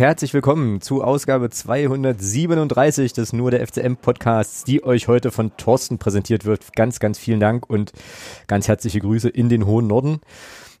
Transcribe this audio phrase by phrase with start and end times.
[0.00, 5.98] Herzlich willkommen zu Ausgabe 237 des Nur der FCM Podcasts, die euch heute von Thorsten
[5.98, 6.74] präsentiert wird.
[6.74, 7.92] Ganz, ganz vielen Dank und
[8.46, 10.22] ganz herzliche Grüße in den hohen Norden.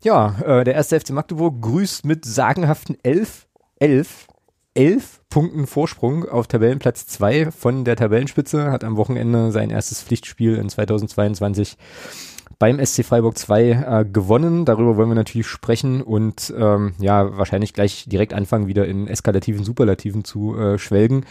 [0.02, 3.46] Ja, äh, der erste FC Magdeburg grüßt mit sagenhaften 11,
[3.78, 4.26] 11,
[4.72, 10.54] 11 Punkten Vorsprung auf Tabellenplatz 2 von der Tabellenspitze, hat am Wochenende sein erstes Pflichtspiel
[10.54, 11.76] in 2022
[12.60, 14.64] beim SC Freiburg 2 äh, gewonnen.
[14.66, 19.64] Darüber wollen wir natürlich sprechen und ähm, ja, wahrscheinlich gleich direkt anfangen, wieder in eskalativen
[19.64, 21.24] Superlativen zu äh, schwelgen.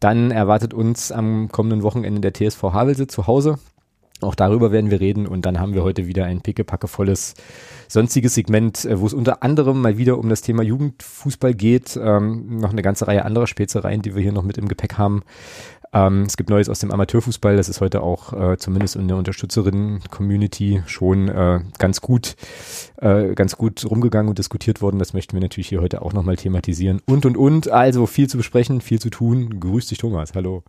[0.00, 3.58] Dann erwartet uns am kommenden Wochenende der TSV Havelse zu Hause.
[4.20, 7.34] Auch darüber werden wir reden und dann haben wir heute wieder ein pickepackevolles
[7.88, 11.98] sonstiges Segment, äh, wo es unter anderem mal wieder um das Thema Jugendfußball geht.
[12.02, 15.22] Ähm, noch eine ganze Reihe anderer Spezereien, die wir hier noch mit im Gepäck haben.
[15.94, 19.16] Ähm, es gibt Neues aus dem Amateurfußball, das ist heute auch äh, zumindest in der
[19.16, 22.34] Unterstützerinnen-Community schon äh, ganz gut,
[22.96, 24.98] äh, ganz gut rumgegangen und diskutiert worden.
[24.98, 27.00] Das möchten wir natürlich hier heute auch nochmal thematisieren.
[27.06, 27.70] Und und und.
[27.70, 29.60] Also viel zu besprechen, viel zu tun.
[29.60, 30.32] Grüß dich, Thomas.
[30.34, 30.64] Hallo.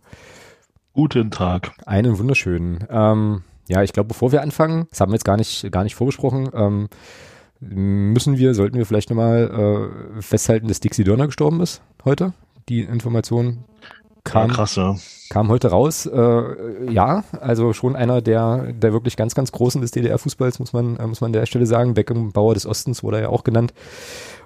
[0.92, 1.72] Guten Tag.
[1.84, 2.86] Einen wunderschönen.
[2.88, 5.96] Ähm, ja, ich glaube, bevor wir anfangen, das haben wir jetzt gar nicht, gar nicht
[5.96, 6.88] vorbesprochen, ähm,
[7.58, 12.32] müssen wir, sollten wir vielleicht nochmal äh, festhalten, dass Dixie Dörner gestorben ist heute.
[12.68, 13.64] Die Information
[14.26, 14.96] kam, ja, krass, ja.
[15.30, 16.06] kam heute raus.
[16.06, 20.96] Äh, ja, also schon einer der, der wirklich ganz, ganz Großen des DDR-Fußballs, muss man,
[20.96, 21.94] äh, muss man an der Stelle sagen.
[21.94, 23.72] Beckenbauer des Ostens wurde er ja auch genannt.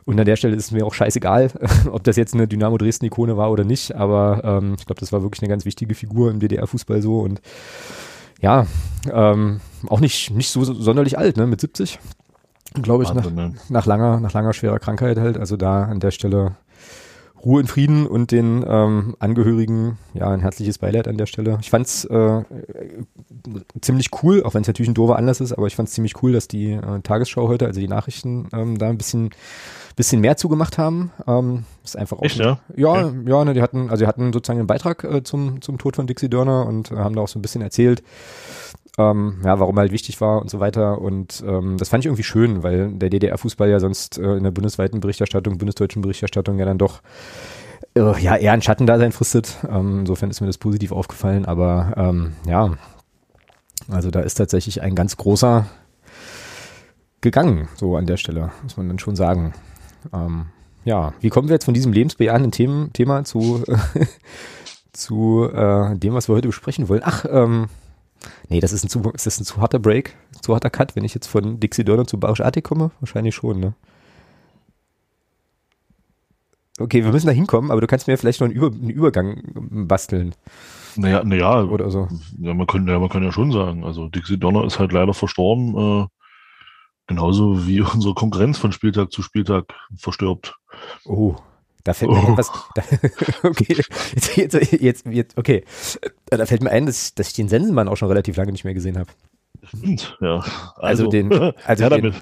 [0.05, 1.51] Und an der Stelle ist es mir auch scheißegal,
[1.93, 3.95] ob das jetzt eine Dynamo Dresden-Ikone war oder nicht.
[3.97, 7.21] Aber ähm, ich glaube, das war wirklich eine ganz wichtige Figur im DDR-Fußball so.
[7.21, 7.41] Und
[8.41, 8.67] ja,
[9.13, 11.47] ähm, auch nicht, nicht so sonderlich alt, ne?
[11.47, 11.99] Mit 70,
[12.83, 13.55] glaube ich, Wahnsinn, nach, ne?
[13.69, 15.39] nach langer, nach langer schwerer Krankheit halt.
[15.39, 16.57] Also da an der Stelle
[17.45, 21.59] Ruhe in Frieden und den ähm, Angehörigen ja ein herzliches Beileid an der Stelle.
[21.61, 22.43] Ich fand's äh,
[23.81, 26.33] ziemlich cool, auch wenn es natürlich ein doofer Anlass ist, aber ich fand's ziemlich cool,
[26.33, 29.31] dass die äh, Tagesschau heute, also die Nachrichten, ähm, da ein bisschen
[29.97, 31.13] bisschen mehr zugemacht haben.
[31.27, 32.59] Ähm, ist einfach auch Echt, ja?
[32.75, 33.19] Ja, okay.
[33.27, 36.07] ja, ne, die hatten, also die hatten sozusagen einen Beitrag äh, zum zum Tod von
[36.07, 38.03] Dixie Dörner und äh, haben da auch so ein bisschen erzählt,
[38.99, 41.01] ähm, ja, warum halt wichtig war und so weiter.
[41.01, 44.51] Und ähm, das fand ich irgendwie schön, weil der DDR-Fußball ja sonst äh, in der
[44.51, 47.01] bundesweiten Berichterstattung, bundesdeutschen Berichterstattung ja dann doch
[47.95, 49.57] äh, ja eher ein Schattendasein fristet.
[49.69, 52.75] Ähm, insofern ist mir das positiv aufgefallen, aber ähm, ja,
[53.89, 55.67] also da ist tatsächlich ein ganz großer
[57.21, 59.53] gegangen, so an der Stelle, muss man dann schon sagen.
[60.13, 60.47] Ähm,
[60.85, 63.63] ja, wie kommen wir jetzt von diesem lebensbejahenden Themen, Thema zu,
[64.93, 67.03] zu äh, dem, was wir heute besprechen wollen?
[67.05, 67.69] Ach, ähm,
[68.49, 71.05] Nee, das ist ein zu, ist das ein zu harter Break, zu harter Cut, wenn
[71.05, 72.91] ich jetzt von Dixie Donner zu Barisch Artig komme?
[73.01, 73.75] Wahrscheinlich schon, ne?
[76.79, 79.43] Okay, wir müssen da hinkommen, aber du kannst mir vielleicht noch einen, Über, einen Übergang
[79.55, 80.35] basteln.
[80.97, 82.09] Naja, naja, oder so.
[82.39, 85.13] Ja, man könnte, ja, man kann ja schon sagen, also Dixie Donner ist halt leider
[85.13, 86.07] verstorben, äh,
[87.07, 90.57] genauso wie unsere Konkurrenz von Spieltag zu Spieltag verstirbt.
[91.05, 91.37] Oh,
[91.85, 92.33] da fällt mir oh.
[92.33, 92.51] etwas.
[92.75, 92.83] Da,
[93.49, 93.77] okay,
[94.15, 95.65] jetzt, jetzt, jetzt, jetzt, okay.
[96.27, 98.75] Da fällt mir ein, dass, dass ich den Sensenmann auch schon relativ lange nicht mehr
[98.75, 99.11] gesehen habe.
[100.21, 100.37] Ja.
[100.77, 101.33] Also, also den,
[101.65, 102.15] also ja, den,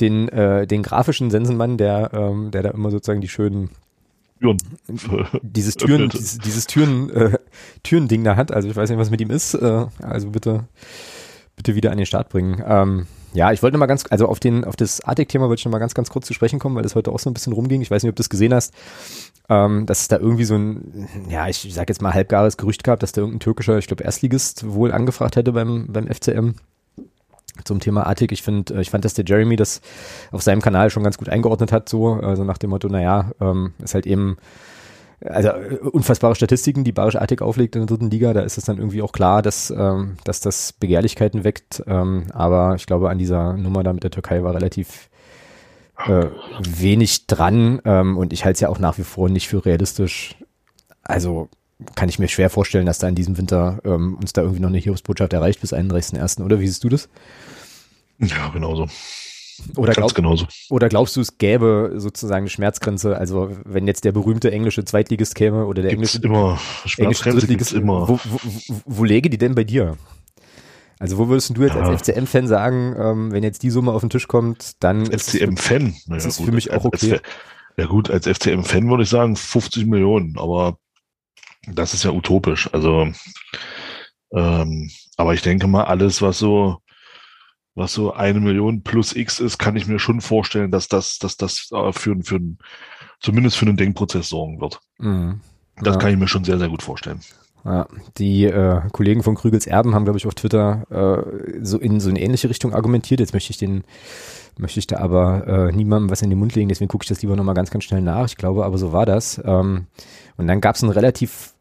[0.00, 3.70] den, äh, den grafischen Sensenmann, der, ähm, der da immer sozusagen die schönen
[4.42, 4.58] Türen.
[5.42, 7.38] Dieses Türen, dieses, dieses Türen, äh,
[7.84, 8.52] Türending da hat.
[8.52, 9.54] Also ich weiß nicht, was mit ihm ist.
[9.54, 10.64] Äh, also bitte,
[11.54, 12.62] bitte wieder an den Start bringen.
[12.66, 15.72] Ähm, ja, ich wollte mal ganz, also auf den, auf das Arctic-Thema wollte ich noch
[15.72, 17.80] mal ganz, ganz kurz zu sprechen kommen, weil das heute auch so ein bisschen rumging.
[17.80, 18.74] Ich weiß nicht, ob du das gesehen hast,
[19.48, 23.00] ähm, dass es da irgendwie so ein, ja, ich sag jetzt mal halbgares Gerücht gab,
[23.00, 26.54] dass da irgendein türkischer, ich glaube Erstligist wohl angefragt hätte beim, beim FCM
[27.64, 28.32] zum Thema Arctic.
[28.32, 29.80] Ich finde, ich fand, dass der Jeremy das
[30.30, 33.72] auf seinem Kanal schon ganz gut eingeordnet hat, so, also nach dem Motto, naja, ähm,
[33.82, 34.36] ist halt eben
[35.24, 38.64] also äh, unfassbare Statistiken, die Barisch Attic auflegt in der dritten Liga, da ist es
[38.64, 41.82] dann irgendwie auch klar, dass, ähm, dass das Begehrlichkeiten weckt.
[41.86, 45.10] Ähm, aber ich glaube, an dieser Nummer da mit der Türkei war relativ
[46.06, 46.26] äh,
[46.60, 50.36] wenig dran ähm, und ich halte es ja auch nach wie vor nicht für realistisch.
[51.02, 51.48] Also
[51.94, 54.68] kann ich mir schwer vorstellen, dass da in diesem Winter ähm, uns da irgendwie noch
[54.68, 56.42] eine Hiobsbotschaft erreicht bis 31.01.
[56.42, 57.08] Oder wie siehst du das?
[58.18, 58.88] Ja, genauso.
[59.76, 60.12] Oder, glaub,
[60.70, 63.16] oder glaubst du, es gäbe sozusagen eine Schmerzgrenze?
[63.16, 66.58] Also wenn jetzt der berühmte englische Zweitligist käme oder der gibt's englische, immer.
[66.98, 68.08] englische Drittligist, immer.
[68.08, 68.40] Wo, wo,
[68.86, 69.96] wo läge die denn bei dir?
[70.98, 71.82] Also wo würdest du jetzt ja.
[71.82, 76.16] als FCM-Fan sagen, ähm, wenn jetzt die Summe auf den Tisch kommt, dann FCM-Fan, naja,
[76.16, 77.14] ist es für mich auch okay.
[77.14, 77.22] Als,
[77.76, 80.78] ja gut, als FCM-Fan würde ich sagen 50 Millionen, aber
[81.66, 82.72] das ist ja utopisch.
[82.72, 83.08] Also,
[84.32, 86.78] ähm, aber ich denke mal, alles, was so
[87.74, 91.36] was so eine Million plus X ist, kann ich mir schon vorstellen, dass das, dass
[91.36, 92.40] das äh, für, für
[93.20, 94.80] zumindest für einen Denkprozess sorgen wird.
[94.98, 95.40] Mhm.
[95.76, 96.00] Das ja.
[96.00, 97.20] kann ich mir schon sehr, sehr gut vorstellen.
[97.64, 97.86] Ja,
[98.18, 102.10] die äh, Kollegen von Krügels Erben haben, glaube ich, auf Twitter äh, so in so
[102.10, 103.20] eine ähnliche Richtung argumentiert.
[103.20, 103.84] Jetzt möchte ich den,
[104.58, 107.22] möchte ich da aber äh, niemandem was in den Mund legen, deswegen gucke ich das
[107.22, 108.26] lieber nochmal ganz, ganz schnell nach.
[108.26, 109.40] Ich glaube, aber so war das.
[109.44, 109.86] Ähm,
[110.36, 111.54] und dann gab es eine relativ,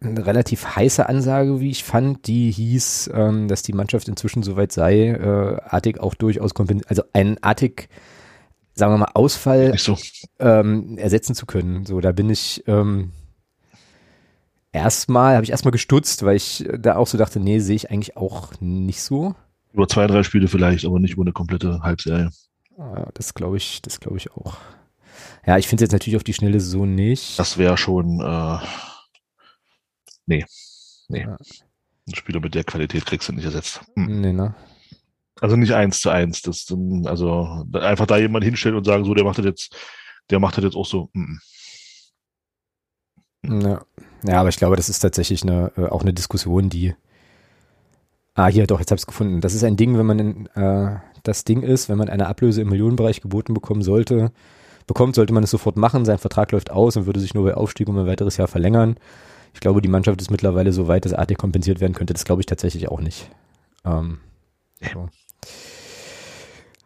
[0.00, 4.72] eine relativ heiße Ansage, wie ich fand, die hieß, ähm, dass die Mannschaft inzwischen soweit
[4.72, 7.88] sei, äh, Artig auch durchaus kompensiert, also ein Artig
[8.76, 9.98] sagen wir mal, Ausfall so.
[10.38, 11.86] ähm, ersetzen zu können.
[11.86, 13.12] So, da bin ich ähm,
[14.70, 18.16] erstmal, habe ich erstmal gestutzt, weil ich da auch so dachte, nee, sehe ich eigentlich
[18.16, 19.34] auch nicht so.
[19.72, 22.30] Über zwei, drei Spiele vielleicht, aber nicht über eine komplette Halbserie.
[22.78, 24.56] Ja, das glaube ich, das glaube ich auch.
[25.46, 27.38] Ja, ich finde es jetzt natürlich auf die Schnelle so nicht.
[27.38, 28.58] Das wäre schon, äh,
[30.26, 30.44] nee,
[31.08, 31.22] nee.
[31.22, 31.36] Ja.
[32.08, 33.80] Ein Spieler mit der Qualität kriegst du nicht ersetzt.
[33.94, 34.20] Hm.
[34.20, 34.54] Nee, ne?
[35.40, 36.42] Also nicht eins zu eins.
[36.42, 36.66] Das,
[37.04, 39.76] also einfach da jemand hinstellen und sagen, so, der macht das jetzt,
[40.30, 41.10] der macht das jetzt auch so.
[41.12, 41.38] Mm.
[43.42, 43.84] Ja.
[44.24, 46.94] ja, aber ich glaube, das ist tatsächlich eine, äh, auch eine Diskussion, die.
[48.34, 49.40] Ah, hier, doch, jetzt habe ich es gefunden.
[49.40, 52.62] Das ist ein Ding, wenn man in, äh, das Ding ist, wenn man eine Ablöse
[52.62, 54.32] im Millionenbereich geboten bekommen sollte,
[54.86, 56.04] bekommt, sollte man es sofort machen.
[56.04, 58.96] Sein Vertrag läuft aus und würde sich nur bei Aufstieg um ein weiteres Jahr verlängern.
[59.56, 62.12] Ich glaube, die Mannschaft ist mittlerweile so weit, dass AT kompensiert werden könnte.
[62.12, 63.30] Das glaube ich tatsächlich auch nicht.
[63.86, 64.18] Ähm,
[64.92, 65.08] so.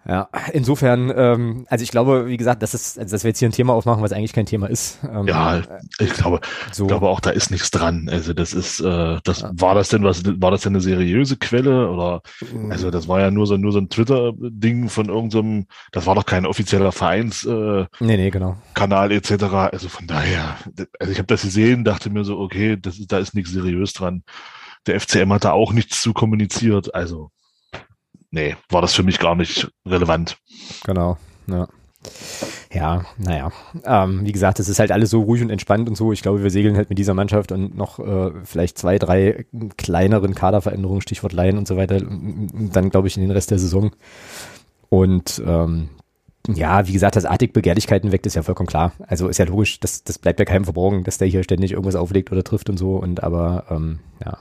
[0.09, 3.49] Ja, insofern, ähm, also ich glaube, wie gesagt, das ist, also dass wir jetzt hier
[3.49, 4.99] ein Thema aufmachen, was eigentlich kein Thema ist.
[5.05, 5.61] Ähm, ja,
[5.99, 6.41] ich glaube,
[6.73, 6.85] so.
[6.85, 8.09] ich glaube auch, da ist nichts dran.
[8.11, 9.51] Also das ist, äh, das ja.
[9.53, 12.23] war das denn was, war das denn eine seriöse Quelle oder?
[12.53, 12.73] Mhm.
[12.73, 16.25] Also das war ja nur so nur so ein Twitter-Ding von irgendeinem, das war doch
[16.25, 18.57] kein offizieller Vereins äh, nee, nee, genau.
[18.73, 19.45] Kanal etc.
[19.71, 20.57] Also von daher,
[20.99, 23.93] also ich habe das gesehen, dachte mir so, okay, das ist, da ist nichts seriös
[23.93, 24.23] dran.
[24.87, 27.31] Der FCM hat da auch nichts zu kommuniziert, also
[28.31, 30.39] nee, war das für mich gar nicht relevant.
[30.85, 31.17] Genau,
[31.47, 31.69] ja.
[32.73, 33.53] Ja, naja.
[33.85, 36.13] Ähm, wie gesagt, es ist halt alles so ruhig und entspannt und so.
[36.13, 39.45] Ich glaube, wir segeln halt mit dieser Mannschaft und noch äh, vielleicht zwei, drei
[39.77, 43.91] kleineren Kaderveränderungen, Stichwort Laien und so weiter, dann glaube ich in den Rest der Saison.
[44.89, 45.91] Und ähm,
[46.49, 48.93] ja, wie gesagt, dass Artig Begehrlichkeiten weckt, ist ja vollkommen klar.
[49.07, 51.97] Also ist ja logisch, das, das bleibt ja keinem verborgen, dass der hier ständig irgendwas
[51.97, 52.97] auflegt oder trifft und so.
[52.97, 54.39] Und aber ähm, ja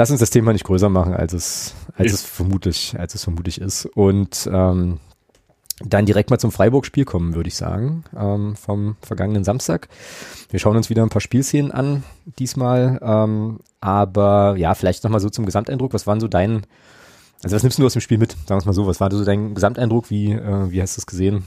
[0.00, 3.60] lass uns das Thema nicht größer machen, als es, als es vermutlich, als es vermutlich
[3.60, 3.84] ist.
[3.84, 4.98] Und ähm,
[5.84, 9.88] dann direkt mal zum Freiburg-Spiel kommen, würde ich sagen, ähm, vom vergangenen Samstag.
[10.48, 12.02] Wir schauen uns wieder ein paar Spielszenen an,
[12.38, 12.98] diesmal.
[13.02, 15.92] Ähm, aber ja, vielleicht nochmal so zum Gesamteindruck.
[15.92, 16.62] Was waren so dein,
[17.42, 18.32] also was nimmst du aus dem Spiel mit?
[18.32, 20.08] Sagen wir es mal so, was war so dein Gesamteindruck?
[20.08, 21.46] Wie, äh, wie hast du es gesehen?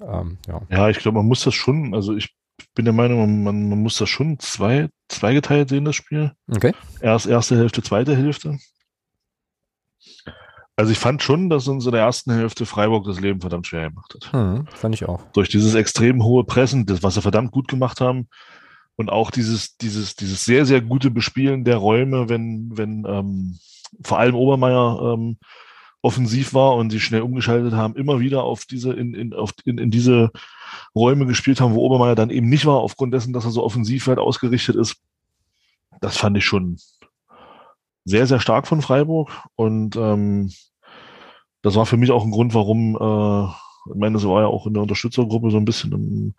[0.00, 0.60] Ähm, ja.
[0.70, 2.34] ja, ich glaube, man muss das schon, also ich
[2.74, 6.32] bin der Meinung, man, man muss das schon zwei, zweigeteilt sehen, das Spiel.
[6.50, 6.72] Okay.
[7.00, 8.58] Erst erste Hälfte, zweite Hälfte.
[10.76, 13.90] Also ich fand schon, dass uns in der ersten Hälfte Freiburg das Leben verdammt schwer
[13.90, 14.32] gemacht hat.
[14.32, 15.22] Hm, fand ich auch.
[15.32, 18.28] Durch dieses extrem hohe Pressen, das, was sie verdammt gut gemacht haben.
[18.96, 23.58] Und auch dieses, dieses, dieses sehr, sehr gute Bespielen der Räume, wenn, wenn ähm,
[24.02, 25.38] vor allem Obermeier ähm,
[26.02, 29.78] offensiv war und sie schnell umgeschaltet haben, immer wieder auf diese, in, in, auf, in,
[29.78, 30.30] in diese
[30.94, 34.08] Räume gespielt haben, wo Obermeier dann eben nicht war, aufgrund dessen, dass er so offensiv
[34.08, 34.96] halt ausgerichtet ist.
[36.00, 36.76] Das fand ich schon
[38.04, 39.30] sehr, sehr stark von Freiburg.
[39.54, 40.50] Und ähm,
[41.62, 43.52] das war für mich auch ein Grund, warum, äh,
[43.90, 46.34] ich meine, das war ja auch in der Unterstützergruppe so ein bisschen, um,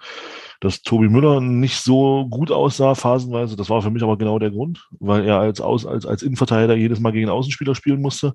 [0.60, 3.56] dass Tobi Müller nicht so gut aussah, phasenweise.
[3.56, 6.76] Das war für mich aber genau der Grund, weil er als, Aus, als, als Innenverteidiger
[6.76, 8.34] jedes Mal gegen Außenspieler spielen musste.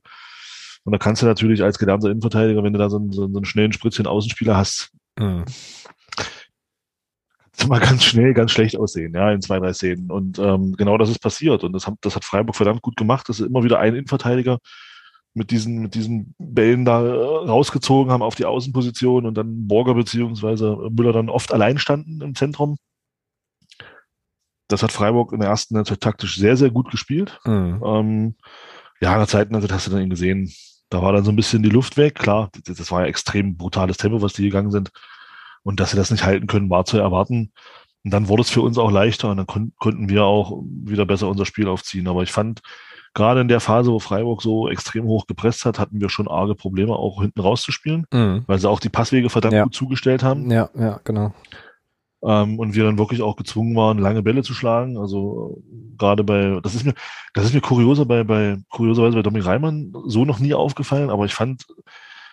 [0.85, 3.45] Und da kannst du natürlich als gelernter Innenverteidiger, wenn du da so einen, so einen
[3.45, 5.45] schnellen Spritzchen Außenspieler hast, mhm.
[7.69, 10.11] mal ganz schnell, ganz schlecht aussehen, ja, in zwei, drei Szenen.
[10.11, 11.65] Und ähm, genau das ist passiert.
[11.65, 14.59] Und das hat, das hat Freiburg verdammt gut gemacht, dass sie immer wieder einen Innenverteidiger
[15.35, 20.77] mit diesen, mit diesen Bällen da rausgezogen haben auf die Außenposition und dann Borger beziehungsweise
[20.91, 22.79] Müller dann oft allein standen im Zentrum.
[24.69, 27.41] Das hat Freiburg in der ersten Halbzeit taktisch sehr, sehr gut gespielt.
[27.45, 27.83] Mhm.
[27.85, 28.35] Ähm,
[29.01, 30.53] ja, nach Zeiten also hast du dann eben gesehen,
[30.91, 32.15] da war dann so ein bisschen die Luft weg.
[32.15, 34.91] Klar, das war ja extrem brutales Tempo, was die gegangen sind.
[35.63, 37.53] Und dass sie das nicht halten können, war zu erwarten.
[38.05, 41.05] Und dann wurde es für uns auch leichter und dann kon konnten wir auch wieder
[41.05, 42.09] besser unser Spiel aufziehen.
[42.09, 42.63] Aber ich fand,
[43.13, 46.55] gerade in der Phase, wo Freiburg so extrem hoch gepresst hat, hatten wir schon arge
[46.55, 48.45] Probleme, auch hinten rauszuspielen, mhm.
[48.47, 49.65] weil sie auch die Passwege verdammt ja.
[49.65, 50.51] gut zugestellt haben.
[50.51, 51.35] Ja, ja, genau.
[52.23, 54.99] Ähm, und wir dann wirklich auch gezwungen waren, lange Bälle zu schlagen.
[54.99, 55.63] Also
[55.97, 56.95] gerade bei, das ist mir,
[57.35, 61.25] das ist mir kurioser bei, bei kurioserweise bei Dominik Reimann so noch nie aufgefallen, aber
[61.25, 61.67] ich fand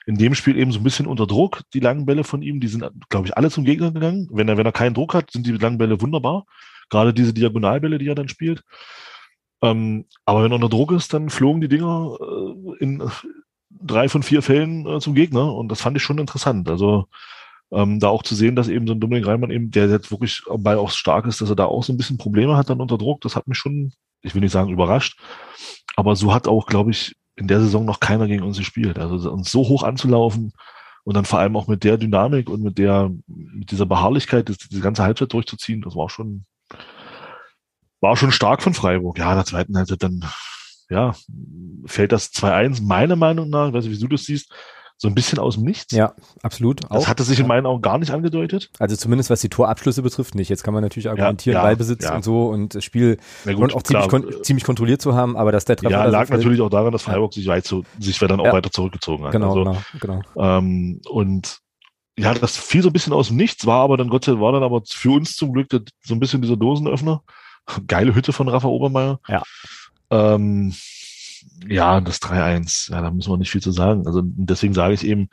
[0.08, 2.68] in dem Spiel eben so ein bisschen unter Druck, die langen Bälle von ihm, die
[2.68, 4.30] sind, glaube ich, alle zum Gegner gegangen.
[4.32, 6.46] Wenn er, wenn er keinen Druck hat, sind die langen Bälle wunderbar.
[6.90, 8.64] Gerade diese Diagonalbälle, die er dann spielt.
[9.64, 13.04] Ähm, aber wenn er unter Druck ist, dann flogen die Dinger äh, in
[13.70, 16.70] drei von vier Fällen äh, zum Gegner und das fand ich schon interessant.
[16.70, 17.08] Also
[17.76, 20.42] ähm, da auch zu sehen, dass eben so ein Dominik Reimann eben, der jetzt wirklich
[20.58, 22.98] bei auch stark ist, dass er da auch so ein bisschen Probleme hat dann unter
[22.98, 23.92] Druck, das hat mich schon
[24.26, 25.20] ich will nicht sagen überrascht,
[25.96, 28.98] aber so hat auch, glaube ich, in der Saison noch keiner gegen uns gespielt.
[28.98, 30.54] Also uns so hoch anzulaufen
[31.04, 34.58] und dann vor allem auch mit der Dynamik und mit der, mit dieser Beharrlichkeit, das,
[34.58, 36.46] diese ganze Halbzeit durchzuziehen, das war schon,
[38.02, 39.20] war schon stark von Freiburg.
[39.20, 40.26] Ja, in der zweiten Halbzeit dann,
[40.90, 41.14] ja,
[41.86, 44.52] fällt das 2-1 meiner Meinung nach, ich weiß nicht, wie du das siehst,
[44.98, 45.92] so ein bisschen aus dem Nichts.
[45.92, 46.84] Ja, absolut.
[46.84, 47.08] Das auch.
[47.08, 48.70] hatte sich in meinen Augen gar nicht angedeutet.
[48.80, 50.50] Also zumindest was die Torabschlüsse betrifft nicht.
[50.50, 52.16] Jetzt kann man natürlich argumentieren, ja, ja, Ballbesitz ja.
[52.16, 55.66] und so und das Spiel gut, auch ziemlich, kon ziemlich kontrolliert zu haben, aber dass
[55.66, 55.92] der Treffer.
[55.92, 59.26] Ja, lag natürlich auch daran, dass Freiburg sich weit so, sich dann auch weiter zurückgezogen
[59.26, 59.32] hat.
[59.34, 59.64] Genau, also,
[60.00, 60.58] genau, genau.
[60.58, 61.60] Ähm, und
[62.18, 64.42] ja, das fiel so ein bisschen aus dem Nichts, war aber dann Gott sei Dank,
[64.42, 67.22] war dann aber für uns zum Glück so ein bisschen dieser Dosenöffner.
[67.88, 69.20] Geile Hütte von Rafa Obermeier.
[69.28, 69.44] Ja.
[70.12, 70.74] Ähm,
[71.68, 74.06] ja, das 3-1, ja, da müssen wir nicht viel zu sagen.
[74.08, 75.30] Also deswegen sage ich eben,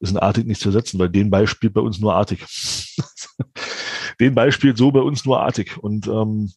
[0.00, 2.44] ist ein Artig nicht zu ersetzen, weil den Ball spielt bei uns nur Artig.
[4.20, 5.76] den Ball spielt so bei uns nur Artig.
[5.78, 6.52] Und ähm,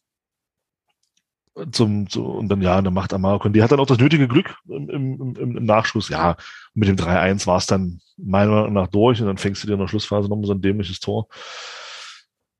[1.72, 4.28] zum, zu, und dann, ja, dann macht Amaro und die hat dann auch das nötige
[4.28, 6.08] Glück im, im, im, im Nachschuss.
[6.08, 6.36] Ja,
[6.74, 9.74] mit dem 3-1 war es dann meiner Meinung nach durch und dann fängst du dir
[9.74, 11.28] in der Schlussphase nochmal so ein dämliches Tor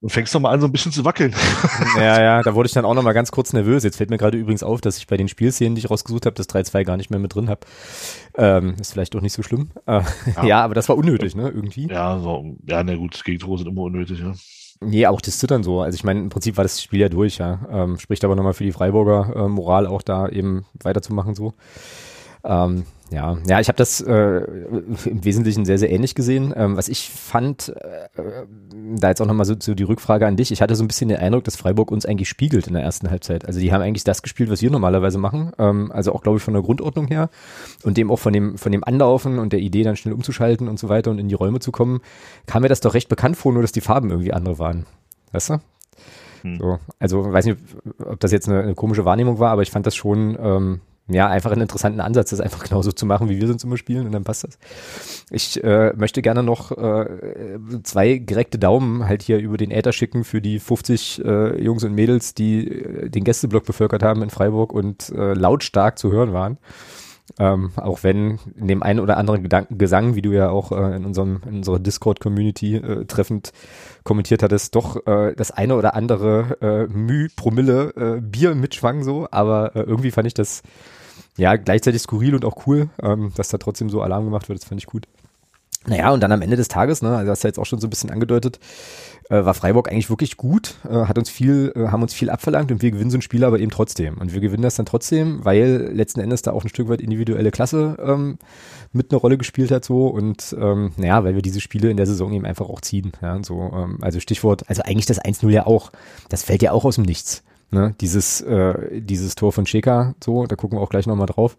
[0.01, 1.35] und fängst doch mal an, so ein bisschen zu wackeln.
[1.97, 3.83] Ja, ja, da wurde ich dann auch noch mal ganz kurz nervös.
[3.83, 6.35] Jetzt fällt mir gerade übrigens auf, dass ich bei den Spielszenen, die ich rausgesucht habe,
[6.35, 7.61] das 3-2 gar nicht mehr mit drin habe.
[8.37, 9.71] Ähm, ist vielleicht auch nicht so schlimm.
[9.87, 10.03] Äh,
[10.37, 10.45] ja.
[10.45, 10.65] ja.
[10.65, 11.89] aber das war unnötig, ne, irgendwie.
[11.89, 14.35] Ja, so, ja, na gut, Gegentore sind immer unnötig, ja.
[14.81, 15.81] Nee, auch das Zittern so.
[15.81, 17.61] Also ich meine, im Prinzip war das Spiel ja durch, ja.
[17.71, 21.55] Ähm, spricht aber nochmal für die Freiburger äh, Moral auch da eben weiterzumachen so.
[22.49, 26.53] Ähm, ja, ja, ich habe das äh, im Wesentlichen sehr, sehr ähnlich gesehen.
[26.55, 28.09] Ähm, was ich fand, äh,
[28.97, 31.09] da jetzt auch nochmal so, so die Rückfrage an dich, ich hatte so ein bisschen
[31.09, 33.47] den Eindruck, dass Freiburg uns eigentlich spiegelt in der ersten Halbzeit.
[33.47, 35.53] Also die haben eigentlich das gespielt, was wir normalerweise machen.
[35.59, 37.31] Ähm, also auch, glaube ich, von der Grundordnung her
[37.83, 40.79] und dem auch von dem, von dem Anlaufen und der Idee, dann schnell umzuschalten und
[40.79, 42.01] so weiter und in die Räume zu kommen,
[42.47, 44.85] kam mir das doch recht bekannt vor, nur dass die Farben irgendwie andere waren.
[45.33, 45.61] Weißt du?
[46.43, 46.59] Hm.
[46.59, 47.59] So, also weiß nicht,
[48.05, 51.27] ob das jetzt eine, eine, komische Wahrnehmung war, aber ich fand das schon ähm, ja,
[51.27, 54.13] einfach einen interessanten Ansatz, das einfach genauso zu machen, wie wir sind zum Spielen und
[54.13, 54.59] dann passt das.
[55.31, 60.25] Ich äh, möchte gerne noch äh, zwei gereckte Daumen halt hier über den Äther schicken
[60.25, 64.73] für die 50 äh, Jungs und Mädels, die äh, den Gästeblock bevölkert haben in Freiburg
[64.73, 66.59] und äh, lautstark zu hören waren.
[67.39, 70.97] Ähm, auch wenn in dem einen oder anderen Gedanken, Gesang, wie du ja auch äh,
[70.97, 73.53] in unserem in unserer Discord-Community äh, treffend
[74.03, 79.29] kommentiert hattest, doch äh, das eine oder andere äh, Müh, Promille äh, Bier mitschwang so,
[79.31, 80.63] aber äh, irgendwie fand ich das
[81.39, 84.69] ja, gleichzeitig skurril und auch cool, ähm, dass da trotzdem so Alarm gemacht wird, das
[84.69, 85.07] fand ich gut.
[85.87, 87.87] Naja, und dann am Ende des Tages, ne, also hast du jetzt auch schon so
[87.87, 88.59] ein bisschen angedeutet,
[89.31, 92.73] äh, war Freiburg eigentlich wirklich gut, äh, hat uns viel, äh, haben uns viel abverlangt
[92.73, 94.19] und wir gewinnen so ein Spiel aber eben trotzdem.
[94.19, 97.53] Und wir gewinnen das dann trotzdem, weil letzten Endes da auch ein Stück weit individuelle
[97.53, 98.39] Klasse ähm,
[98.93, 102.07] mit einer Rolle gespielt hat so und ähm, naja, weil wir diese Spiele in der
[102.07, 103.13] Saison eben einfach auch ziehen.
[103.23, 105.93] Ja, so, ähm, also Stichwort, also eigentlich das 1-0 ja auch,
[106.29, 107.45] das fällt ja auch aus dem Nichts.
[107.71, 107.95] Ne?
[108.01, 111.57] Dieses, äh, dieses Tor von Scheka, so, da gucken wir auch gleich nochmal drauf.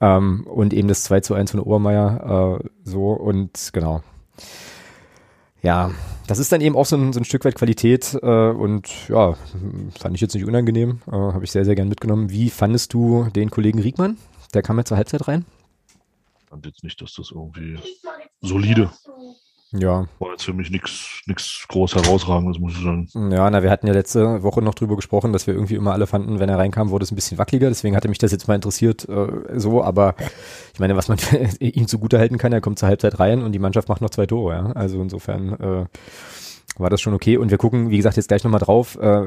[0.00, 4.02] Ähm, und eben das 2 zu 1 von Obermeier, äh, so, und genau.
[5.62, 5.92] Ja,
[6.26, 9.34] das ist dann eben auch so ein, so ein Stück weit Qualität äh, und ja,
[10.00, 12.30] fand ich jetzt nicht unangenehm, äh, habe ich sehr, sehr gern mitgenommen.
[12.30, 14.18] Wie fandest du den Kollegen Riegmann?
[14.54, 15.44] Der kam ja zur Halbzeit rein.
[16.42, 17.78] Ich fand jetzt nicht, dass das irgendwie
[18.40, 18.90] solide
[19.72, 20.06] ja.
[20.18, 23.08] War jetzt für mich nichts groß herausragendes, muss ich sagen.
[23.32, 26.06] Ja, na, wir hatten ja letzte Woche noch drüber gesprochen, dass wir irgendwie immer alle
[26.06, 27.68] fanden, wenn er reinkam, wurde es ein bisschen wackeliger.
[27.68, 29.82] Deswegen hatte mich das jetzt mal interessiert, äh, so.
[29.82, 30.14] Aber
[30.74, 31.18] ich meine, was man
[31.58, 34.26] ihm zugute halten kann, er kommt zur Halbzeit rein und die Mannschaft macht noch zwei
[34.26, 34.72] Tore, ja.
[34.72, 35.84] Also insofern, äh,
[36.78, 37.36] war das schon okay.
[37.36, 39.22] Und wir gucken, wie gesagt, jetzt gleich nochmal drauf, äh,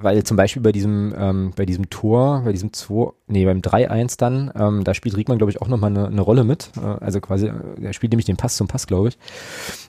[0.00, 4.16] weil zum Beispiel bei diesem, ähm, bei diesem Tor, bei diesem 2, nee, beim 3-1
[4.18, 6.70] dann, ähm, da spielt Riegmann, glaube ich, auch nochmal eine, eine Rolle mit.
[6.76, 9.18] Äh, also quasi, er spielt nämlich den Pass zum Pass, glaube ich.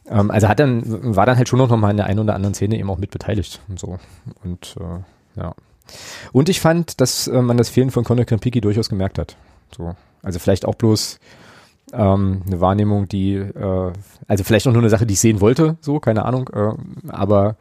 [0.09, 2.53] Ähm, also hat dann, war dann halt schon noch mal in der einen oder anderen
[2.53, 3.97] Szene eben auch mit beteiligt und so.
[4.43, 5.53] Und äh, ja.
[6.33, 9.37] Und ich fand, dass äh, man das Fehlen von Conor Campiki durchaus gemerkt hat.
[9.75, 9.95] So.
[10.23, 11.19] Also vielleicht auch bloß
[11.93, 13.93] ähm, eine Wahrnehmung, die, äh,
[14.27, 16.73] also vielleicht auch nur eine Sache, die ich sehen wollte, so, keine Ahnung, äh,
[17.09, 17.57] aber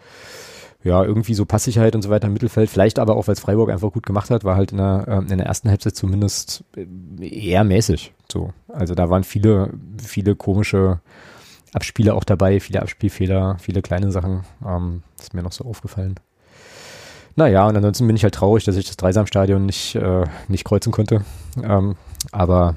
[0.82, 3.70] ja, irgendwie so Passsicherheit und so weiter im Mittelfeld, vielleicht aber auch, weil es Freiburg
[3.70, 6.64] einfach gut gemacht hat, war halt in der, äh, in der ersten Halbzeit zumindest
[7.20, 8.52] eher mäßig, so.
[8.68, 11.00] Also da waren viele, viele komische
[11.72, 16.14] Abspiele auch dabei, viele Abspielfehler, viele kleine Sachen, ähm, ist mir noch so aufgefallen.
[17.34, 20.90] Naja, und ansonsten bin ich halt traurig, dass ich das Dreisamstadion nicht, äh, nicht kreuzen
[20.90, 21.22] konnte.
[21.62, 21.96] Ähm,
[22.32, 22.76] aber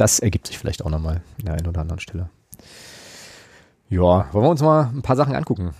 [0.00, 2.30] das ergibt sich vielleicht auch nochmal in der einen oder anderen Stelle.
[3.90, 5.74] Ja, wollen wir uns mal ein paar Sachen angucken.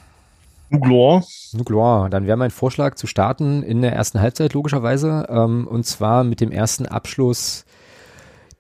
[0.68, 1.24] Nuglor.
[1.52, 2.10] Nuglor.
[2.10, 5.26] Dann wäre mein Vorschlag zu starten in der ersten Halbzeit logischerweise.
[5.28, 7.64] Ähm, und zwar mit dem ersten Abschluss,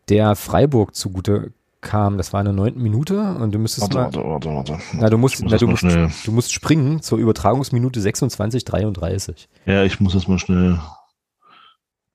[0.08, 1.52] der Freiburg zugute
[1.82, 4.78] kam, das war in der neunten Minute und du müsstest Warte, mal, warte, warte, warte.
[4.94, 5.84] na, du musst, muss na, du musst,
[6.26, 9.46] du musst springen zur Übertragungsminute 26:33.
[9.66, 10.78] Ja, ich muss jetzt mal schnell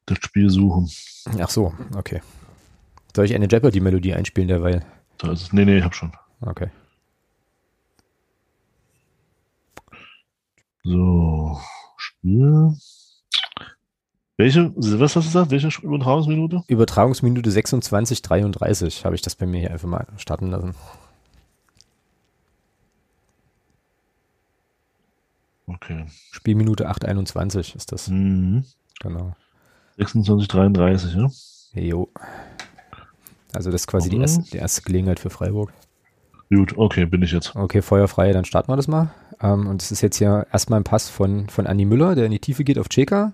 [0.06, 0.90] das Spiel suchen.
[1.40, 2.22] Ach so, okay.
[3.16, 4.86] Soll ich eine Jeopardy-Melodie einspielen derweil?
[5.20, 5.54] Da ist es.
[5.54, 6.12] Nee, nee, ich hab schon.
[6.42, 6.70] Okay.
[10.84, 11.58] So,
[11.96, 12.74] Spiel.
[14.36, 15.52] Welche, was hast du gesagt?
[15.52, 16.64] Welche Übertragungsminute?
[16.68, 20.76] Übertragungsminute 26:33 habe ich das bei mir hier einfach mal starten lassen.
[25.68, 26.06] Okay.
[26.32, 28.10] Spielminute 8:21 ist das.
[28.10, 28.66] Mhm.
[29.00, 29.34] Genau.
[29.98, 31.30] 26, 33, ja?
[31.82, 32.10] Jo.
[33.56, 34.22] Also das ist quasi die Mhm.
[34.24, 35.74] erste, die erste Gelegenheit für Freiburg.
[36.54, 37.56] Gut, okay, bin ich jetzt.
[37.56, 39.10] Okay, feuerfrei, dann starten wir das mal.
[39.42, 42.32] Ähm, und es ist jetzt hier erstmal ein Pass von, von Andi Müller, der in
[42.32, 43.34] die Tiefe geht auf Cheka.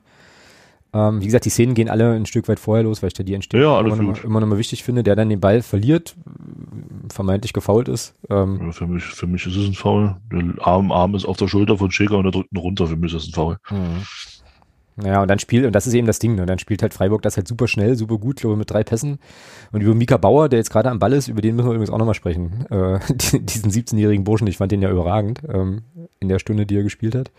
[0.93, 3.23] Ähm, wie gesagt, die Szenen gehen alle ein Stück weit vorher los, weil ich da
[3.23, 5.61] die Entstehung Ja, alles immer, noch immer noch mal wichtig finde, der dann den Ball
[5.61, 6.15] verliert,
[7.09, 8.13] vermeintlich gefault ist.
[8.29, 10.15] Ähm, Ja, Für mich, für mich ist es ein Foul.
[10.31, 12.87] Der Arm, Arm ist auf der Schulter von Schäker und er drückt ihn runter.
[12.87, 13.57] Für mich ist es ein Foul.
[13.69, 14.03] Mhm.
[15.03, 16.45] Ja, und dann spielt, und das ist eben das Ding, ne?
[16.45, 19.19] dann spielt halt Freiburg das halt super schnell, super gut, glaube ich, mit drei Pässen.
[19.71, 21.89] Und über Mika Bauer, der jetzt gerade am Ball ist, über den müssen wir übrigens
[21.89, 22.65] auch nochmal sprechen.
[22.69, 25.83] Äh, diesen 17-jährigen Burschen, ich fand den ja überragend, ähm,
[26.19, 27.31] in der Stunde, die er gespielt hat.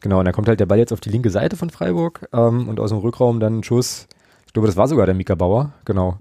[0.00, 2.68] Genau, und dann kommt halt der Ball jetzt auf die linke Seite von Freiburg ähm,
[2.68, 4.06] und aus dem Rückraum dann ein Schuss.
[4.46, 6.16] Ich glaube, das war sogar der Mika Bauer, genau.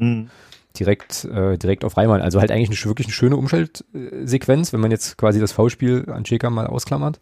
[0.77, 2.21] Direkt, äh, direkt auf Reimann.
[2.21, 6.25] Also halt eigentlich eine, wirklich eine schöne Umschaltsequenz, wenn man jetzt quasi das V-Spiel an
[6.25, 7.19] Cheka mal ausklammert.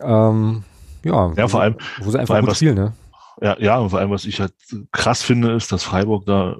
[0.00, 0.64] Ähm,
[1.06, 2.92] ja, Ja, vor allem, wo sie einfach allem gut was- spielen, ne?
[3.40, 4.54] Ja, ja, und vor allem, was ich halt
[4.92, 6.56] krass finde, ist, dass Freiburg da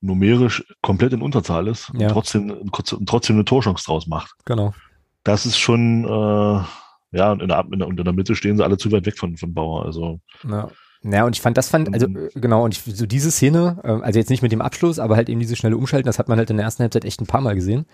[0.00, 2.08] numerisch komplett in Unterzahl ist Ja.
[2.08, 4.32] und trotzdem, und trotzdem eine Torchance draus macht.
[4.44, 4.74] Genau.
[5.22, 8.64] Das ist schon, äh, ja, und in der, in der, in der Mitte stehen sie
[8.64, 9.84] alle zu weit weg von, von Bauer.
[9.86, 10.68] Also, Ja.
[11.06, 12.16] Ja, und ich fand, das fand, also Mhm.
[12.16, 15.16] äh, genau, und ich, so diese Szene, ähm, also jetzt nicht mit dem Abschluss, aber
[15.16, 17.26] halt eben diese schnelle Umschalten, das hat man halt in der ersten Halbzeit echt ein
[17.26, 17.84] paar Mal gesehen.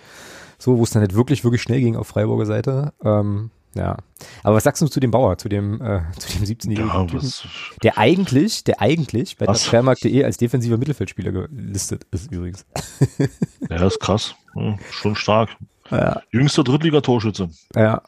[0.58, 2.92] So, wo es dann halt wirklich, wirklich schnell ging auf Freiburger Seite.
[3.04, 3.96] Ähm, ja.
[4.42, 7.32] Aber was sagst du zu dem Bauer, zu dem, äh, zu dem 17-jährigen ja, Typen?
[7.82, 12.66] Der eigentlich, der eigentlich bei transfermarkt.de als defensiver Mittelfeldspieler gelistet ist übrigens.
[13.68, 14.34] ja, ist krass.
[14.54, 15.50] Ja, schon stark.
[15.90, 16.20] Ja.
[16.30, 17.50] Jüngster Drittligatorschütze.
[17.74, 18.02] Ja.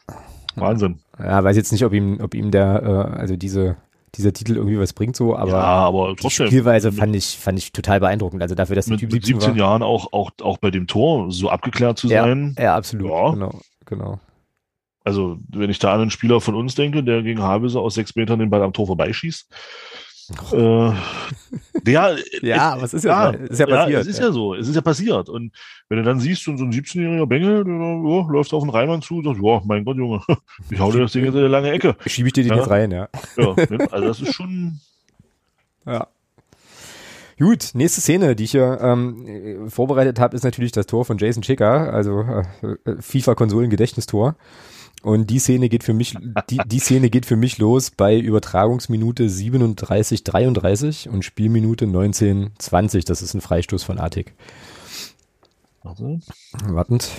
[0.55, 0.99] Wahnsinn.
[1.19, 3.75] Ja, weiß jetzt nicht, ob ihm, ob ihm der, äh, also diese,
[4.15, 6.47] dieser Titel irgendwie was bringt so, aber ja, aber die trotzdem.
[6.47, 8.41] Spielweise mit, fand ich, fand ich total beeindruckend.
[8.41, 9.57] Also dafür, dass der mit, Typ mit 17 17 war.
[9.69, 12.55] Jahren auch, auch, auch bei dem Tor so abgeklärt zu Ja, sein.
[12.59, 13.09] ja, absolut.
[13.09, 13.31] Ja.
[13.31, 14.19] Genau, genau.
[15.03, 18.15] Also, wenn ich da an einen Spieler von uns denke, der gegen Havelse aus sechs
[18.15, 19.49] Metern den Ball am Tor vorbeischießt.
[20.53, 20.91] Äh,
[21.81, 24.01] der, Ja, was ist ja, ist ja passiert.
[24.01, 24.31] es ist ja.
[24.31, 25.27] so, es ist ja passiert.
[25.27, 25.51] Und
[25.89, 29.17] wenn du dann siehst, so ein 17-jähriger Bengel, der ja, läuft auf den Reimann zu
[29.17, 30.21] und sagt, ja, mein Gott, Junge,
[30.69, 31.95] ich hau dir das Ding jetzt in eine lange Ecke.
[32.05, 32.57] Schiebe ich dir den Ja.
[32.59, 33.09] jetzt rein, ja.
[33.37, 33.87] Ja, ne?
[33.91, 34.79] also das ist schon,
[35.85, 36.07] Ja.
[37.39, 41.17] Gut, nächste Szene, die ich hier ähm, äh, vorbereitet habe, ist natürlich das Tor von
[41.17, 42.43] Jason Chicker, also äh,
[42.89, 44.35] äh, FIFA-Konsolen-Gedächtnistor.
[45.03, 46.15] Und die Szene geht für mich,
[46.49, 53.03] die, die Szene geht für mich los bei Übertragungsminute 37, 33 und Spielminute 19, 20.
[53.03, 54.33] Das ist ein Freistoß von Artig.
[55.83, 56.19] warte,
[56.67, 57.09] Wartend.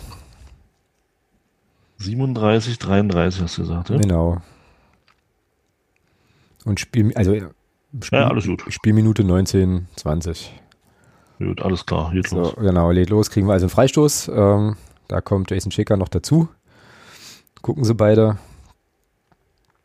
[1.99, 3.97] 37, 33 hast du gesagt, ja?
[3.99, 4.38] Genau.
[6.64, 7.51] Und Spiel, also Spiel,
[8.12, 8.64] Ja, alles gut.
[8.68, 10.53] Spielminute 19, 20.
[11.38, 12.55] Gut, alles klar, geht So, los.
[12.57, 14.29] genau, lädt los, kriegen wir also einen Freistoß.
[14.35, 14.77] Ähm,
[15.09, 16.49] da kommt Jason Schicker noch dazu.
[17.64, 18.37] Gucken sie beide.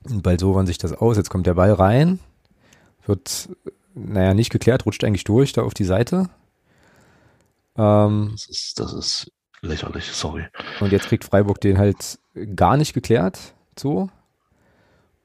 [0.03, 1.15] Und bald sovern sich das aus.
[1.15, 2.19] Jetzt kommt der Ball rein.
[3.05, 3.47] Wird,
[3.95, 6.27] naja, nicht geklärt, rutscht eigentlich durch, da auf die Seite.
[7.77, 10.45] Ähm, Das ist, das ist lächerlich, sorry.
[10.81, 12.19] und jetzt kriegt Freiburg den halt
[12.53, 13.53] gar nicht geklärt.
[13.79, 14.09] So.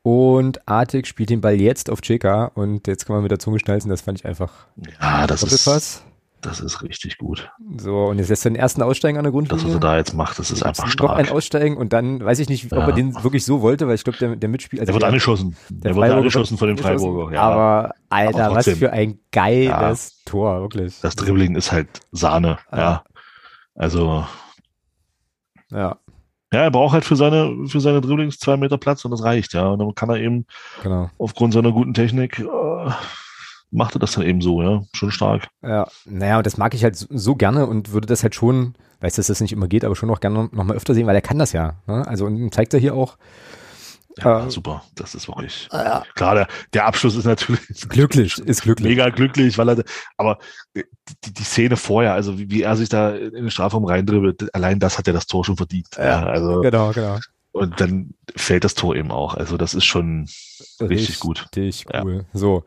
[0.04, 3.58] Und Artig spielt den Ball jetzt auf Cheka und jetzt kann man mit der Zunge
[3.58, 4.68] schnalzen, das fand ich einfach
[5.00, 6.04] Ja, das ist, Doppelpass.
[6.46, 7.50] Das ist richtig gut.
[7.78, 9.76] So, und jetzt lässt er den ersten aussteigen an der Das, was Grundlinie.
[9.76, 11.30] er da jetzt macht, das ist einfach Noch ein stark.
[11.36, 12.86] Aussteigen und dann weiß ich nicht, ob Ja.
[12.86, 14.80] er den wirklich so wollte, weil ich glaube, der, der Mitspieler.
[14.82, 15.56] also Der wird angeschossen.
[15.70, 16.78] der Der wird angeschossen von dem.
[16.78, 17.34] Freiburger.
[17.34, 17.40] Ja.
[17.42, 21.00] Aber Alter, Aber was für ein geiles Tor, wirklich.
[21.00, 22.58] das Dribbling ist halt Sahne.
[22.72, 22.78] Ja.
[22.78, 23.04] Ja.
[23.74, 24.24] Also,
[25.70, 25.96] Ja,
[26.52, 29.54] ja, er braucht halt für seine, für seine Dribblings zwei Meter Platz und das reicht,
[29.54, 29.66] ja.
[29.66, 30.46] Und dann kann er eben
[30.84, 31.10] genau.
[31.18, 32.90] aufgrund seiner guten Technik, äh,
[33.74, 34.82] macht er das dann eben so, ja.
[34.94, 35.48] Schon stark.
[35.62, 38.74] Ja, naja, und das mag ich halt so, so gerne und würde das halt schon,
[39.00, 41.14] weiß, dass das nicht immer geht, aber schon noch gerne noch mal öfter sehen, weil
[41.16, 41.74] er kann das ja.
[41.86, 42.06] Ne?
[42.06, 43.16] Also und zeigt er hier auch
[44.18, 44.82] Ja, Ähm, super.
[44.94, 45.68] Das ist wirklich.
[46.14, 48.88] Klar, der, der Abschluss ist natürlich glücklich, ist glücklich.
[48.90, 49.82] mega glücklich, weil er,
[50.16, 50.38] aber
[50.76, 50.84] die,
[51.34, 54.98] die Szene vorher, also wie, wie er sich da in den Strafraum reindribbelt, allein das
[54.98, 55.88] hat er das Tor schon verdient.
[55.98, 57.18] Ja, also, Genau, genau.
[57.50, 59.34] und dann fällt das Tor eben auch.
[59.34, 60.28] Also das ist schon
[60.80, 61.48] richtig gut.
[61.56, 62.04] Richtig Ja.
[62.04, 62.24] cool.
[62.32, 62.62] So.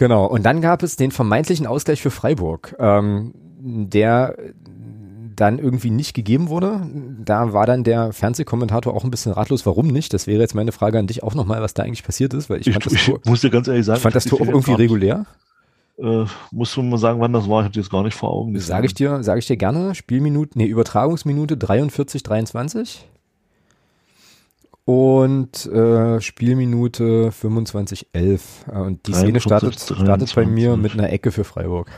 [0.00, 0.24] Genau.
[0.24, 2.74] Und dann gab es den vermeintlichen Ausgleich für Freiburg.
[2.78, 4.34] Ähm, der
[5.36, 6.80] dann irgendwie nicht gegeben wurde.
[7.22, 10.14] Da war dann der Fernsehkommentator auch ein bisschen ratlos, warum nicht.
[10.14, 12.60] Das wäre jetzt meine Frage an dich auch nochmal, was da eigentlich passiert ist, weil
[12.60, 14.40] ich, Ich, fand das ich Tor, muss dir ganz ehrlich sagen, ich fand das Tor
[14.40, 15.26] auch irgendwie nicht- regulär.
[15.98, 17.60] Äh, musst du mal sagen, wann das war?
[17.60, 18.58] Ich habe jetzt gar nicht vor Augen.
[18.58, 19.94] Sage ich dir, sage ich dir gerne.
[19.94, 23.06] Spielminute, nee, Übertragungsminute 43, 23.
[24.90, 28.66] Und äh, Spielminute 25, 11.
[28.66, 30.82] Äh, Und die Szene 43, startet, startet bei mir 23.
[30.82, 31.88] mit einer Ecke für Freiburg.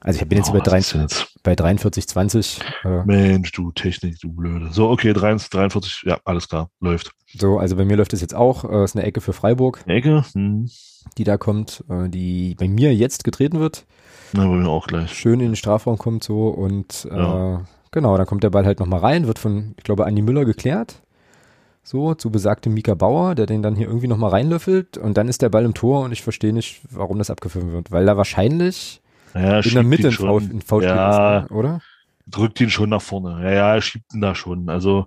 [0.00, 1.34] Also ich bin jetzt Oh, bei, was drei, ist denn jetzt?
[1.42, 2.60] bei 43, 20.
[2.84, 4.68] Äh, Mensch, du Technik, du Blöde.
[4.70, 7.12] So, okay, 43, 43, ja, alles klar, läuft.
[7.38, 8.64] so, also bei mir läuft es jetzt auch.
[8.64, 10.24] Äh, ist eine Ecke für Freiburg, Ecke?
[10.32, 10.70] Hm.
[11.18, 13.84] die da kommt, äh, die bei mir jetzt getreten wird.
[14.32, 15.12] Na, bei mir auch gleich.
[15.12, 17.62] schön in den Strafraum kommt so und Ja.
[17.94, 21.00] Genau, dann kommt der Ball halt nochmal rein, wird von, ich glaube, Andi Müller geklärt.
[21.82, 25.42] So, zu besagtem Mika Bauer, der den dann hier irgendwie nochmal reinlöffelt und dann ist
[25.42, 29.02] der Ball im Tor und ich verstehe nicht, warum das abgepfiffen wird, weil da wahrscheinlich
[29.34, 30.12] Ja, in der Mitte ein.
[30.12, 31.40] Foul, ein Foul Ja.
[31.40, 31.80] ist, oder?
[32.26, 33.42] Drückt ihn schon nach vorne.
[33.42, 34.70] Ja, ja, er schiebt ihn da schon.
[34.70, 35.06] Also,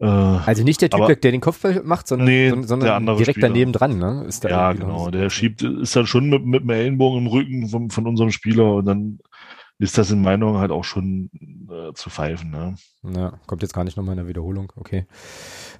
[0.00, 2.94] äh, Also nicht der Typ, Aber- der, den Kopfball macht, sondern, Nee, sondern, sondern der
[2.96, 3.48] andere direkt Spieler.
[3.48, 4.28] daneben dran, ne?
[4.48, 5.10] Ja, genau.
[5.10, 8.74] Der schiebt, ist dann schon mit, mit dem Ellenbogen im Rücken von, von unserem Spieler
[8.74, 9.18] und dann
[9.82, 11.28] ist das in meiner Meinung halt auch schon
[11.68, 12.50] äh, zu pfeifen.
[12.50, 12.76] Ne?
[13.02, 14.72] Ja, kommt jetzt gar nicht nochmal in der Wiederholung.
[14.76, 15.06] Okay.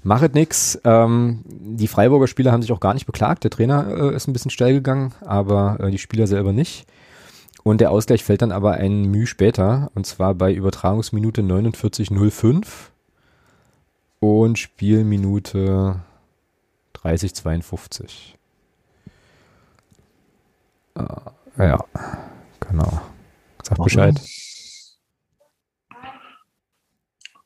[0.03, 0.81] Machet nix.
[0.83, 3.45] Ähm, die Freiburger Spieler haben sich auch gar nicht beklagt.
[3.45, 6.87] Der Trainer äh, ist ein bisschen steil gegangen, aber äh, die Spieler selber nicht.
[7.63, 12.67] Und der Ausgleich fällt dann aber ein Mühe später, und zwar bei Übertragungsminute 49.05
[14.19, 16.01] und Spielminute
[16.97, 18.35] 30.52.
[20.97, 21.85] Äh, ja,
[22.59, 23.01] genau.
[23.63, 23.83] Sag Warte.
[23.83, 24.21] Bescheid.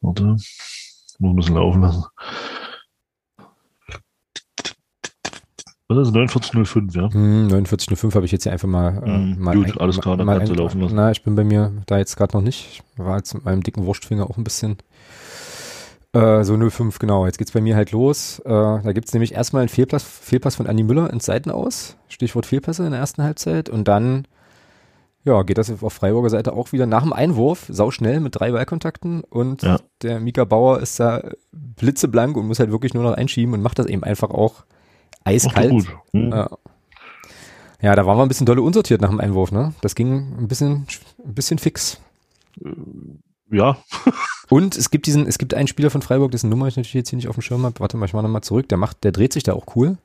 [0.01, 0.23] Warte.
[1.19, 2.05] Muss ein bisschen laufen lassen.
[5.89, 7.13] Was ist 4905, ja?
[7.13, 10.27] Hm, 49.05 habe ich jetzt hier einfach mal, äh, Hm, mal gut, alles klar, dann
[10.27, 10.97] kannst du laufen lassen.
[10.97, 12.83] Na, ich bin bei mir da jetzt gerade noch nicht.
[12.97, 14.79] Ich war jetzt mit meinem dicken Wurstfinger auch ein bisschen.
[16.13, 17.25] Äh, so 05, genau.
[17.27, 18.41] Jetzt geht's bei mir halt los.
[18.41, 21.97] Äh, da gibt's nämlich erstmal einen Fehlpass, Fehlpass von Andi Müller ins Seitenaus.
[22.09, 23.69] Stichwort Fehlpässe in der ersten Halbzeit.
[23.69, 24.27] Und dann,
[25.27, 29.23] ja, geht das auf Freiburger Seite auch wieder nach dem Einwurf, sauschnell mit drei Ballkontakten.
[29.25, 29.79] Und Ja.
[30.03, 33.79] der Mika Bauer ist da blitzeblank und muss halt wirklich nur noch einschieben und macht
[33.79, 34.65] das eben einfach auch
[35.25, 35.67] eiskalt.
[35.73, 35.89] doch gut.
[36.13, 36.31] Hm.
[37.83, 37.95] Ja.
[37.95, 39.75] Da waren wir ein bisschen dolle unsortiert nach dem Einwurf, ne?
[39.83, 40.87] Das ging ein bisschen,
[41.25, 42.01] ein bisschen fix.
[43.51, 43.77] Ja,
[44.49, 47.11] Und es gibt diesen, es gibt einen Spieler von Freiburg, dessen Nummer ich natürlich jetzt
[47.11, 47.81] hier nicht auf dem Schirm habe.
[47.81, 48.69] Warte mal, ich mach nochmal zurück.
[48.69, 49.99] Der macht, der dreht sich da auch cool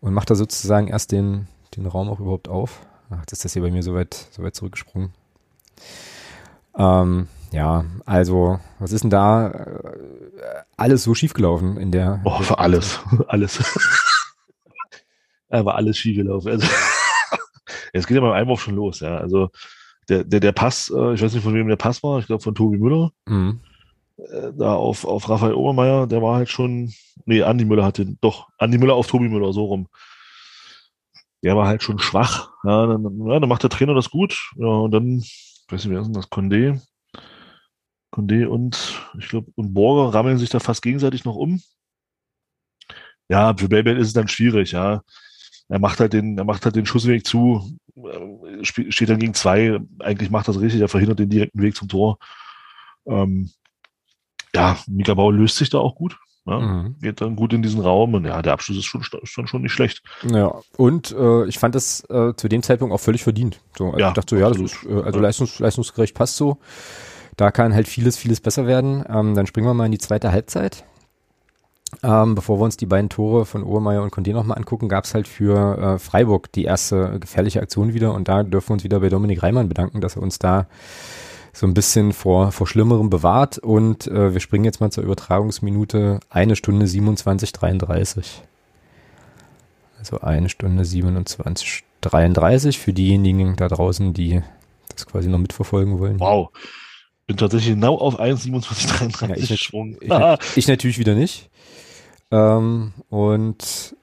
[0.00, 2.80] und macht da sozusagen erst den, den Raum auch überhaupt auf.
[3.10, 5.12] Ach, jetzt ist das hier bei mir so weit, so weit zurückgesprungen.
[6.76, 12.20] Ähm, ja, also, was ist denn da äh, alles so schiefgelaufen in der?
[12.24, 13.00] oh, für alles.
[13.28, 13.62] alles.
[15.50, 16.48] Aber alles schief gelaufen.
[16.50, 16.66] Also,
[17.92, 19.18] es geht ja beim Einwurf schon los, ja.
[19.18, 19.50] Also
[20.08, 22.42] der, der, der Pass, äh, ich weiß nicht, von wem der Pass war, ich glaube
[22.42, 23.60] von Tobi Müller, Mhm.
[24.16, 26.92] äh, da auf, auf Raphael Obermeier, der war halt schon,
[27.24, 29.86] nee, Andi Müller hatte, doch, Andi Müller auf Tobi Müller, so rum.
[31.44, 32.50] Der war halt schon schwach.
[32.64, 34.52] Ja, dann, ja, dann macht der Trainer das gut.
[34.56, 36.30] Ja, und dann, ich weiß nicht, wer ist denn das?
[36.30, 36.80] Condé.
[38.10, 41.60] Condé und, ich glaube, und Borger rammeln sich da fast gegenseitig noch um.
[43.28, 45.02] Ja, für Belbel ist es dann schwierig, ja.
[45.68, 49.80] Er macht halt den, er macht halt den Schussweg zu, äh, steht dann gegen zwei.
[49.98, 52.18] Eigentlich macht das richtig, er verhindert den direkten Weg zum Tor.
[53.06, 53.50] Ähm,
[54.54, 56.18] ja, Mika Bau löst sich da auch gut.
[56.46, 56.96] Ja, Mhm.
[57.00, 59.02] Geht dann gut in diesen Raum und ja, der Abschluss ist schon,
[59.36, 60.02] dann schon nicht schlecht.
[60.30, 63.60] Ja, und äh, ich fand das äh, zu dem Zeitpunkt auch völlig verdient.
[63.78, 65.22] So, also Ja, ich dachte so, ja, das ist, äh, also Ja.
[65.22, 66.58] leistungs, leistungsgerecht passt so.
[67.36, 69.04] Da kann halt vieles, vieles besser werden.
[69.08, 70.84] Ähm, dann springen wir mal in die zweite Halbzeit.
[72.02, 75.14] Ähm, bevor wir uns die beiden Tore von Obermeier und Condé nochmal angucken, gab es
[75.14, 79.00] halt für äh, Freiburg die erste gefährliche Aktion wieder und da dürfen wir uns wieder
[79.00, 80.66] bei Dominik Reimann bedanken, dass er uns da
[81.56, 86.18] so ein bisschen vor, vor Schlimmerem bewahrt und äh, wir springen jetzt mal zur Übertragungsminute
[86.28, 88.42] eine Stunde 27, 33.
[89.98, 94.42] Also eine Stunde 27, 33 für diejenigen da draußen, die
[94.94, 96.18] das quasi noch mitverfolgen wollen.
[96.20, 96.50] Wow.
[97.26, 99.96] Bin tatsächlich genau auf 1,2733 Ja, ich- gesprungen.
[100.00, 101.48] Ich, nat- ich natürlich wieder nicht.
[102.30, 103.94] Ähm, und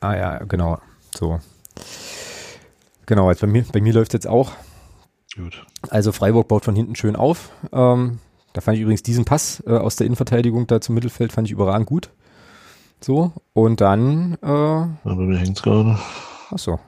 [0.00, 0.78] ah ja, genau.
[1.18, 1.40] So.
[3.06, 4.52] Genau, jetzt bei mir, bei mir läuft jetzt auch.
[5.36, 5.64] Gut.
[5.88, 7.50] Also Freiburg baut von hinten schön auf.
[7.72, 8.18] Ähm,
[8.52, 11.52] da fand ich übrigens diesen Pass äh, aus der Innenverteidigung da zum Mittelfeld fand ich
[11.52, 12.10] überragend gut.
[13.00, 15.98] So, und dann, äh, Ja, bei mir hängt's gerade.
[16.50, 16.78] achso,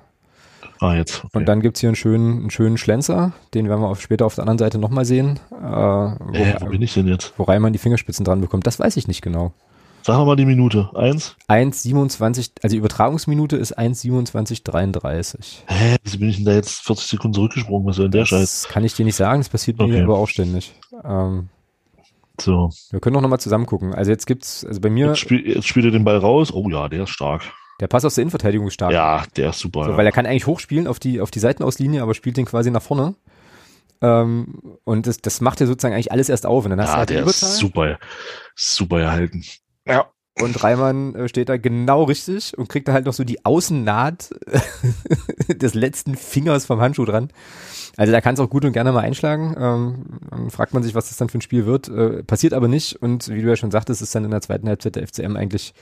[0.81, 1.25] Ah, jetzt.
[1.25, 1.39] Okay.
[1.39, 4.35] und dann gibt's hier einen schönen, einen schönen Schlenzer, den werden wir auf, später auf
[4.35, 7.33] der anderen Seite nochmal sehen, äh, wo, äh, wo bin ich denn jetzt?
[7.39, 8.67] wo Reimann die Fingerspitzen dran bekommt.
[8.67, 9.53] Das weiß ich nicht genau.
[10.07, 10.91] Sag mal die Minute.
[10.95, 11.35] Eins?
[11.49, 15.63] 1,27, also die Übertragungsminute ist 1,27,33.
[15.67, 17.87] Hä, wieso bin ich denn da jetzt 40 Sekunden zurückgesprungen?
[17.89, 18.63] Was soll denn der Scheiß?
[18.65, 20.03] Das kann ich dir nicht sagen, das passiert mir Okay.
[20.03, 20.75] aber auch ständig.
[21.05, 21.49] Ähm,
[22.39, 23.95] So, wir können doch nochmal zusammen gucken.
[23.95, 26.53] Also jetzt gibt's, also bei mir, jetzt, spiel, jetzt spielt er den Ball raus.
[26.53, 27.43] Oh ja, der ist stark.
[27.81, 28.93] der Pass aus der Innenverteidigung ist stark.
[28.93, 29.85] Ja, der ist super.
[29.85, 29.97] So, ja.
[29.97, 32.83] weil er kann eigentlich hochspielen auf die, auf die Seitenauslinie, aber spielt den quasi nach
[32.83, 33.15] vorne.
[34.03, 36.65] Ähm, und das, das macht ja sozusagen eigentlich alles erst auf.
[36.65, 37.99] Und dann hast du ja, halt der ist super,
[38.55, 39.43] super erhalten.
[39.87, 40.11] Ja.
[40.41, 44.31] Und Reimann äh, steht da genau richtig und kriegt da halt noch so die Außennaht
[45.49, 47.29] des letzten Fingers vom Handschuh dran.
[47.97, 49.55] Also da kann es auch gut und gerne mal einschlagen.
[49.57, 51.89] Ähm, dann fragt man sich, was das dann für ein Spiel wird.
[51.89, 53.01] Äh, passiert aber nicht.
[53.01, 55.73] Und wie du ja schon sagtest, ist dann in der zweiten Halbzeit der FCM eigentlich,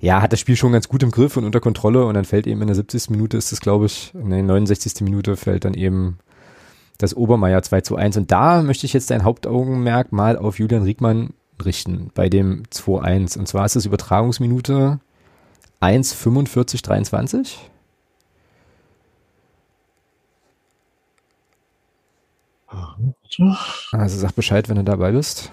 [0.00, 2.04] ja, hat das Spiel schon ganz gut im Griff und unter Kontrolle.
[2.04, 3.10] Und dann fällt eben in der 70.
[3.10, 5.02] Minute ist es, glaube ich, in der 69.
[5.02, 6.18] Minute fällt dann eben
[6.98, 8.16] das Obermeier 2 zu 1.
[8.16, 11.30] Und da möchte ich jetzt dein Hauptaugenmerk mal auf Julian Riegmann
[11.62, 13.38] richten bei dem 2-1.
[13.38, 15.00] Und zwar ist es Übertragungsminute
[15.80, 17.56] 1,45,23.
[23.92, 25.50] Also sag Bescheid, wenn du dabei bist.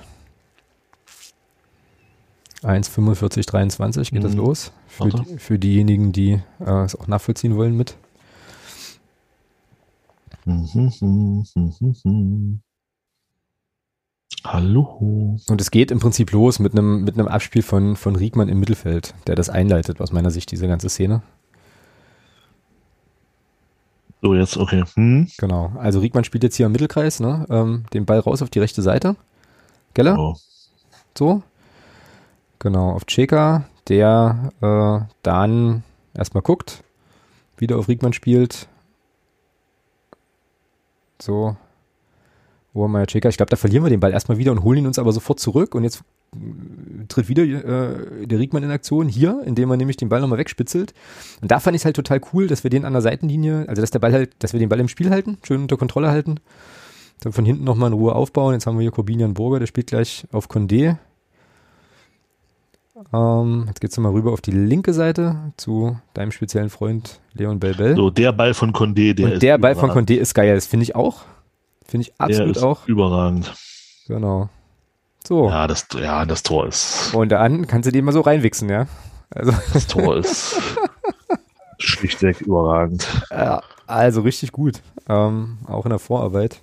[2.64, 4.38] 1,45,23 geht das Mhm.
[4.38, 4.72] los.
[4.88, 7.96] Für, die, für diejenigen, die äh, es auch nachvollziehen wollen mit.
[10.46, 10.92] Mhm,
[12.04, 12.62] mhm.
[14.44, 15.38] Hallo.
[15.48, 18.60] Und es geht im Prinzip los mit einem mit einem Abspiel von, von Riegmann im
[18.60, 21.22] Mittelfeld, der das einleitet, aus meiner Sicht, diese ganze Szene.
[24.22, 24.84] So, jetzt, okay.
[24.96, 25.28] Hm?
[25.38, 25.72] Genau.
[25.78, 27.46] Also Riegmann spielt jetzt hier im Mittelkreis, ne?
[27.50, 29.16] Ähm, den Ball raus auf die rechte Seite.
[29.94, 30.18] Geller?
[30.18, 30.36] Oh.
[31.18, 31.44] So.
[32.60, 36.84] Genau, auf Cheka, der äh, dann erstmal guckt,
[37.58, 38.68] wieder auf Riegmann spielt.
[41.20, 41.56] So.
[42.74, 43.30] Obermeier Cheka.
[43.30, 45.40] Ich glaube, da verlieren wir den Ball erstmal wieder und holen ihn uns aber sofort
[45.40, 45.76] zurück.
[45.76, 46.04] Und jetzt
[46.34, 50.40] äh, tritt wieder äh, der Riegmann in Aktion hier, indem er nämlich den Ball nochmal
[50.40, 50.94] wegspitzelt.
[51.42, 53.82] Und da fand ich es halt total cool, dass wir den an der Seitenlinie, also
[53.82, 56.40] dass der Ball halt, dass wir den Ball im Spiel halten, schön unter Kontrolle halten.
[57.20, 58.54] Dann von hinten nochmal in Ruhe aufbauen.
[58.54, 60.98] Jetzt haben wir hier Corbinian Burger, der spielt gleich auf Condé.
[63.14, 67.96] Ähm, jetzt geht's nochmal rüber auf die linke Seite zu deinem speziellen Freund Leon Belbel.
[67.96, 69.90] So, der Ball von Condé, der Und ist der Ball von.
[69.90, 70.54] Condé ist geil.
[70.56, 71.26] Das finde ich auch.
[71.92, 72.88] Finde ich absolut auch.
[72.88, 73.54] überragend.
[74.08, 74.48] Genau.
[75.28, 75.50] So.
[75.50, 78.88] Ja, das, ja, das Tor ist, Und dann kannst du den mal so reinwichsen, ja.
[79.30, 80.56] Also, das Tor ist
[81.80, 83.06] schlichtweg überragend.
[83.30, 84.82] ja, also richtig gut.
[85.10, 86.62] Ähm, auch in der Vorarbeit.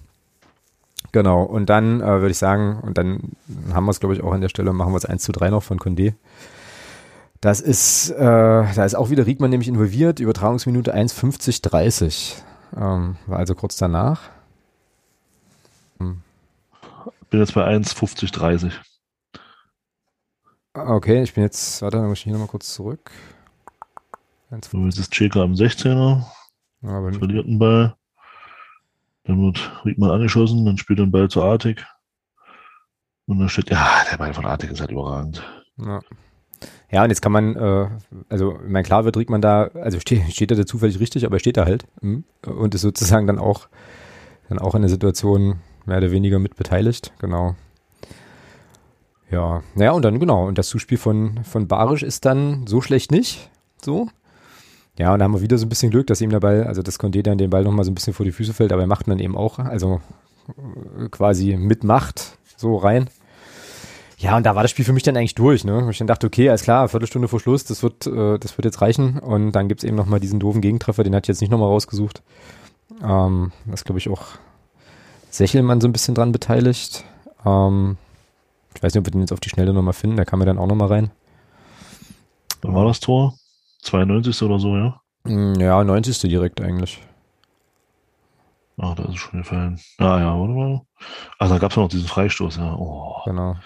[1.13, 1.43] Genau.
[1.43, 3.33] Und dann äh, würde ich sagen, und dann
[3.75, 5.51] haben wir es, glaube ich, auch an der Stelle, machen wir es 1 zu 3
[5.51, 6.15] noch von Condé.
[7.43, 10.21] Das ist, äh, da ist auch wieder Riegmann nämlich involviert.
[10.21, 12.37] Übertragungsminute 1,50,30.
[12.77, 14.31] Ähm, war also kurz danach.
[17.31, 18.81] Bin jetzt bei 1,50, 30.
[20.75, 23.11] Okay, ich bin jetzt, warte, dann muss ich hier nochmal kurz zurück.
[24.51, 26.25] 1, So, jetzt ist Cheka am 16er,
[26.83, 27.95] aber verliert einen Ball.
[29.25, 31.85] Dann wird Riedmann angeschossen, dann spielt er den Ball zu Artig.
[33.27, 35.43] Und dann steht, ja, der Ball von Artig ist halt überragend.
[35.77, 36.01] Ja.
[36.91, 37.89] Ja, und jetzt kann man, äh,
[38.31, 41.37] also, ich meine, klar wird Riegmann da, also steht, steht er da zufällig richtig, aber
[41.37, 42.25] er steht da halt mhm.
[42.47, 43.69] und ist sozusagen dann auch,
[44.49, 47.57] dann auch in der Situation mehr oder weniger mit beteiligt, genau.
[49.31, 53.11] Ja, naja, und dann, genau, und das Zuspiel von, von Barisch ist dann so schlecht
[53.11, 53.51] nicht,
[53.83, 54.09] so.
[54.99, 56.83] Ja, und da haben wir wieder so ein bisschen Glück, dass ihm der Ball, also
[56.83, 58.89] dass Condé dann den Ball nochmal so ein bisschen vor die Füße fällt, aber er
[58.89, 60.01] macht dann eben auch, also
[60.49, 63.09] äh, quasi mit Macht so rein.
[64.19, 65.87] Ja, und da war das Spiel für mich dann eigentlich durch, ne?
[65.91, 68.81] Ich dann dachte, okay, alles klar, Viertelstunde vor Schluss, das wird, äh, das wird jetzt
[68.81, 69.21] reichen.
[69.21, 72.23] Und dann gibt's eben nochmal diesen doofen Gegentreffer, den hat ich jetzt nicht nochmal rausgesucht.
[73.01, 74.27] Ähm, das glaube ich auch
[75.31, 77.05] Sechelmann so ein bisschen dran beteiligt.
[77.45, 77.97] Ähm,
[78.75, 80.45] ich weiß nicht, ob wir den jetzt auf die Schnelle nochmal finden, der kam mir
[80.47, 81.11] dann auch nochmal rein.
[82.63, 83.35] Wann war das Tor?
[83.83, 84.43] 92.
[84.43, 85.01] oder so, ja?
[85.25, 86.19] Mm, Ja, 90.
[86.29, 87.01] direkt eigentlich.
[88.81, 89.81] Ah, da ist es schon gefallen.
[89.99, 90.81] Ah ja, warte mal.
[91.39, 92.75] Ach, da gab es noch diesen Freistoß, ja.
[92.77, 93.17] Oh.
[93.25, 93.57] Genau.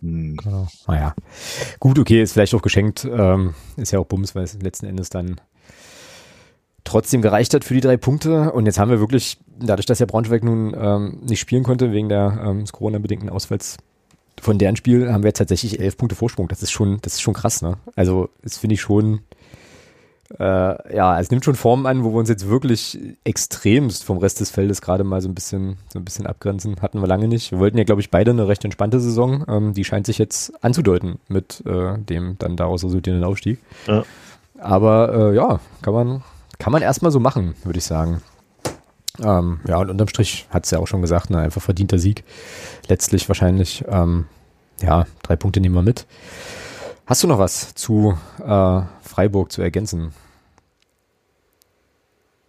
[0.00, 0.36] Hm.
[0.36, 0.68] Genau.
[0.86, 1.14] Naja.
[1.80, 3.04] Gut, okay, ist vielleicht auch geschenkt.
[3.04, 5.40] Ähm, ist ja auch Bums, weil es letzten Endes dann
[6.88, 8.52] trotzdem gereicht hat für die drei Punkte.
[8.52, 12.08] Und jetzt haben wir wirklich, dadurch, dass ja Braunschweig nun ähm, nicht spielen konnte, wegen
[12.08, 13.76] der ähm, des Corona-bedingten Ausfalls
[14.40, 16.48] von deren Spiel, haben wir jetzt tatsächlich elf Punkte Vorsprung.
[16.48, 17.76] Das ist schon, das ist schon krass, ne?
[17.96, 19.20] Also, das finde ich schon,
[20.38, 24.40] äh, ja, es nimmt schon Formen an, wo wir uns jetzt wirklich extremst vom Rest
[24.40, 26.76] des Feldes gerade mal so ein bisschen, so ein bisschen abgrenzen.
[26.82, 27.50] Hatten wir lange nicht.
[27.50, 29.44] Wir wollten ja, glaube ich, beide eine recht entspannte Saison.
[29.48, 33.58] Ähm, die scheint sich jetzt anzudeuten mit äh, dem dann daraus resultierenden Aufstieg.
[33.86, 34.04] Ja.
[34.58, 36.22] Aber äh, ja, kann man,
[36.58, 38.20] kann man erstmal so machen, würde ich sagen.
[39.20, 42.24] Ähm, ja, und unterm Strich hat es ja auch schon gesagt, ne, einfach verdienter Sieg.
[42.88, 44.26] Letztlich wahrscheinlich, ähm,
[44.80, 46.06] ja, drei Punkte nehmen wir mit.
[47.06, 50.12] Hast du noch was zu äh, Freiburg zu ergänzen?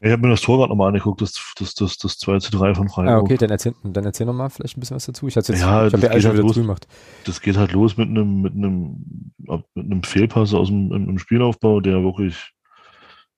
[0.02, 2.74] Ich habe mir das Tor gerade nochmal angeguckt, das, das, das, das 2 zu 3
[2.76, 3.14] von Freiburg.
[3.14, 5.28] Ah, okay, dann erzähl, dann erzähl nochmal vielleicht ein bisschen was dazu.
[5.28, 6.54] Ich, jetzt, Ja, ich habe das ja alles geht schon halt wieder los.
[6.54, 6.88] zugemacht.
[7.26, 9.34] Das geht halt los mit einem, mit einem,
[9.74, 12.54] mit einem Fehlpass aus dem im, im Spielaufbau, der wirklich,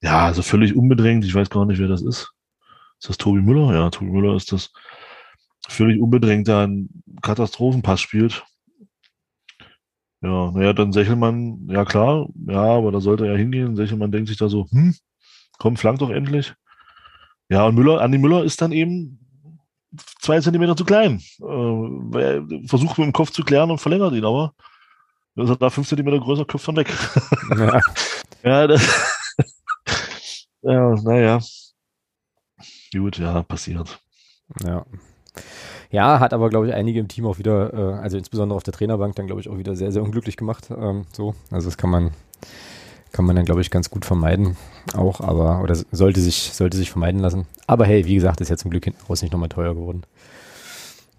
[0.01, 1.25] ja, also völlig unbedrängt.
[1.25, 2.31] Ich weiß gar nicht, wer das ist.
[2.99, 3.73] Ist das Tobi Müller?
[3.73, 4.71] Ja, Tobi Müller ist das.
[5.67, 8.43] Völlig unbedrängt da einen Katastrophenpass spielt.
[10.21, 13.75] Ja, naja, dann Sechelmann, ja klar, ja, aber da sollte er ja hingehen.
[13.75, 14.95] Sechelmann denkt sich da so, hm,
[15.57, 16.53] komm, flank doch endlich.
[17.49, 19.19] Ja, und Müller, Andi Müller ist dann eben
[20.19, 21.21] zwei Zentimeter zu klein.
[21.41, 24.53] Äh, er versucht mit dem Kopf zu klären und verlängert ihn, aber
[25.35, 26.93] ist er da fünf Zentimeter größer, köpft dann weg.
[27.57, 27.81] Ja.
[28.43, 29.10] ja, das,
[30.61, 31.39] ja, naja.
[32.93, 33.99] Gut, ja, passiert.
[34.63, 34.85] Ja.
[35.91, 38.73] Ja, hat aber, glaube ich, einige im Team auch wieder, äh, also insbesondere auf der
[38.73, 40.69] Trainerbank, dann, glaube ich, auch wieder sehr, sehr unglücklich gemacht.
[40.71, 41.35] Ähm, so.
[41.51, 42.11] Also das kann man,
[43.11, 44.57] kann man dann, glaube ich, ganz gut vermeiden.
[44.95, 47.47] Auch, aber, oder sollte sich, sollte sich vermeiden lassen.
[47.67, 50.03] Aber hey, wie gesagt, ist ja zum Glück hinten raus nicht nochmal teuer geworden.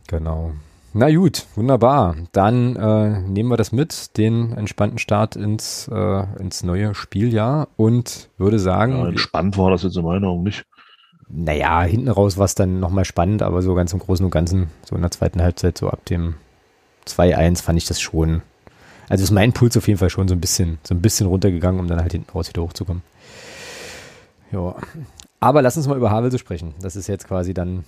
[0.08, 0.52] Genau.
[0.94, 2.16] Na gut, wunderbar.
[2.32, 8.28] Dann äh, nehmen wir das mit, den entspannten Start ins, äh, ins neue Spieljahr und
[8.36, 10.66] würde sagen, Ja, entspannt war das jetzt in meiner Augen nicht.
[11.28, 14.68] naja, hinten raus war es dann nochmal spannend, aber so ganz im Großen und Ganzen,
[14.84, 16.34] so in der zweiten Halbzeit, so ab dem
[17.06, 18.42] 2-1 fand ich das schon.
[19.08, 21.80] Also ist mein Puls auf jeden Fall schon so ein bisschen, so ein bisschen runtergegangen,
[21.80, 23.02] um dann halt hinten raus wieder hochzukommen.
[24.52, 24.74] Ja.
[25.40, 26.74] Aber lass uns mal über Havelse sprechen.
[26.82, 27.84] Das ist jetzt quasi dann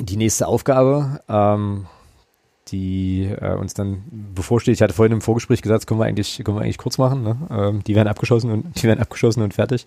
[0.00, 1.86] die nächste Aufgabe, ähm,
[2.68, 4.02] die äh, uns dann
[4.34, 4.74] bevorsteht.
[4.74, 7.22] Ich hatte vorhin im Vorgespräch gesagt, das können wir eigentlich, können wir eigentlich kurz machen.
[7.22, 7.36] Ne?
[7.50, 9.86] Ähm, die werden abgeschossen und die werden abgeschossen und fertig.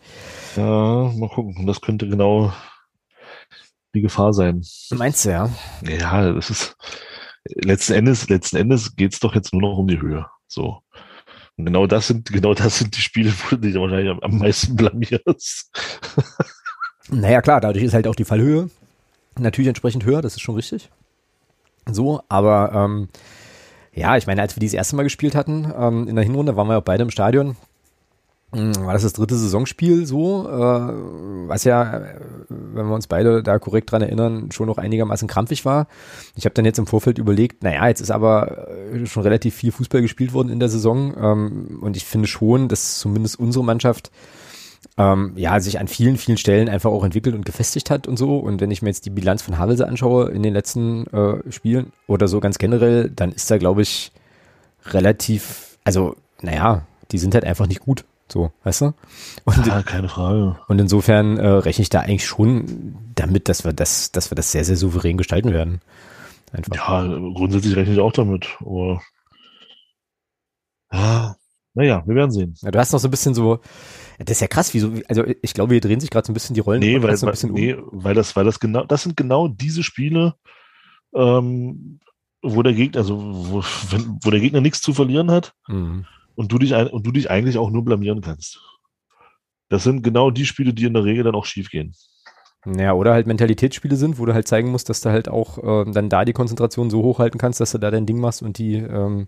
[0.55, 1.65] Ja, mal gucken.
[1.67, 2.53] Das könnte genau
[3.93, 4.63] die Gefahr sein.
[4.91, 5.49] Meinst du ja?
[5.83, 6.77] Ja, das ist
[7.45, 10.25] letzten Endes, letzten Endes geht's doch jetzt nur noch um die Höhe.
[10.47, 10.81] So.
[11.57, 14.37] Und genau das sind, genau das sind die Spiele, wo du dich wahrscheinlich am, am
[14.37, 15.69] meisten blamierst.
[17.11, 18.69] Naja, klar, dadurch ist halt auch die Fallhöhe
[19.39, 20.89] natürlich entsprechend höher, das ist schon richtig.
[21.91, 23.09] So, aber ähm,
[23.93, 26.55] ja, ich meine, als wir die das erste Mal gespielt hatten, ähm, in der Hinrunde
[26.55, 27.55] waren wir auch beide im Stadion.
[28.51, 30.93] Mm, War das das dritte Saisonspiel so, äh,
[31.47, 32.15] was ja, äh,
[32.49, 35.87] wenn wir uns beide da korrekt dran erinnern, schon noch einigermaßen krampfig war.
[36.35, 39.71] Ich habe dann jetzt im Vorfeld überlegt, naja, jetzt ist aber äh, schon relativ viel
[39.71, 44.11] Fußball gespielt worden in der Saison ähm, und ich finde schon, dass zumindest unsere Mannschaft
[44.99, 48.37] ähm, ja, sich an vielen, vielen Stellen einfach auch entwickelt und gefestigt hat und so.
[48.37, 51.93] Und wenn ich mir jetzt die Bilanz von Havelse anschaue in den letzten äh, Spielen
[52.05, 54.11] oder so ganz generell, dann ist da, glaube ich,
[54.87, 58.03] relativ, also, naja, die sind halt einfach nicht gut.
[58.31, 58.93] So, weißt du?
[59.45, 60.59] Und, Ja, keine Frage.
[60.67, 64.51] und insofern äh, rechne ich da eigentlich schon damit, dass wir das, dass wir das
[64.51, 65.81] sehr, sehr souverän gestalten werden.
[66.51, 66.75] Einfach.
[66.75, 69.01] Ja, grundsätzlich rechne ich auch damit, aber
[70.89, 71.35] ah,
[71.73, 72.55] naja, wir werden sehen.
[72.61, 73.59] Ja, du hast noch so ein bisschen so,
[74.19, 76.33] das ist ja krass, wie so, also ich glaube, hier drehen sich gerade so ein
[76.33, 77.55] bisschen die Rollen Nee, weil, so ein bisschen um.
[77.55, 80.35] nee, weil das, weil das genau, das sind genau diese Spiele,
[81.15, 81.99] ähm,
[82.41, 86.05] wo der Gegner, also wo, wenn, wo der Gegner nichts zu verlieren hat Mhm.
[86.35, 88.61] und du dich und du dich eigentlich auch nur blamieren kannst.
[89.69, 91.93] Das sind genau die Spiele, die in der Regel dann auch schief gehen.
[92.65, 95.93] Ja, oder halt Mentalitätsspiele sind, wo du halt zeigen musst, dass du halt auch ähm,
[95.93, 98.73] dann da die Konzentration so hochhalten kannst, dass du da dein Ding machst und die
[98.75, 99.27] ähm,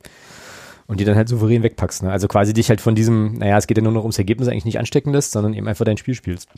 [0.92, 2.04] und die dann halt souverän wegpackst.
[2.04, 2.12] Ne?
[2.12, 4.66] Also quasi dich halt von diesem, naja, es geht ja nur noch ums Ergebnis eigentlich
[4.66, 6.50] nicht anstecken lässt, sondern eben einfach dein Spiel spielst.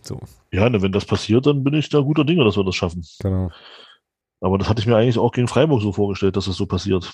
[0.00, 0.18] So,
[0.50, 3.04] Ja, ne, wenn das passiert, dann bin ich da guter Dinge, dass wir das schaffen.
[3.20, 3.50] genau.
[4.40, 7.04] Aber das hatte ich mir eigentlich auch gegen Freiburg so vorgestellt, dass das so passiert.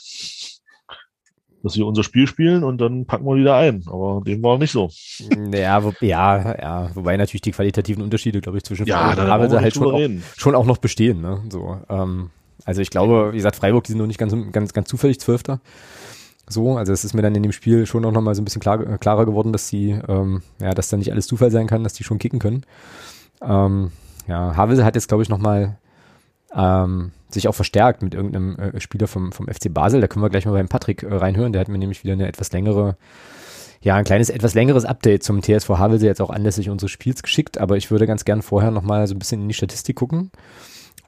[1.65, 3.83] Dass wir unser Spiel spielen und dann packen wir wieder ein.
[3.89, 4.89] Aber dem war nicht so.
[5.53, 9.51] Ja, wo, ja, ja, wobei natürlich die qualitativen Unterschiede, glaube ich, zwischen Ja, Freiburg und
[9.51, 11.21] wir halt schon auch, schon auch noch bestehen.
[11.21, 11.43] Ne?
[11.51, 12.31] So, ähm,
[12.65, 15.61] also ich glaube, wie gesagt, Freiburg, die sind noch nicht ganz, ganz, ganz zufällig Zwölfter.
[16.49, 18.45] So, also es ist mir dann in dem Spiel schon auch noch mal so ein
[18.45, 21.67] bisschen klar, äh, klarer geworden, dass die, ähm, ja, dass da nicht alles Zufall sein
[21.67, 22.65] kann, dass die schon kicken können.
[23.43, 23.91] Ähm,
[24.29, 25.79] ja, Havelse hat jetzt, glaube ich, noch mal
[26.55, 30.01] ähm, sich auch verstärkt mit irgendeinem äh, Spieler vom, vom FC Basel.
[30.01, 31.53] Da können wir gleich mal beim Patrick äh, reinhören.
[31.53, 32.97] Der hat mir nämlich wieder eine etwas längere,
[33.81, 37.59] ja, ein kleines, etwas längeres Update zum TSV Havelse jetzt auch anlässlich unseres Spiels geschickt.
[37.59, 40.31] Aber ich würde ganz gern vorher noch mal so ein bisschen in die Statistik gucken.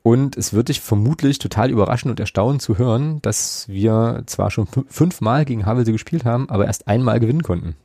[0.08, 4.66] Und es wird dich vermutlich total überraschen und erstaunen zu hören, dass wir zwar schon
[4.66, 7.76] fün- fünfmal gegen Havelse gespielt haben, aber erst einmal gewinnen konnten.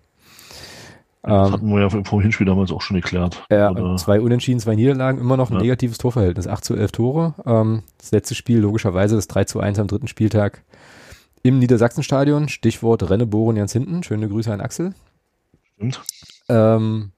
[1.22, 3.44] Das Ähm, hatten wir ja vom Hinspiel damals auch schon geklärt.
[3.50, 5.62] ja, Oder- zwei Unentschieden, zwei Niederlagen, immer noch ein Ja.
[5.62, 7.34] negatives Torverhältnis, 8 zu 11 Tore.
[7.46, 10.64] Ähm, das letzte Spiel logischerweise das 3 zu 1 am dritten Spieltag
[11.42, 12.48] im Niedersachsenstadion.
[12.50, 14.04] Stichwort Rennebohren ganz hinten.
[14.04, 14.94] Schöne Grüße an Axel.
[15.76, 16.02] Stimmt.
[16.50, 17.13] Ähm,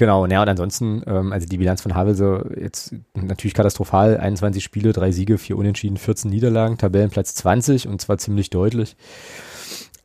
[0.00, 4.16] genau, naja, und ansonsten, ähm, also die Bilanz von Havelse jetzt natürlich katastrophal.
[4.16, 8.96] 21 Spiele, drei Siege, vier Unentschieden, 14 Niederlagen, Tabellenplatz 20 und zwar ziemlich deutlich.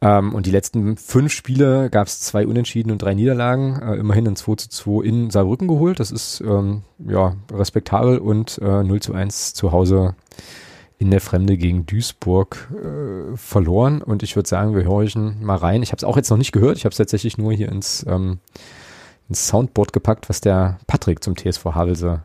[0.02, 3.82] Ähm, und die letzten fünf Spiele gab es zwei Unentschieden und drei Niederlagen.
[3.82, 6.02] Äh, immerhin ein 2 zu 2 in Saarbrücken geholt.
[6.02, 10.16] Das ist ähm, ja respektabel und äh, 0 zu 1 zu Hause
[10.98, 14.02] in der Fremde gegen Duisburg äh, verloren.
[14.02, 15.82] Und ich würde sagen, wir horchen mal rein.
[15.84, 16.78] Ich habe es auch jetzt noch nicht gehört.
[16.78, 18.40] Ich habe es tatsächlich nur hier ins, ähm,
[19.30, 22.22] ins Soundboard gepackt, was der Patrick zum TSV Havelse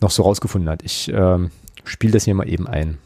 [0.00, 0.82] noch so rausgefunden hat.
[0.82, 1.50] Ich ähm,
[1.84, 2.98] spiele das hier mal eben ein.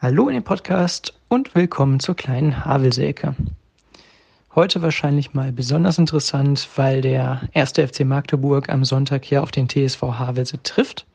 [0.00, 3.34] Hallo in den Podcast und willkommen zur kleinen Havelsäke.
[4.54, 9.68] Heute wahrscheinlich mal besonders interessant, weil der erste FC Magdeburg am Sonntag hier auf den
[9.68, 11.06] TSV Havelse trifft.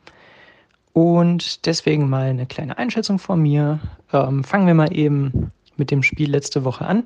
[0.92, 3.78] Und deswegen mal eine kleine Einschätzung von mir.
[4.12, 7.04] Ähm, fangen wir mal eben mit dem Spiel letzte Woche an.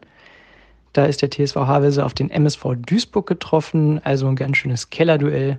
[0.92, 5.58] Da ist der TSV Havelse auf den MSV Duisburg getroffen, also ein ganz schönes Kellerduell.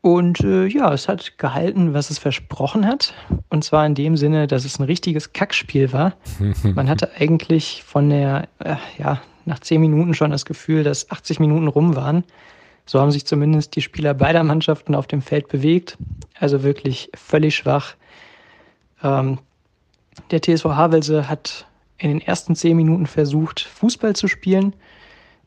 [0.00, 3.14] Und äh, ja, es hat gehalten, was es versprochen hat.
[3.48, 6.14] Und zwar in dem Sinne, dass es ein richtiges Kackspiel war.
[6.62, 11.40] Man hatte eigentlich von der, äh, ja, nach zehn Minuten schon das Gefühl, dass 80
[11.40, 12.24] Minuten rum waren.
[12.84, 15.98] So haben sich zumindest die Spieler beider Mannschaften auf dem Feld bewegt.
[16.38, 17.94] Also wirklich völlig schwach.
[19.02, 19.38] Ähm,
[20.30, 21.66] der TSV Havelse hat
[21.98, 24.74] in den ersten zehn Minuten versucht, Fußball zu spielen,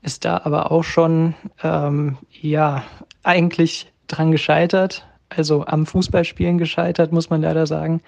[0.01, 2.83] ist da aber auch schon, ähm, ja,
[3.23, 8.01] eigentlich dran gescheitert, also am Fußballspielen gescheitert, muss man leider sagen.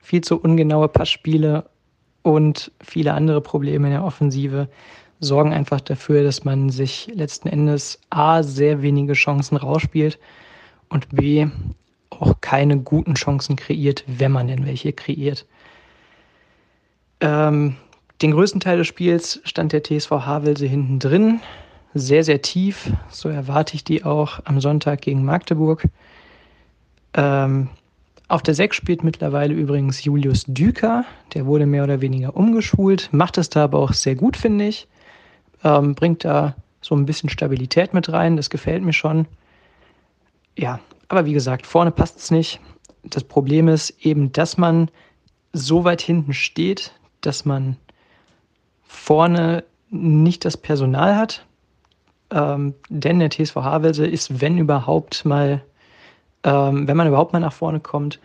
[0.00, 1.68] Viel zu ungenaue Passspiele
[2.22, 4.68] und viele andere Probleme in der Offensive
[5.20, 10.18] sorgen einfach dafür, dass man sich letzten Endes A sehr wenige Chancen rausspielt
[10.88, 11.46] und B
[12.10, 15.46] auch keine guten Chancen kreiert, wenn man denn welche kreiert.
[17.20, 17.76] Ähm,
[18.22, 21.40] den größten Teil des Spiels stand der TSV Havelse hinten drin
[21.98, 22.90] sehr, sehr tief.
[23.10, 25.84] So erwarte ich die auch am Sonntag gegen Magdeburg.
[27.14, 27.68] Ähm,
[28.28, 31.04] auf der 6 spielt mittlerweile übrigens Julius Düker.
[31.34, 34.88] Der wurde mehr oder weniger umgeschult, macht es da aber auch sehr gut, finde ich.
[35.64, 39.26] Ähm, bringt da so ein bisschen Stabilität mit rein, das gefällt mir schon.
[40.56, 42.60] Ja, aber wie gesagt, vorne passt es nicht.
[43.04, 44.90] Das Problem ist eben, dass man
[45.52, 46.92] so weit hinten steht,
[47.26, 47.76] dass man
[48.86, 51.44] vorne nicht das Personal hat,
[52.30, 55.62] ähm, denn der TSV Havelse ist, wenn überhaupt mal,
[56.42, 58.20] ähm, wenn man überhaupt mal nach vorne kommt,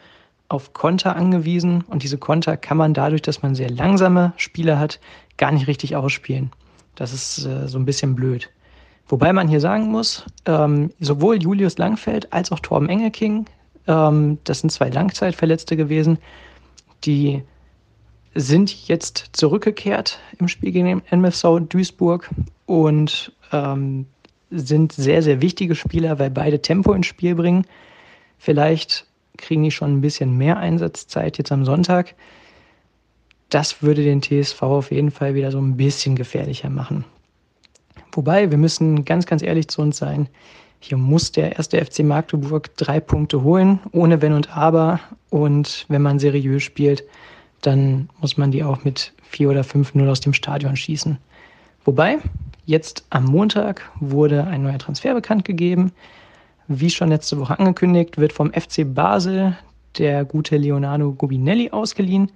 [0.50, 1.84] auf Konter angewiesen.
[1.88, 5.00] Und diese Konter kann man dadurch, dass man sehr langsame Spieler hat,
[5.38, 6.52] gar nicht richtig ausspielen.
[6.96, 8.50] Das ist äh, so ein bisschen blöd.
[9.08, 13.46] Wobei man hier sagen muss, ähm, sowohl Julius Langfeld als auch Torben Engelking,
[13.88, 16.18] ähm, das sind zwei Langzeitverletzte gewesen,
[17.04, 17.44] die
[18.34, 22.30] sind jetzt zurückgekehrt im Spiel gegen den MFV Duisburg
[22.66, 24.06] und ähm,
[24.50, 27.66] sind sehr, sehr wichtige Spieler, weil beide Tempo ins Spiel bringen.
[28.38, 29.06] Vielleicht
[29.38, 32.16] kriegen die schon ein bisschen mehr Einsatzzeit jetzt am Sonntag.
[33.50, 37.04] Das würde den TSV auf jeden Fall wieder so ein bisschen gefährlicher machen.
[38.14, 40.28] Wobei, wir müssen ganz, ganz ehrlich zu uns sein.
[40.80, 45.00] Hier muss der erste FC Magdeburg drei Punkte holen, ohne Wenn und Aber.
[45.30, 47.04] Und wenn man seriös spielt,
[47.62, 51.18] dann muss man die auch mit 4 oder 5-0 aus dem Stadion schießen.
[51.86, 52.18] Wobei,
[52.66, 55.92] jetzt am Montag wurde ein neuer Transfer bekannt gegeben.
[56.68, 59.58] Wie schon letzte Woche angekündigt, wird vom FC Basel
[59.98, 62.32] der gute Leonardo Gubinelli ausgeliehen.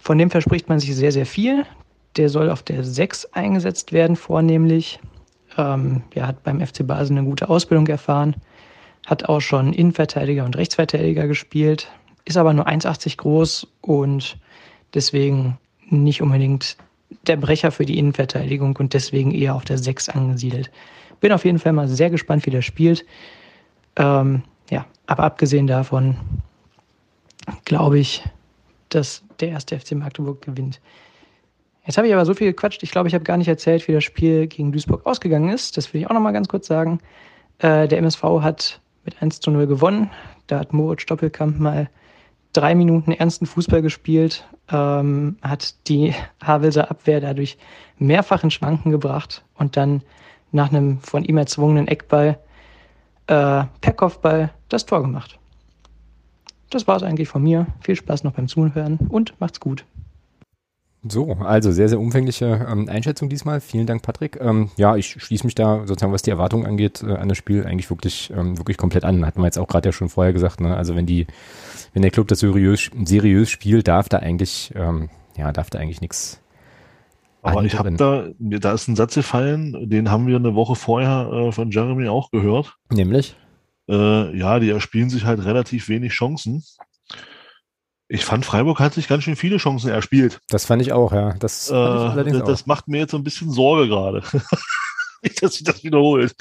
[0.00, 1.64] Von dem verspricht man sich sehr, sehr viel.
[2.16, 5.00] Der soll auf der 6 eingesetzt werden, vornehmlich.
[5.56, 8.36] Ähm, er hat beim FC Basel eine gute Ausbildung erfahren,
[9.06, 11.90] hat auch schon Innenverteidiger und Rechtsverteidiger gespielt,
[12.24, 14.38] ist aber nur 1,80 groß und
[14.94, 15.58] deswegen
[15.88, 16.76] nicht unbedingt
[17.26, 20.70] der Brecher für die Innenverteidigung und deswegen eher auf der 6 angesiedelt.
[21.20, 23.04] Bin auf jeden Fall mal sehr gespannt, wie der spielt.
[23.96, 26.16] Ähm, ja, aber abgesehen davon
[27.64, 28.24] glaube ich,
[28.88, 30.80] dass der erste FC Magdeburg gewinnt.
[31.84, 32.82] Jetzt habe ich aber so viel gequatscht.
[32.82, 35.76] Ich glaube, ich habe gar nicht erzählt, wie das Spiel gegen Duisburg ausgegangen ist.
[35.76, 37.00] Das will ich auch noch mal ganz kurz sagen.
[37.58, 40.10] Äh, der MSV hat mit 1 zu 0 gewonnen.
[40.46, 41.90] Da hat Moritz Stoppelkamp mal
[42.52, 47.58] drei Minuten ernsten Fußball gespielt, ähm, hat die Havelser Abwehr dadurch
[47.98, 50.02] mehrfach in Schwanken gebracht und dann
[50.50, 52.38] nach einem von ihm erzwungenen Eckball
[53.26, 55.38] äh, per Kopfball das Tor gemacht.
[56.70, 57.66] Das war es eigentlich von mir.
[57.80, 59.84] Viel Spaß noch beim Zuhören und macht's gut.
[61.04, 63.60] So, also sehr, sehr umfängliche ähm, Einschätzung diesmal.
[63.60, 64.38] Vielen Dank, Patrick.
[64.40, 67.66] Ähm, ja, ich schließe mich da sozusagen, was die Erwartungen angeht, äh, an das Spiel
[67.66, 69.26] eigentlich wirklich, ähm, wirklich komplett an.
[69.26, 70.60] Hatten wir jetzt auch gerade ja schon vorher gesagt.
[70.60, 70.76] Ne?
[70.76, 71.26] Also wenn die,
[71.92, 76.00] wenn der Club das seriös, seriös spielt, darf da eigentlich, ähm, ja, darf da eigentlich
[76.00, 76.40] nichts.
[77.42, 81.28] Aber ich habe da, da ist ein Satz gefallen, den haben wir eine Woche vorher
[81.32, 82.76] äh, von Jeremy auch gehört.
[82.92, 83.34] Nämlich?
[83.88, 86.62] Äh, ja, die erspielen sich halt relativ wenig Chancen
[88.14, 90.38] Ich fand, Freiburg hat sich ganz schön viele Chancen erspielt.
[90.50, 91.32] Das fand ich auch, ja.
[91.38, 94.22] Das, äh, das, das macht mir jetzt so ein bisschen Sorge gerade.
[95.22, 96.34] nicht, dass sich das wiederholt.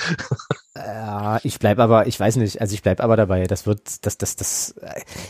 [0.76, 3.46] Ja, ich bleib aber, ich weiß nicht, also ich bleib aber dabei.
[3.46, 4.76] Das wird, das, das, das,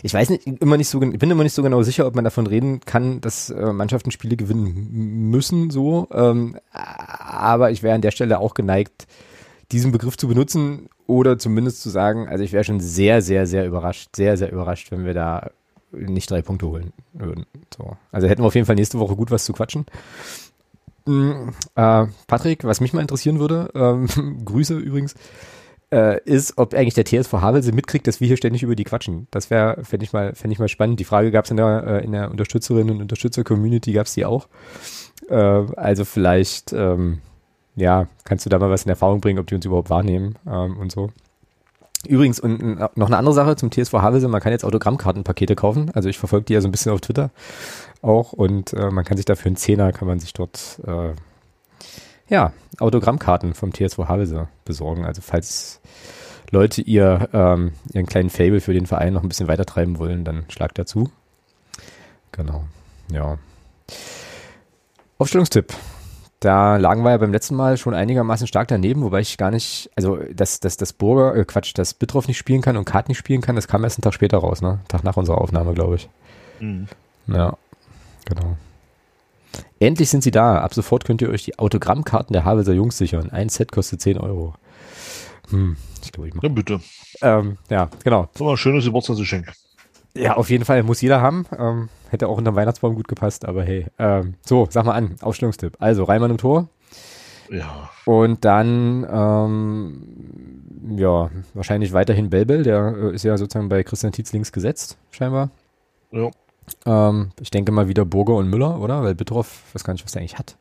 [0.01, 2.23] ich weiß nicht, immer nicht so, ich bin immer nicht so genau sicher, ob man
[2.23, 6.07] davon reden kann, dass äh, Mannschaften Spiele gewinnen müssen, so.
[6.11, 9.05] Ähm, aber ich wäre an der Stelle auch geneigt,
[9.71, 13.67] diesen Begriff zu benutzen oder zumindest zu sagen, also ich wäre schon sehr, sehr, sehr
[13.67, 15.51] überrascht, sehr, sehr überrascht, wenn wir da
[15.91, 17.45] nicht drei Punkte holen würden.
[17.75, 17.97] So.
[18.11, 19.85] Also hätten wir auf jeden Fall nächste Woche gut was zu quatschen.
[21.05, 24.07] Mhm, äh, Patrick, was mich mal interessieren würde, ähm,
[24.45, 25.15] Grüße übrigens,
[25.91, 29.27] äh, ist, ob eigentlich der TSV Havelse mitkriegt, dass wir hier ständig über die quatschen.
[29.31, 30.99] Das wäre, fände ich mal, fände ich mal spannend.
[30.99, 34.47] Die Frage gab es in der, äh, der Unterstützerinnen und Unterstützer-Community, gab es die auch.
[35.27, 37.19] Äh, also vielleicht, ähm,
[37.75, 40.77] ja, kannst du da mal was in Erfahrung bringen, ob die uns überhaupt wahrnehmen ähm,
[40.77, 41.09] und so.
[42.07, 45.91] Übrigens, und noch eine andere Sache zum TSV Havelse, man kann jetzt Autogrammkartenpakete kaufen.
[45.93, 47.29] Also ich verfolge die ja so ein bisschen auf Twitter
[48.01, 51.13] auch und äh, man kann sich dafür einen Zehner, kann man sich dort äh,
[52.27, 55.05] ja, Autogrammkarten vom TSV Havelse besorgen.
[55.05, 55.81] Also falls
[56.49, 60.23] Leute ihr ähm, ihren kleinen Fable für den Verein noch ein bisschen weiter treiben wollen,
[60.23, 61.11] dann schlagt dazu.
[62.31, 62.63] Genau,
[63.11, 63.37] ja.
[65.17, 65.73] Aufstellungstipp.
[66.41, 69.91] Da lagen wir ja beim letzten Mal schon einigermaßen stark daneben, wobei ich gar nicht,
[69.95, 73.19] also dass, dass das Burger, äh Quatsch, dass Bitroff nicht spielen kann und Kart nicht
[73.19, 74.79] spielen kann, das kam erst einen Tag später raus, ne?
[74.87, 76.09] Tag nach unserer Aufnahme, glaube ich.
[76.59, 76.87] Mhm.
[77.27, 77.55] Ja,
[78.25, 78.57] genau.
[79.79, 80.57] Endlich sind sie da.
[80.57, 83.29] Ab sofort könnt ihr euch die Autogrammkarten der Havelser Jungs sichern.
[83.29, 84.55] Ein Set kostet 10 Euro.
[85.51, 86.47] Hm, ich glaube, ich mache.
[86.47, 86.81] Ja, bitte.
[87.21, 88.29] Ähm, ja, genau.
[88.33, 89.53] Das war ein schönes Geburtstagsgeschenk.
[90.13, 91.45] Ja, auf jeden Fall muss jeder haben.
[91.57, 93.87] Ähm, hätte auch unter dem Weihnachtsbaum gut gepasst, aber hey.
[93.97, 95.77] Ähm, so, sag mal an, Aufstellungstipp.
[95.79, 96.67] Also, Reimann im Tor.
[97.49, 97.89] Ja.
[98.05, 104.31] Und dann, ähm, ja, wahrscheinlich weiterhin Belbel, der äh, ist ja sozusagen bei Christian Tietz
[104.33, 105.49] links gesetzt, scheinbar.
[106.11, 106.29] Ja.
[106.85, 109.03] Ähm, ich denke mal wieder Burger und Müller, oder?
[109.03, 110.55] Weil Bittroff, weiß gar nicht, was der eigentlich hat.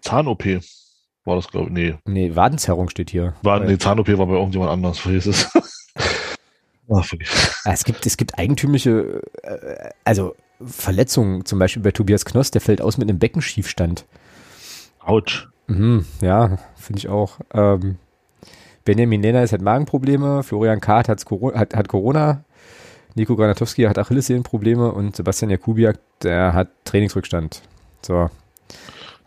[0.00, 0.44] Zahn-OP
[1.24, 1.72] war das, glaube ich.
[1.72, 1.94] Nee.
[2.04, 3.34] Nee, Wadenzerrung steht hier.
[3.42, 5.50] War, nee, Zahn-OP war bei irgendjemand anders, vergiss es.
[6.90, 7.04] Ach,
[7.64, 12.60] ah, es gibt, es gibt eigentümliche, äh, also Verletzungen, zum Beispiel bei Tobias Knoss, der
[12.60, 14.04] fällt aus mit einem Beckenschiefstand.
[15.00, 15.48] Autsch.
[15.66, 17.38] Mhm, ja, finde ich auch.
[17.52, 17.96] Ähm,
[18.84, 22.44] Benjamin Lehner hat Magenprobleme, Florian Kahrt hat, hat Corona,
[23.14, 27.62] Nico Granatowski hat Achillessehnenprobleme und Sebastian Jakubiak, der hat Trainingsrückstand.
[28.02, 28.28] So.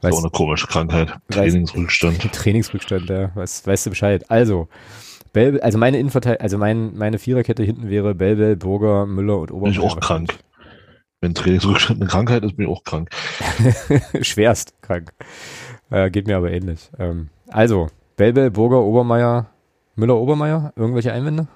[0.01, 1.18] Weiß, so eine komische Krankheit.
[1.30, 2.24] Trainingsrückstand.
[2.24, 3.36] Weiß, Trainingsrückstand, ja.
[3.36, 4.30] Weißt, weißt du Bescheid.
[4.30, 4.68] Also,
[5.38, 9.73] Bell, also meine Innenverteidigung, also mein, meine Viererkette hinten wäre Belbel, Burger, Müller und Obermeier.
[9.73, 10.39] Bin ich auch krank.
[11.21, 13.11] Wenn Trainingsrückstand eine Krankheit ist, bin ich auch krank.
[14.21, 15.13] Schwerst krank.
[15.91, 16.89] Äh, geht mir aber ähnlich.
[16.97, 19.45] Ähm, also, Belbel, Burger, Obermeier,
[19.95, 21.47] Müller, Obermeier, irgendwelche Einwände?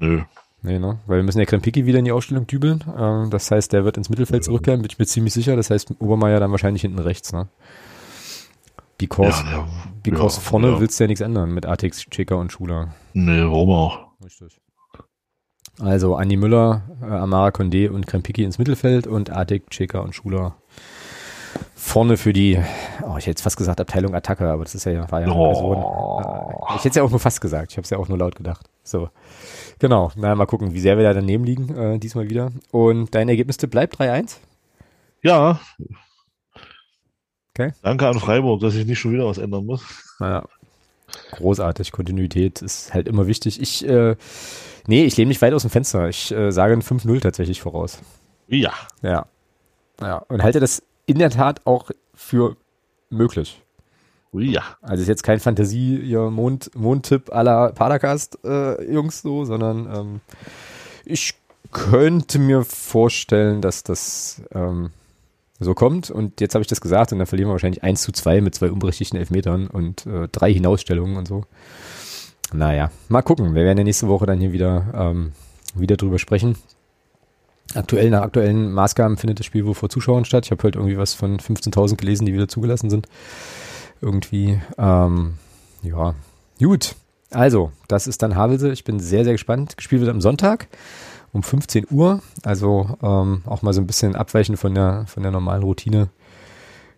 [0.00, 0.20] Nö.
[0.60, 0.98] Nee, ne?
[1.06, 2.84] Weil wir müssen ja Krempiki wieder in die Ausstellung dübeln.
[2.94, 5.56] Ähm, das heißt, der wird ins Mittelfeld zurückkehren, bin ich mir ziemlich sicher.
[5.56, 7.48] Das heißt, Obermeier dann wahrscheinlich hinten rechts, ne?
[8.98, 9.66] Because, ja,
[10.02, 10.80] because ja, vorne ja.
[10.80, 12.94] willst du ja nichts ändern mit Artix, Checker und Schuler.
[13.12, 13.98] Nee, warum auch?
[14.24, 14.60] Richtig.
[15.80, 20.54] Also Andi Müller, äh, Amara Condé und Krempiki ins Mittelfeld und Artik, Checker und Schuler
[21.84, 22.58] vorne für die,
[23.02, 25.34] oh, ich hätte jetzt fast gesagt Abteilung Attacke, aber das ist ja, war ja eine
[25.34, 25.44] oh.
[25.44, 25.76] Person.
[25.76, 28.18] Äh, ich hätte es ja auch nur fast gesagt, ich habe es ja auch nur
[28.18, 28.68] laut gedacht.
[28.82, 29.10] So.
[29.78, 32.52] Genau, na mal gucken, wie sehr wir da daneben liegen, äh, diesmal wieder.
[32.70, 34.38] Und dein Ergebnistipp bleibt 3-1?
[35.22, 35.60] Ja.
[37.56, 37.72] Okay.
[37.82, 39.82] Danke an Freiburg, dass ich nicht schon wieder was ändern muss.
[40.18, 40.44] Naja,
[41.32, 41.92] großartig.
[41.92, 43.60] Kontinuität ist halt immer wichtig.
[43.60, 44.16] Ich, äh,
[44.88, 46.08] nee, ich lehne mich weit aus dem Fenster.
[46.08, 48.00] Ich äh, sage ein 5-0 tatsächlich voraus.
[48.48, 48.72] Ja.
[49.02, 49.26] Ja.
[50.00, 50.18] Ja.
[50.28, 52.56] Und halte das in der Tat auch für
[53.08, 53.62] möglich.
[54.32, 54.62] Ja.
[54.82, 60.20] Also ist jetzt kein Fantasie, ihr Mond, Mondtipp aller Padercast, äh, Jungs so, sondern ähm,
[61.04, 61.34] ich
[61.70, 64.90] könnte mir vorstellen, dass das ähm,
[65.64, 66.10] so kommt.
[66.10, 68.54] Und jetzt habe ich das gesagt und dann verlieren wir wahrscheinlich 1 zu 2 mit
[68.54, 71.44] zwei unberechtigten Elfmetern und äh, drei Hinausstellungen und so.
[72.52, 73.54] Naja, mal gucken.
[73.54, 75.32] Wir werden ja nächste Woche dann hier wieder, ähm,
[75.74, 76.56] wieder drüber sprechen.
[77.74, 80.44] Aktuell, nach aktuellen Maßgaben findet das Spiel wohl vor Zuschauern statt.
[80.44, 83.08] Ich habe heute irgendwie was von 15.000 gelesen, die wieder zugelassen sind
[84.00, 84.60] irgendwie.
[84.78, 85.34] Ähm,
[85.82, 86.14] ja,
[86.58, 86.94] gut.
[87.30, 88.70] Also, das ist dann Havelse.
[88.70, 89.76] Ich bin sehr, sehr gespannt.
[89.76, 90.68] Gespielt wird am Sonntag
[91.34, 92.22] um 15 Uhr.
[92.42, 96.08] Also ähm, auch mal so ein bisschen abweichen von der, von der normalen Routine.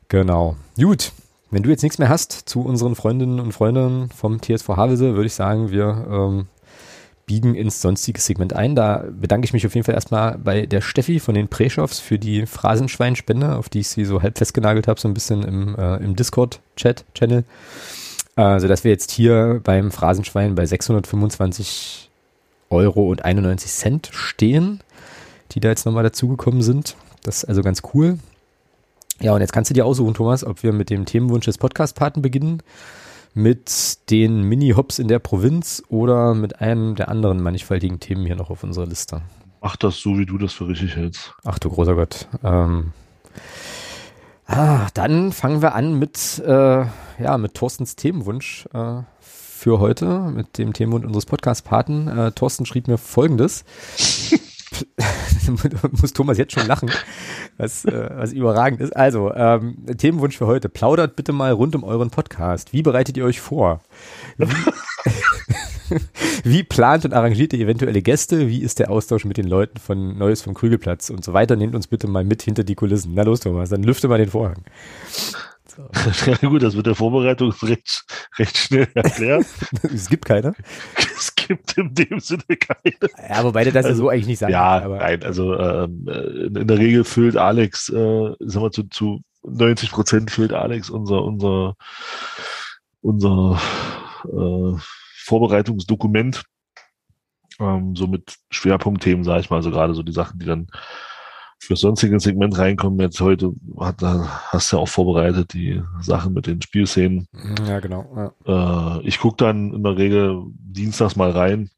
[0.09, 0.57] Genau.
[0.77, 1.13] Gut.
[1.51, 5.27] Wenn du jetzt nichts mehr hast zu unseren Freundinnen und Freunden vom TSV Havelse, würde
[5.27, 6.47] ich sagen, wir ähm,
[7.25, 8.75] biegen ins sonstige Segment ein.
[8.75, 12.19] Da bedanke ich mich auf jeden Fall erstmal bei der Steffi von den Preschoffs für
[12.19, 15.97] die Phrasenschweinspende, auf die ich sie so halb festgenagelt habe, so ein bisschen im, äh,
[15.97, 17.45] im Discord-Chat-Channel.
[18.37, 22.06] Also, dass wir jetzt hier beim Phrasenschwein bei 625
[22.71, 24.81] Euro und 91 Cent stehen.
[25.53, 26.97] die da jetzt nochmal dazugekommen sind.
[27.23, 28.19] Das ist also ganz cool.
[29.21, 32.21] Ja, und jetzt kannst du dir aussuchen, Thomas, ob wir mit dem Themenwunsch des Podcast-Paten
[32.21, 32.63] beginnen,
[33.33, 38.51] mit den Mini-Hops in der Provinz oder mit einem der anderen mannigfaltigen Themen hier noch
[38.51, 39.23] auf unserer Liste.
[39.63, 41.35] Mach das so, wie du das für richtig hältst.
[41.45, 42.29] Ach du großer Gott.
[42.45, 42.93] Ähm,
[44.47, 46.85] ah, dann fangen wir an mit, äh,
[47.19, 49.03] ja, mit Thorstens Themenwunsch äh,
[49.67, 52.07] für heute, mit dem Themenwunsch unseres Podcast-Paten.
[52.07, 53.65] Äh, Thorsten schrieb mir folgendes.
[56.01, 56.89] muss Thomas jetzt schon lachen,
[57.57, 58.95] was, äh, was überragend ist.
[58.95, 60.69] Also, ähm, Themenwunsch für heute.
[60.69, 62.73] Plaudert bitte mal rund um euren Podcast.
[62.73, 63.81] Wie bereitet ihr euch vor?
[64.39, 64.47] Wie,
[66.45, 68.47] wie plant und arrangiert ihr eventuelle Gäste?
[68.47, 71.57] Wie ist der Austausch mit den Leuten von Neues vom Krügelplatz und so weiter?
[71.57, 73.15] Nehmt uns bitte mal mit hinter die Kulissen.
[73.17, 74.63] Na los, Thomas, dann lüfte mal den Vorhang.
[76.27, 78.05] Ja gut, das wird der Vorbereitung recht,
[78.39, 79.47] recht schnell erklärt.
[79.83, 80.55] es gibt keine.
[80.97, 82.97] Es gibt in dem Sinne keine.
[83.29, 84.53] Ja, wobei der das also, ja so eigentlich nicht sagt.
[84.53, 88.85] Ja, aber nein, also ähm, äh, in der Regel füllt Alex, äh, sagen wir zu,
[88.85, 91.77] zu 90 Prozent füllt Alex unser, unser,
[93.01, 93.61] unser
[94.25, 94.79] äh,
[95.25, 96.43] Vorbereitungsdokument.
[97.59, 100.69] Ähm, so mit Schwerpunktthemen, sage ich mal, so gerade so die Sachen, die dann
[101.67, 103.01] für sonstige Segment reinkommen.
[103.01, 107.27] Jetzt heute hat, hast du ja auch vorbereitet die Sachen mit den Spielszenen.
[107.67, 108.33] Ja, genau.
[108.47, 108.99] Ja.
[108.99, 111.71] Äh, ich gucke dann in der Regel dienstags mal rein,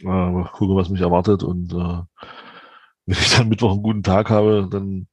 [0.00, 1.76] äh, gucke, was mich erwartet und äh,
[3.06, 5.08] wenn ich dann Mittwoch einen guten Tag habe, dann,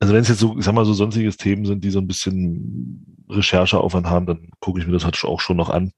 [0.00, 2.08] also wenn es jetzt so, ich sag mal, so sonstiges Themen sind, die so ein
[2.08, 5.92] bisschen Rechercheaufwand haben, dann gucke ich mir das halt auch schon noch an.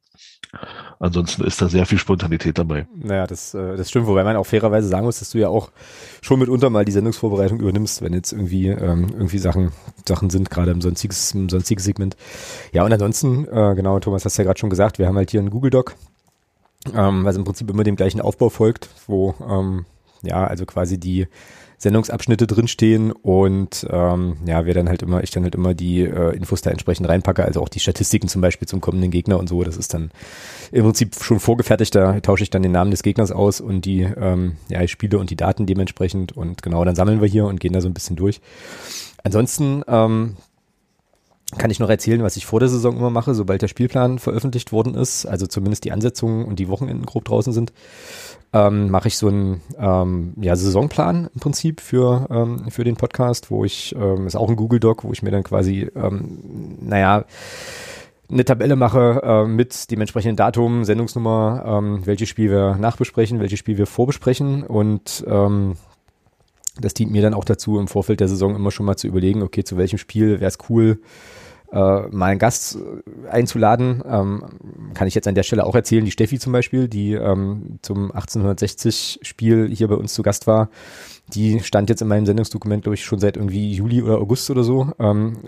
[0.98, 2.86] Ansonsten ist da sehr viel Spontanität dabei.
[2.94, 5.70] Naja, das, äh, das stimmt, wobei man auch fairerweise sagen muss, dass du ja auch
[6.22, 9.72] schon mitunter mal die Sendungsvorbereitung übernimmst, wenn jetzt irgendwie, ähm, irgendwie Sachen,
[10.06, 12.16] Sachen sind, gerade im sonstiges, im sonstigen Segment.
[12.72, 15.40] Ja, und ansonsten, äh, genau, Thomas hast ja gerade schon gesagt, wir haben halt hier
[15.40, 15.94] einen Google Doc,
[16.94, 19.86] ähm, was im Prinzip immer dem gleichen Aufbau folgt, wo ähm,
[20.22, 21.26] ja, also quasi die
[21.78, 26.36] Sendungsabschnitte drinstehen und ähm, ja, wir dann halt immer, ich dann halt immer die äh,
[26.36, 29.62] Infos da entsprechend reinpacke, also auch die Statistiken zum Beispiel zum kommenden Gegner und so,
[29.64, 30.10] das ist dann
[30.72, 34.02] im Prinzip schon vorgefertigt, da tausche ich dann den Namen des Gegners aus und die
[34.02, 37.72] ähm, ja, Spiele und die Daten dementsprechend und genau, dann sammeln wir hier und gehen
[37.72, 38.40] da so ein bisschen durch.
[39.22, 40.36] Ansonsten ähm,
[41.58, 44.72] kann ich noch erzählen, was ich vor der Saison immer mache, sobald der Spielplan veröffentlicht
[44.72, 47.72] worden ist, also zumindest die Ansetzungen und die Wochenenden grob draußen sind
[48.54, 53.50] ähm, mache ich so einen ähm, ja, Saisonplan im Prinzip für, ähm, für den Podcast,
[53.50, 57.24] wo ich, ähm, ist auch ein Google Doc, wo ich mir dann quasi, ähm, naja,
[58.30, 63.58] eine Tabelle mache äh, mit dem entsprechenden Datum, Sendungsnummer, ähm, welches Spiel wir nachbesprechen, welches
[63.58, 65.76] Spiel wir vorbesprechen und ähm,
[66.80, 69.42] das dient mir dann auch dazu, im Vorfeld der Saison immer schon mal zu überlegen,
[69.42, 71.00] okay, zu welchem Spiel wäre es cool,
[71.74, 74.02] äh, mal einen Gast äh, einzuladen.
[74.08, 74.44] Ähm,
[74.94, 78.12] kann ich jetzt an der Stelle auch erzählen, die Steffi zum Beispiel, die ähm, zum
[78.12, 80.68] 1860-Spiel hier bei uns zu Gast war,
[81.28, 84.62] die stand jetzt in meinem Sendungsdokument, glaube ich, schon seit irgendwie Juli oder August oder
[84.62, 85.38] so, ähm,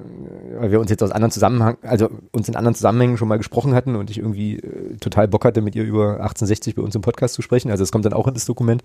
[0.59, 3.74] weil wir uns jetzt aus anderen Zusammenhang, also uns in anderen Zusammenhängen schon mal gesprochen
[3.74, 7.03] hatten und ich irgendwie äh, total Bock hatte, mit ihr über 1860 bei uns im
[7.03, 7.70] Podcast zu sprechen.
[7.70, 8.83] Also es kommt dann auch in das Dokument.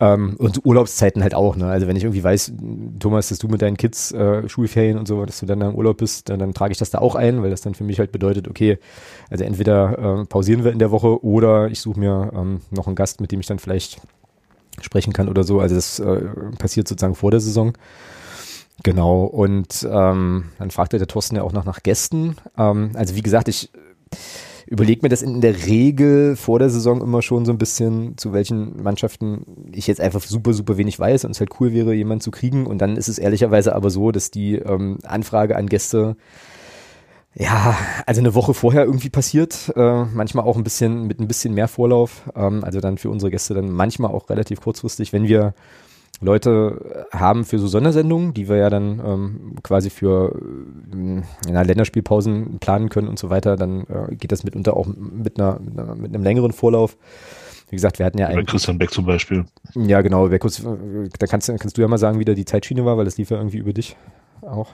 [0.00, 1.66] Ähm, und Urlaubszeiten halt auch, ne?
[1.66, 2.52] Also wenn ich irgendwie weiß,
[2.98, 5.74] Thomas, dass du mit deinen Kids äh, Schulferien und so, dass du dann da im
[5.74, 7.98] Urlaub bist, dann, dann trage ich das da auch ein, weil das dann für mich
[7.98, 8.78] halt bedeutet, okay,
[9.30, 12.96] also entweder äh, pausieren wir in der Woche oder ich suche mir ähm, noch einen
[12.96, 14.00] Gast, mit dem ich dann vielleicht
[14.80, 15.60] sprechen kann oder so.
[15.60, 16.22] Also das äh,
[16.58, 17.72] passiert sozusagen vor der Saison.
[18.82, 22.36] Genau, und ähm, dann fragte der Thorsten ja auch noch nach Gästen.
[22.58, 23.70] Ähm, also wie gesagt, ich
[24.66, 28.32] überlege mir das in der Regel vor der Saison immer schon so ein bisschen, zu
[28.32, 32.22] welchen Mannschaften ich jetzt einfach super, super wenig weiß und es halt cool wäre, jemanden
[32.22, 32.66] zu kriegen.
[32.66, 36.16] Und dann ist es ehrlicherweise aber so, dass die ähm, Anfrage an Gäste
[37.34, 41.54] ja, also eine Woche vorher irgendwie passiert, äh, manchmal auch ein bisschen mit ein bisschen
[41.54, 42.30] mehr Vorlauf.
[42.36, 45.54] Ähm, also dann für unsere Gäste dann manchmal auch relativ kurzfristig, wenn wir
[46.22, 50.34] Leute haben für so Sondersendungen, die wir ja dann ähm, quasi für
[50.94, 55.38] äh, ja, Länderspielpausen planen können und so weiter, dann äh, geht das mitunter auch mit,
[55.38, 56.96] einer, mit, einer, mit einem längeren Vorlauf.
[57.70, 58.46] Wie gesagt, wir hatten ja einen.
[58.46, 59.46] Christian Beck zum Beispiel.
[59.74, 60.28] Ja, genau.
[60.28, 63.04] Beck, äh, da kannst, kannst du ja mal sagen, wie da die Zeitschiene war, weil
[63.04, 63.96] das lief ja irgendwie über dich
[64.42, 64.68] auch.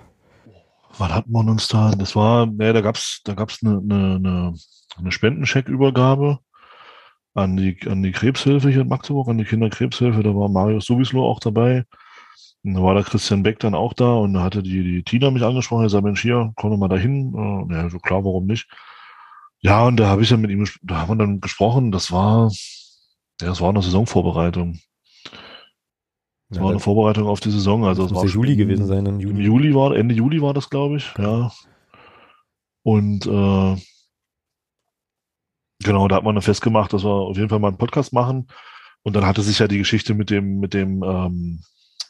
[0.98, 1.92] Was hatten wir uns da?
[1.92, 4.54] Das war, ne, da gab's, da gab's eine, eine,
[4.98, 6.40] eine Spendencheckübergabe
[7.34, 10.22] an die, an die Krebshilfe hier in Magdeburg, an die Kinderkrebshilfe.
[10.22, 11.84] Da war Marius sowieso auch dabei.
[12.64, 15.30] Und da war der Christian Beck dann auch da und da hatte die, die Tina
[15.30, 17.32] mich angesprochen, er sagte, Mensch, hier, komm doch mal dahin.
[17.70, 18.68] Äh, ja, so klar, warum nicht?
[19.60, 22.50] Ja, und da habe ich dann mit ihm, da haben wir dann gesprochen, das war,
[23.40, 24.80] ja, das war eine Saisonvorbereitung.
[26.48, 27.84] Das ja, war eine Vorbereitung auf die Saison.
[27.84, 29.20] Also das muss war Juli gewesen sein.
[29.20, 29.44] Juli.
[29.44, 31.12] Juli war, Ende Juli war das, glaube ich.
[31.18, 31.52] Ja.
[32.82, 33.76] Und äh,
[35.82, 38.48] genau, da hat man dann festgemacht, dass wir auf jeden Fall mal einen Podcast machen.
[39.02, 41.60] und dann hatte sich ja die Geschichte mit dem, mit dem, ähm,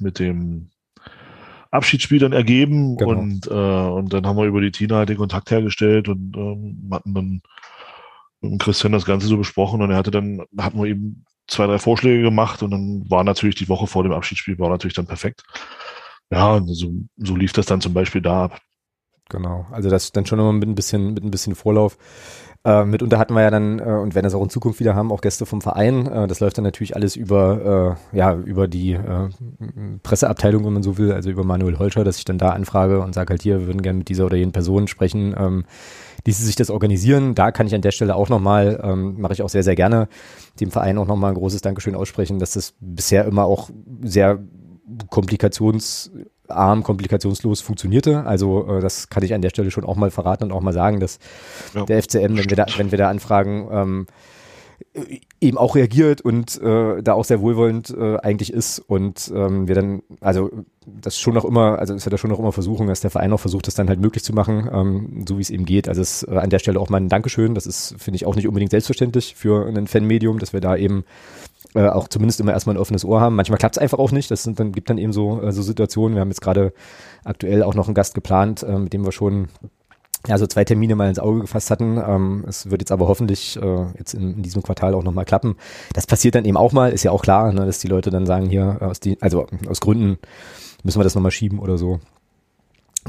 [0.00, 0.70] mit dem
[1.70, 3.10] Abschiedsspiel dann ergeben genau.
[3.10, 6.88] und, äh, und dann haben wir über die Tina halt den Kontakt hergestellt und ähm,
[6.92, 7.42] hatten dann
[8.40, 11.78] mit Christian das Ganze so besprochen und er hatte dann, hatten wir ihm zwei, drei
[11.78, 15.42] Vorschläge gemacht und dann war natürlich die Woche vor dem Abschiedsspiel war natürlich dann perfekt.
[16.30, 18.60] Ja, so, so lief das dann zum Beispiel da ab.
[19.30, 21.98] Genau, also das dann schon immer mit ein bisschen, mit ein bisschen Vorlauf.
[22.68, 25.10] Äh, mitunter hatten wir ja dann, äh, und werden das auch in Zukunft wieder haben,
[25.10, 26.06] auch Gäste vom Verein.
[26.06, 29.30] Äh, das läuft dann natürlich alles über, äh, ja, über die äh,
[30.02, 33.14] Presseabteilung, wenn man so will, also über Manuel Holscher, dass ich dann da anfrage und
[33.14, 35.34] sage halt hier, wir würden gerne mit dieser oder jenen Person sprechen.
[35.38, 35.64] Ähm,
[36.26, 37.34] ließe sich das organisieren.
[37.34, 40.08] Da kann ich an der Stelle auch nochmal, ähm, mache ich auch sehr, sehr gerne,
[40.60, 43.70] dem Verein auch nochmal ein großes Dankeschön aussprechen, dass das bisher immer auch
[44.02, 44.40] sehr
[46.49, 48.24] komplikationsarm, komplikationslos funktionierte.
[48.24, 50.72] Also äh, das kann ich an der Stelle schon auch mal verraten und auch mal
[50.72, 51.18] sagen, dass
[51.74, 54.07] ja, der FCM, wenn wir da, wenn wir da anfragen, ähm,
[55.40, 59.74] eben auch reagiert und äh, da auch sehr wohlwollend äh, eigentlich ist und ähm, wir
[59.74, 60.51] dann, also
[60.86, 63.32] das schon noch immer, also ist ja da schon noch immer Versuchung, dass der Verein
[63.32, 65.88] auch versucht, das dann halt möglich zu machen, ähm, so wie es eben geht.
[65.88, 68.36] Also es, äh, an der Stelle auch mal ein Dankeschön, das ist, finde ich, auch
[68.36, 71.05] nicht unbedingt selbstverständlich für ein Fanmedium, dass wir da eben
[71.74, 73.36] äh, auch zumindest immer erstmal ein offenes Ohr haben.
[73.36, 74.30] Manchmal klappt es einfach auch nicht.
[74.30, 76.16] Das sind dann, gibt dann eben so, äh, so Situationen.
[76.16, 76.72] Wir haben jetzt gerade
[77.24, 79.48] aktuell auch noch einen Gast geplant, äh, mit dem wir schon
[80.26, 81.98] ja, so zwei Termine mal ins Auge gefasst hatten.
[81.98, 85.56] Ähm, es wird jetzt aber hoffentlich äh, jetzt in, in diesem Quartal auch nochmal klappen.
[85.92, 88.26] Das passiert dann eben auch mal, ist ja auch klar, ne, dass die Leute dann
[88.26, 90.18] sagen, hier, aus die, also aus Gründen
[90.82, 92.00] müssen wir das nochmal schieben oder so.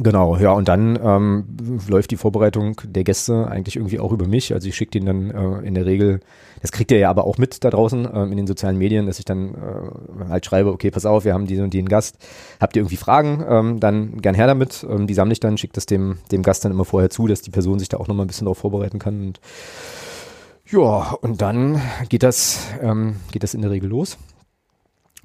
[0.02, 1.44] Genau, ja, und dann ähm,
[1.90, 4.54] läuft die Vorbereitung der Gäste eigentlich irgendwie auch über mich.
[4.54, 6.22] Also ich schicke den dann äh, in der Regel,
[6.62, 9.20] das kriegt ihr ja aber auch mit da draußen ähm, in den sozialen Medien, dass
[9.20, 12.18] ich dann äh, halt schreibe, okay, pass auf, wir haben diesen und den Gast.
[12.62, 14.86] Habt ihr irgendwie Fragen, ähm, dann gern her damit.
[14.90, 17.42] Ähm, die sammle ich dann, schicke das dem, dem Gast dann immer vorher zu, dass
[17.42, 19.20] die Person sich da auch nochmal ein bisschen darauf vorbereiten kann.
[19.22, 19.42] Und
[20.72, 24.18] ja, und dann geht das, ähm, geht das in der Regel los.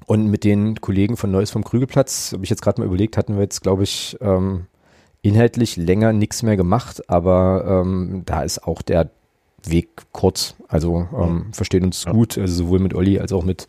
[0.05, 3.35] Und mit den Kollegen von Neues vom Krügelplatz, habe ich jetzt gerade mal überlegt, hatten
[3.35, 4.67] wir jetzt, glaube ich, ähm,
[5.21, 9.09] inhaltlich länger nichts mehr gemacht, aber ähm, da ist auch der
[9.69, 10.55] Weg kurz.
[10.67, 12.11] Also ähm, verstehen uns ja.
[12.11, 13.67] gut, also sowohl mit Olli als auch mit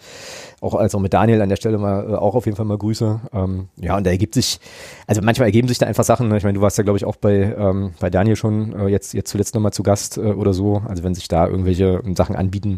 [0.61, 2.79] auch als auch mit Daniel an der Stelle mal äh, auch auf jeden Fall mal
[2.79, 3.21] Grüße.
[3.33, 4.59] Ähm, ja, und da ergibt sich,
[5.07, 6.29] also manchmal ergeben sich da einfach Sachen.
[6.29, 6.39] Ne?
[6.39, 9.13] Ich meine, du warst ja glaube ich auch bei ähm, bei Daniel schon äh, jetzt
[9.15, 10.83] jetzt zuletzt nochmal zu Gast äh, oder so.
[10.89, 12.77] Also wenn sich da irgendwelche Sachen anbieten,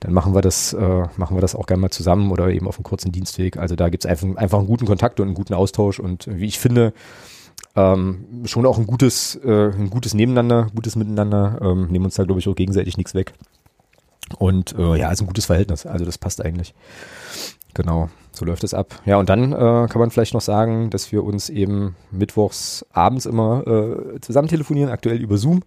[0.00, 2.76] dann machen wir das äh, machen wir das auch gerne mal zusammen oder eben auf
[2.76, 3.56] einem kurzen Dienstweg.
[3.56, 6.46] Also da gibt es einfach einfach einen guten Kontakt und einen guten Austausch und wie
[6.46, 6.92] ich finde
[7.78, 12.24] ähm, schon auch ein gutes, äh, ein gutes Nebeneinander, gutes Miteinander, ähm, nehmen uns da,
[12.24, 13.34] glaube ich, auch gegenseitig nichts weg.
[14.36, 16.74] Und äh, ja, ist ein gutes Verhältnis, also das passt eigentlich.
[17.74, 19.00] Genau, so läuft es ab.
[19.06, 23.26] Ja, und dann äh, kann man vielleicht noch sagen, dass wir uns eben mittwochs abends
[23.26, 25.62] immer äh, zusammen telefonieren, aktuell über Zoom.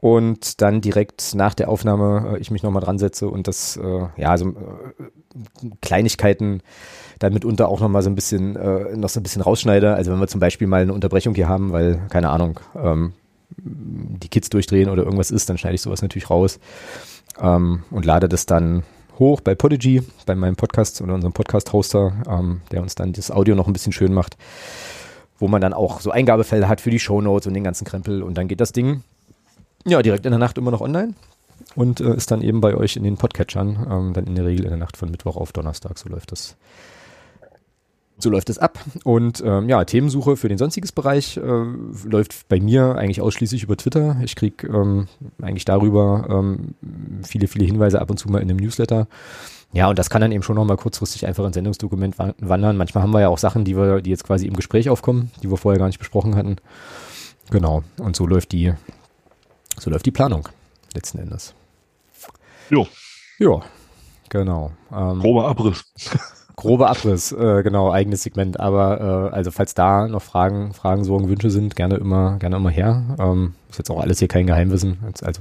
[0.00, 4.06] Und dann direkt nach der Aufnahme äh, ich mich nochmal dran setze und das, äh,
[4.16, 4.54] ja, also äh,
[5.80, 6.62] Kleinigkeiten
[7.18, 9.94] dann mitunter auch nochmal so ein bisschen, äh, noch so ein bisschen rausschneide.
[9.94, 13.12] Also wenn wir zum Beispiel mal eine Unterbrechung hier haben, weil, keine Ahnung, ähm,
[13.56, 16.60] die Kids durchdrehen oder irgendwas ist, dann schneide ich sowas natürlich raus
[17.40, 18.84] ähm, und lade das dann
[19.18, 23.56] hoch bei Podigy, bei meinem Podcast oder unserem Podcast-Hoster, ähm, der uns dann das Audio
[23.56, 24.36] noch ein bisschen schön macht,
[25.40, 28.38] wo man dann auch so Eingabefelder hat für die Shownotes und den ganzen Krempel und
[28.38, 29.02] dann geht das Ding
[29.88, 31.14] ja direkt in der Nacht immer noch online
[31.74, 34.64] und äh, ist dann eben bei euch in den Podcatchern, ähm, dann in der Regel
[34.64, 36.56] in der Nacht von Mittwoch auf Donnerstag, so läuft das
[38.18, 38.78] so läuft es ab.
[39.04, 41.64] Und ähm, ja, Themensuche für den sonstiges Bereich äh,
[42.04, 44.16] läuft bei mir eigentlich ausschließlich über Twitter.
[44.24, 45.06] Ich kriege ähm,
[45.40, 46.74] eigentlich darüber ähm,
[47.22, 49.06] viele, viele Hinweise ab und zu mal in einem Newsletter.
[49.72, 52.76] Ja, und das kann dann eben schon nochmal kurzfristig einfach ins Sendungsdokument wandern.
[52.76, 55.50] Manchmal haben wir ja auch Sachen, die wir, die jetzt quasi im Gespräch aufkommen, die
[55.50, 56.56] wir vorher gar nicht besprochen hatten.
[57.50, 57.82] Genau.
[57.98, 58.72] Und so läuft die,
[59.80, 60.48] so läuft die Planung
[60.94, 61.54] letzten Endes.
[62.70, 62.86] Jo.
[63.38, 63.60] Ja,
[64.28, 64.72] genau.
[64.92, 65.84] Ähm, Grober Abriss.
[66.56, 68.58] grober Abriss, äh, genau, eigenes Segment.
[68.58, 72.70] Aber äh, also falls da noch Fragen, Fragen, Sorgen, Wünsche sind, gerne immer, gerne immer
[72.70, 73.16] her.
[73.18, 74.98] Ähm, ist jetzt auch alles hier kein Geheimwissen.
[75.22, 75.40] Also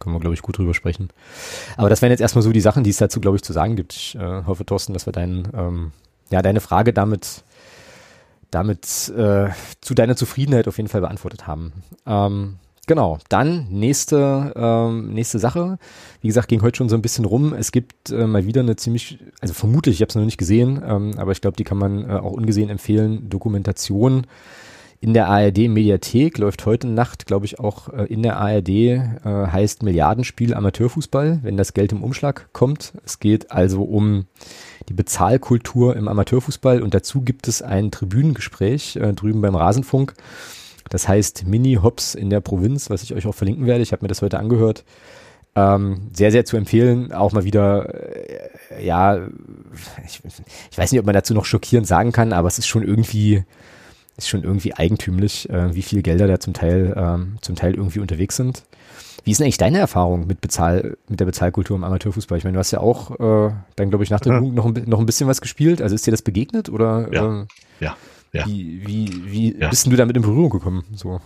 [0.00, 1.08] können wir, glaube ich, gut drüber sprechen.
[1.76, 3.76] Aber das wären jetzt erstmal so die Sachen, die es dazu, glaube ich, zu sagen
[3.76, 3.94] gibt.
[3.94, 5.92] Ich äh, hoffe, Thorsten, dass wir deinen, ähm,
[6.30, 7.44] ja, deine Frage damit,
[8.50, 11.72] damit äh, zu deiner Zufriedenheit auf jeden Fall beantwortet haben.
[12.06, 12.56] Ähm,
[12.88, 15.78] Genau, dann nächste, ähm, nächste Sache.
[16.20, 17.52] Wie gesagt, ging heute schon so ein bisschen rum.
[17.52, 20.80] Es gibt äh, mal wieder eine ziemlich, also vermutlich, ich habe es noch nicht gesehen,
[20.86, 23.28] ähm, aber ich glaube, die kann man äh, auch ungesehen empfehlen.
[23.28, 24.28] Dokumentation
[25.00, 29.08] in der ARD Mediathek läuft heute Nacht, glaube ich, auch äh, in der ARD, äh,
[29.24, 32.92] heißt Milliardenspiel Amateurfußball, wenn das Geld im Umschlag kommt.
[33.04, 34.26] Es geht also um
[34.88, 40.14] die Bezahlkultur im Amateurfußball und dazu gibt es ein Tribünengespräch äh, drüben beim Rasenfunk
[40.88, 43.82] das heißt Mini-Hops in der Provinz, was ich euch auch verlinken werde.
[43.82, 44.84] Ich habe mir das heute angehört.
[45.54, 47.12] Ähm, sehr, sehr zu empfehlen.
[47.12, 49.16] Auch mal wieder, äh, ja,
[50.04, 50.20] ich,
[50.70, 53.42] ich, weiß nicht, ob man dazu noch schockierend sagen kann, aber es ist schon irgendwie,
[54.18, 58.00] ist schon irgendwie eigentümlich, äh, wie viel Gelder da zum Teil, ähm, zum Teil irgendwie
[58.00, 58.64] unterwegs sind.
[59.24, 62.36] Wie ist denn eigentlich deine Erfahrung mit Bezahl, mit der Bezahlkultur im Amateurfußball?
[62.36, 64.84] Ich meine, du hast ja auch äh, dann, glaube ich, nach der Jugend noch, ein,
[64.86, 65.82] noch ein bisschen was gespielt.
[65.82, 67.08] Also ist dir das begegnet oder?
[67.12, 67.40] Ja.
[67.40, 67.46] Äh,
[67.80, 67.96] ja.
[68.36, 68.46] Ja.
[68.46, 69.68] Wie, wie, wie ja.
[69.68, 70.84] bist denn du damit in Berührung gekommen?
[70.92, 71.20] So.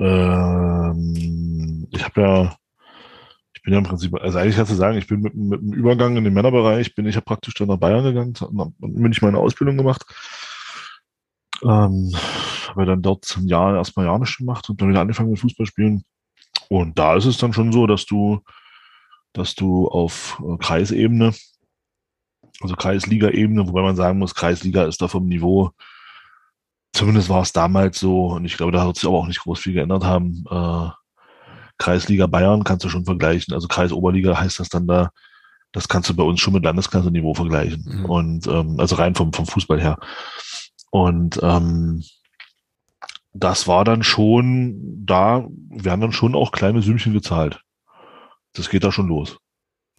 [0.00, 2.56] Ähm, ich habe ja,
[3.54, 5.72] ich bin ja im Prinzip, also eigentlich kannst du sagen, ich bin mit, mit dem
[5.72, 8.34] Übergang in den Männerbereich, bin ich ja praktisch dann nach Bayern gegangen,
[8.78, 10.04] bin ich meine Ausbildung gemacht.
[11.62, 12.12] Ähm,
[12.68, 16.04] habe dann dort ein Jahr erstmal ja nicht gemacht und dann wieder angefangen mit Fußballspielen.
[16.68, 18.40] Und da ist es dann schon so, dass du,
[19.32, 21.32] dass du auf äh, Kreisebene,
[22.60, 25.70] also Kreisliga-Ebene, wobei man sagen muss, Kreisliga ist da vom Niveau,
[26.92, 29.58] zumindest war es damals so, und ich glaube, da wird sich aber auch nicht groß
[29.58, 30.44] viel geändert haben.
[30.50, 30.90] Äh,
[31.78, 35.10] Kreisliga Bayern kannst du schon vergleichen, also Kreisoberliga heißt das dann da,
[35.72, 37.84] das kannst du bei uns schon mit Landesklasse-Niveau vergleichen.
[37.84, 38.04] Mhm.
[38.04, 39.98] Und ähm, also rein vom, vom Fußball her.
[40.92, 42.04] Und ähm,
[43.32, 47.60] das war dann schon, da werden dann schon auch kleine Sümmchen gezahlt.
[48.52, 49.36] Das geht da schon los.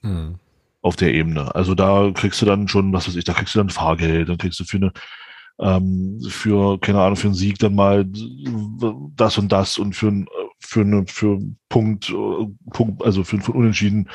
[0.01, 0.39] Mhm.
[0.85, 1.55] Auf der Ebene.
[1.55, 4.37] Also da kriegst du dann schon, was weiß ich, da kriegst du dann Fahrgeld, dann
[4.37, 4.91] kriegst du für eine,
[5.57, 8.05] ähm, für, keine Ahnung, für einen Sieg dann mal
[9.15, 10.27] das und das und für ein,
[10.59, 12.13] für eine, für Punkt,
[12.71, 14.09] Punkt, also für, für Unentschieden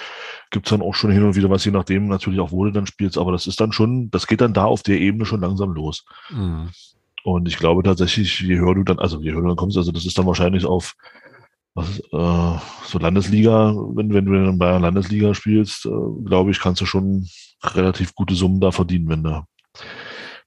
[0.52, 2.86] gibt's dann auch schon hin und wieder was, je nachdem natürlich auch, wo du dann
[2.86, 5.72] spielst, aber das ist dann schon, das geht dann da auf der Ebene schon langsam
[5.72, 6.04] los.
[6.30, 6.68] Mhm.
[7.24, 9.90] Und ich glaube tatsächlich, je höher du dann, also je höher du dann kommst, also
[9.90, 10.94] das ist dann wahrscheinlich auf
[11.74, 15.90] was, äh, so Landesliga, wenn, wenn du bei einer Landesliga spielst, äh,
[16.24, 17.28] glaube ich, kannst du schon
[17.62, 19.44] relativ gute Summen da verdienen, wenn du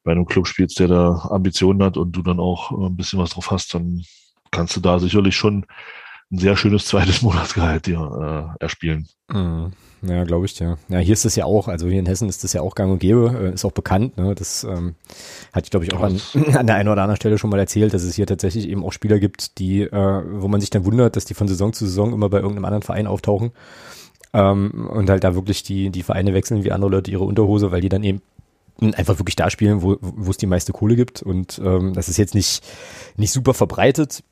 [0.04, 3.20] bei einem Club spielst, der da Ambitionen hat und du dann auch äh, ein bisschen
[3.20, 4.04] was drauf hast, dann
[4.52, 5.66] kannst du da sicherlich schon
[6.34, 9.08] ein sehr schönes zweites Monatsgehalt dir äh, erspielen.
[9.32, 9.72] Mhm.
[10.06, 10.78] Ja, glaube ich, ja.
[10.90, 12.92] Ja, hier ist das ja auch, also hier in Hessen ist das ja auch gang
[12.92, 14.36] und gäbe, äh, ist auch bekannt, ne?
[14.36, 14.96] Das ähm,
[15.54, 16.20] hatte ich, glaube ich, auch an,
[16.56, 18.92] an der einen oder anderen Stelle schon mal erzählt, dass es hier tatsächlich eben auch
[18.92, 22.12] Spieler gibt, die, äh, wo man sich dann wundert, dass die von Saison zu Saison
[22.12, 23.52] immer bei irgendeinem anderen Verein auftauchen.
[24.34, 27.82] Ähm, und halt da wirklich die, die Vereine wechseln wie andere Leute ihre Unterhose, weil
[27.82, 28.22] die dann eben
[28.82, 31.22] einfach wirklich da spielen, wo, wo es die meiste Kohle gibt.
[31.22, 32.62] Und ähm, das ist jetzt nicht,
[33.16, 34.24] nicht super verbreitet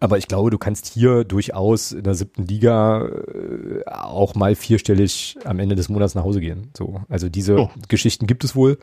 [0.00, 5.36] aber ich glaube, du kannst hier durchaus in der siebten Liga äh, auch mal vierstellig
[5.44, 6.70] am Ende des Monats nach Hause gehen.
[6.76, 7.70] So, also diese oh.
[7.88, 8.78] Geschichten gibt es wohl.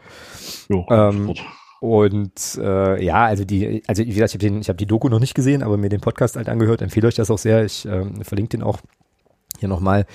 [0.69, 1.33] Oh, ähm,
[1.81, 5.09] und äh, ja, also die, also wie gesagt, ich habe den, ich habe die Doku
[5.09, 7.65] noch nicht gesehen, aber mir den Podcast halt angehört, empfehle euch das auch sehr.
[7.65, 8.79] Ich ähm, verlinke den auch
[9.59, 10.05] hier nochmal.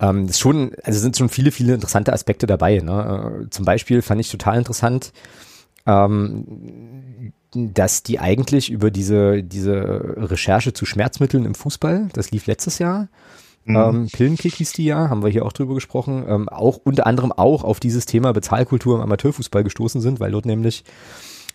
[0.00, 2.80] Ähm, ist schon, also sind schon viele, viele interessante Aspekte dabei.
[2.80, 3.42] Ne?
[3.46, 5.12] Äh, zum Beispiel fand ich total interessant,
[5.88, 12.78] ähm, dass die eigentlich über diese, diese Recherche zu Schmerzmitteln im Fußball, das lief letztes
[12.78, 13.08] Jahr,
[13.64, 13.76] mhm.
[13.76, 17.32] ähm, Pillenkick hieß die ja, haben wir hier auch drüber gesprochen, ähm, auch unter anderem
[17.32, 20.84] auch auf dieses Thema Bezahlkultur im Amateurfußball gestoßen sind, weil dort nämlich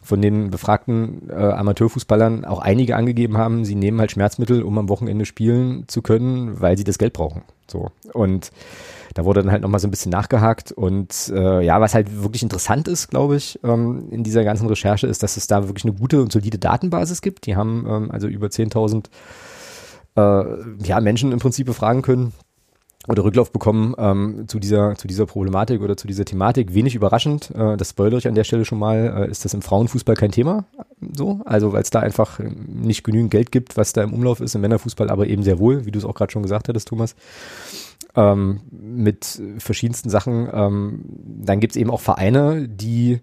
[0.04, 4.90] von den befragten äh, Amateurfußballern auch einige angegeben haben, sie nehmen halt Schmerzmittel, um am
[4.90, 7.44] Wochenende spielen zu können, weil sie das Geld brauchen.
[7.68, 7.92] So.
[8.14, 8.52] Und
[9.14, 12.44] da wurde dann halt nochmal so ein bisschen nachgehakt und äh, ja, was halt wirklich
[12.44, 15.94] interessant ist, glaube ich, ähm, in dieser ganzen Recherche ist, dass es da wirklich eine
[15.94, 17.46] gute und solide Datenbasis gibt.
[17.46, 19.06] Die haben ähm, also über 10.000
[20.16, 22.34] äh, ja, Menschen im Prinzip befragen können
[23.08, 26.74] oder Rücklauf bekommen ähm, zu dieser zu dieser Problematik oder zu dieser Thematik.
[26.74, 29.62] Wenig überraschend, äh, das spoilere ich an der Stelle schon mal, äh, ist das im
[29.62, 30.66] Frauenfußball kein Thema.
[31.16, 34.56] So, also weil es da einfach nicht genügend Geld gibt, was da im Umlauf ist
[34.56, 37.16] im Männerfußball, aber eben sehr wohl, wie du es auch gerade schon gesagt hattest, Thomas
[38.16, 40.50] ähm, mit verschiedensten Sachen.
[40.52, 43.20] Ähm, dann gibt es eben auch Vereine, die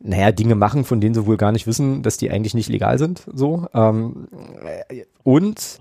[0.00, 2.98] naja, Dinge machen, von denen sie wohl gar nicht wissen, dass die eigentlich nicht legal
[2.98, 3.24] sind.
[3.32, 3.66] So.
[3.72, 4.26] Ähm,
[5.22, 5.78] und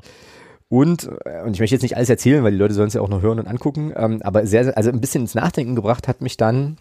[0.71, 1.05] und,
[1.45, 3.21] und ich möchte jetzt nicht alles erzählen, weil die Leute sollen es ja auch noch
[3.21, 6.77] hören und angucken, ähm, aber sehr, also ein bisschen ins Nachdenken gebracht hat mich dann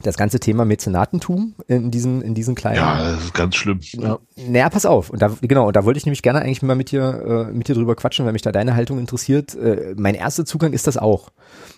[0.00, 2.76] das ganze Thema Mäzenatentum in diesen, in diesen kleinen.
[2.76, 3.80] Ja, das ist ganz schlimm.
[3.94, 4.20] Ja.
[4.36, 5.10] Naja, pass auf.
[5.10, 7.66] Und da, genau, und da wollte ich nämlich gerne eigentlich mal mit dir, äh, mit
[7.66, 9.56] dir drüber quatschen, weil mich da deine Haltung interessiert.
[9.56, 11.30] Äh, mein erster Zugang ist das auch.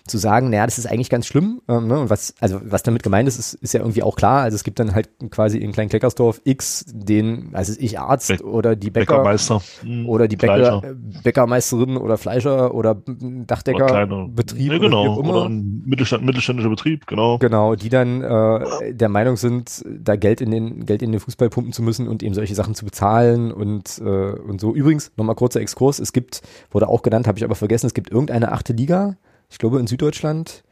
[0.07, 1.61] Zu sagen, naja, das ist eigentlich ganz schlimm.
[1.67, 1.99] Ähm, ne?
[1.99, 4.41] Und was, also was damit gemeint ist, ist, ist ja irgendwie auch klar.
[4.41, 8.75] Also es gibt dann halt quasi in Klein-Kleckersdorf X den, also ich Arzt Be oder
[8.75, 10.81] die Bäcker, Bäckermeister hm, oder die Bäcker,
[11.23, 14.71] Bäckermeisterin oder Fleischer oder Dachdeckerbetrieb.
[14.71, 15.17] Ja, genau.
[15.17, 17.37] Oder, oder ein Mittelstand, mittelständischer Betrieb, genau.
[17.37, 21.49] Genau, die dann äh, der Meinung sind, da Geld in den Geld in den Fußball
[21.49, 24.73] pumpen zu müssen und eben solche Sachen zu bezahlen und äh, und so.
[24.73, 26.41] Übrigens nochmal kurzer Exkurs: Es gibt
[26.71, 29.17] wurde auch genannt, habe ich aber vergessen, es gibt irgendeine achte Liga,
[29.49, 30.63] ich glaube in Süddeutschland,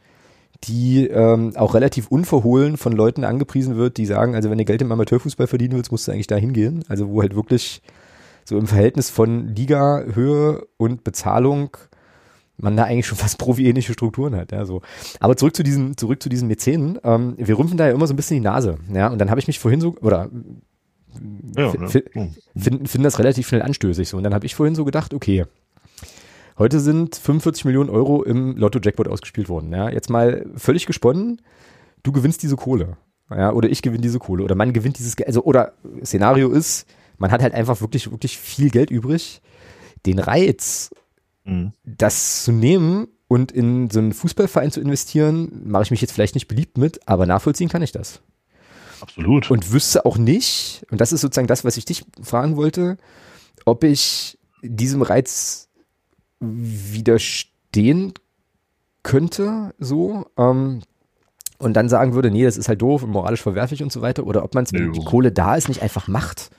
[0.64, 4.82] die ähm, auch relativ unverhohlen von Leuten angepriesen wird, die sagen, also wenn du Geld
[4.82, 6.84] im Amateurfußball verdienen willst, musst du eigentlich da hingehen.
[6.88, 7.82] Also wo halt wirklich
[8.44, 11.76] so im Verhältnis von Liga-Höhe und Bezahlung
[12.58, 14.52] man da eigentlich schon fast profi-ähnliche Strukturen hat.
[14.52, 14.82] Ja, so.
[15.20, 16.98] Aber zurück zu diesen, zurück zu diesen Mäzenen.
[17.04, 18.78] Ähm, wir rümpfen da ja immer so ein bisschen die Nase.
[18.92, 20.30] Ja, und dann habe ich mich vorhin so, oder
[21.56, 21.88] ja, ja.
[22.56, 24.16] finden find das relativ schnell anstößig so.
[24.16, 25.44] Und dann habe ich vorhin so gedacht, okay,
[26.58, 29.72] heute sind 45 Millionen Euro im Lotto-Jackpot ausgespielt worden.
[29.72, 31.40] Ja, jetzt mal völlig gesponnen,
[32.02, 32.96] du gewinnst diese Kohle.
[33.30, 34.44] Ja, oder ich gewinne diese Kohle.
[34.44, 35.26] Oder man gewinnt dieses Geld.
[35.26, 35.72] Also, oder
[36.04, 36.86] Szenario ist,
[37.18, 39.42] man hat halt einfach wirklich, wirklich viel Geld übrig.
[40.04, 40.90] Den Reiz,
[41.44, 41.72] mhm.
[41.84, 46.34] das zu nehmen und in so einen Fußballverein zu investieren, mache ich mich jetzt vielleicht
[46.34, 48.20] nicht beliebt mit, aber nachvollziehen kann ich das.
[49.00, 49.50] Absolut.
[49.50, 52.96] Und wüsste auch nicht, und das ist sozusagen das, was ich dich fragen wollte,
[53.64, 55.65] ob ich diesem Reiz
[56.40, 58.14] widerstehen
[59.02, 60.82] könnte, so, ähm,
[61.58, 64.26] und dann sagen würde, nee, das ist halt doof und moralisch verwerflich und so weiter,
[64.26, 66.50] oder ob man es, wenn die Kohle da ist, nicht einfach macht.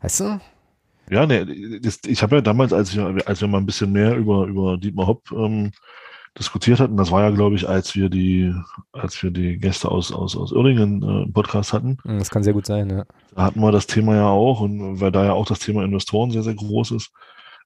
[0.00, 0.40] Weißt du?
[1.10, 4.16] Ja, nee, das, ich habe ja damals, als wir, als wir mal ein bisschen mehr
[4.16, 5.72] über, über Dietmar Hopp ähm,
[6.38, 8.54] diskutiert hatten, das war ja, glaube ich, als wir die,
[8.92, 11.98] als wir die Gäste aus, aus, aus Irringen äh, im Podcast hatten.
[12.04, 13.04] Hm, das kann sehr gut sein, ja.
[13.34, 16.30] Da hatten wir das Thema ja auch und weil da ja auch das Thema Investoren
[16.30, 17.10] sehr, sehr groß ist.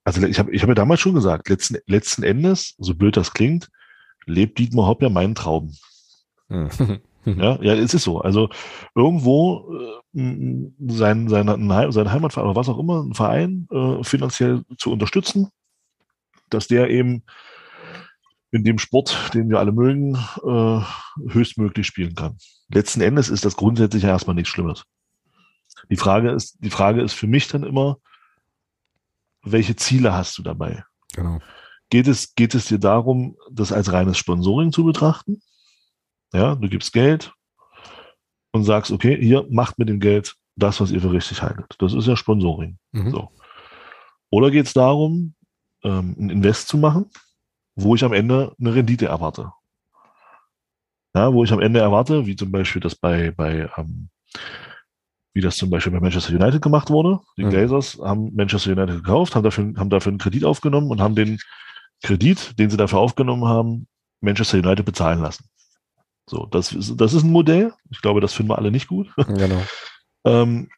[0.06, 3.32] Also ich habe ich hab ja damals schon gesagt, letzten, letzten Endes, so blöd das
[3.32, 3.68] klingt,
[4.24, 5.74] lebt Dietmar Hopp ja meinen Traum.
[6.48, 7.00] Hm.
[7.24, 8.20] Ja, ja, es ist so.
[8.20, 8.48] Also
[8.94, 11.46] irgendwo äh, sein, sein,
[11.90, 15.48] sein Heimatverein oder was auch immer, ein Verein äh, finanziell zu unterstützen,
[16.50, 17.24] dass der eben
[18.52, 22.36] in dem Sport, den wir alle mögen, äh, höchstmöglich spielen kann.
[22.68, 24.84] Letzten Endes ist das grundsätzlich ja erstmal nichts Schlimmes.
[25.90, 27.98] Die Frage ist, die Frage ist für mich dann immer,
[29.46, 30.84] welche Ziele hast du dabei?
[31.14, 31.40] Genau.
[31.88, 35.40] Geht es, geht es dir darum, das als reines Sponsoring zu betrachten?
[36.32, 37.32] Ja, du gibst Geld
[38.52, 41.76] und sagst, okay, hier macht mit dem Geld das, was ihr für richtig haltet.
[41.78, 42.78] Das ist ja Sponsoring.
[42.92, 43.10] Mhm.
[43.10, 43.30] So.
[44.30, 45.34] Oder geht es darum,
[45.84, 47.10] ähm, ein Invest zu machen,
[47.76, 49.52] wo ich am Ende eine Rendite erwarte.
[51.14, 54.10] Ja, wo ich am Ende erwarte, wie zum Beispiel das bei, bei ähm,
[55.36, 57.20] wie das zum Beispiel bei Manchester United gemacht wurde.
[57.36, 57.50] Die mhm.
[57.50, 61.38] Glazers haben Manchester United gekauft, haben dafür, haben dafür einen Kredit aufgenommen und haben den
[62.02, 63.86] Kredit, den sie dafür aufgenommen haben,
[64.22, 65.44] Manchester United bezahlen lassen.
[66.24, 67.74] So, das ist, das ist ein Modell.
[67.90, 69.12] Ich glaube, das finden wir alle nicht gut.
[69.14, 69.62] Genau.
[70.24, 70.70] ähm,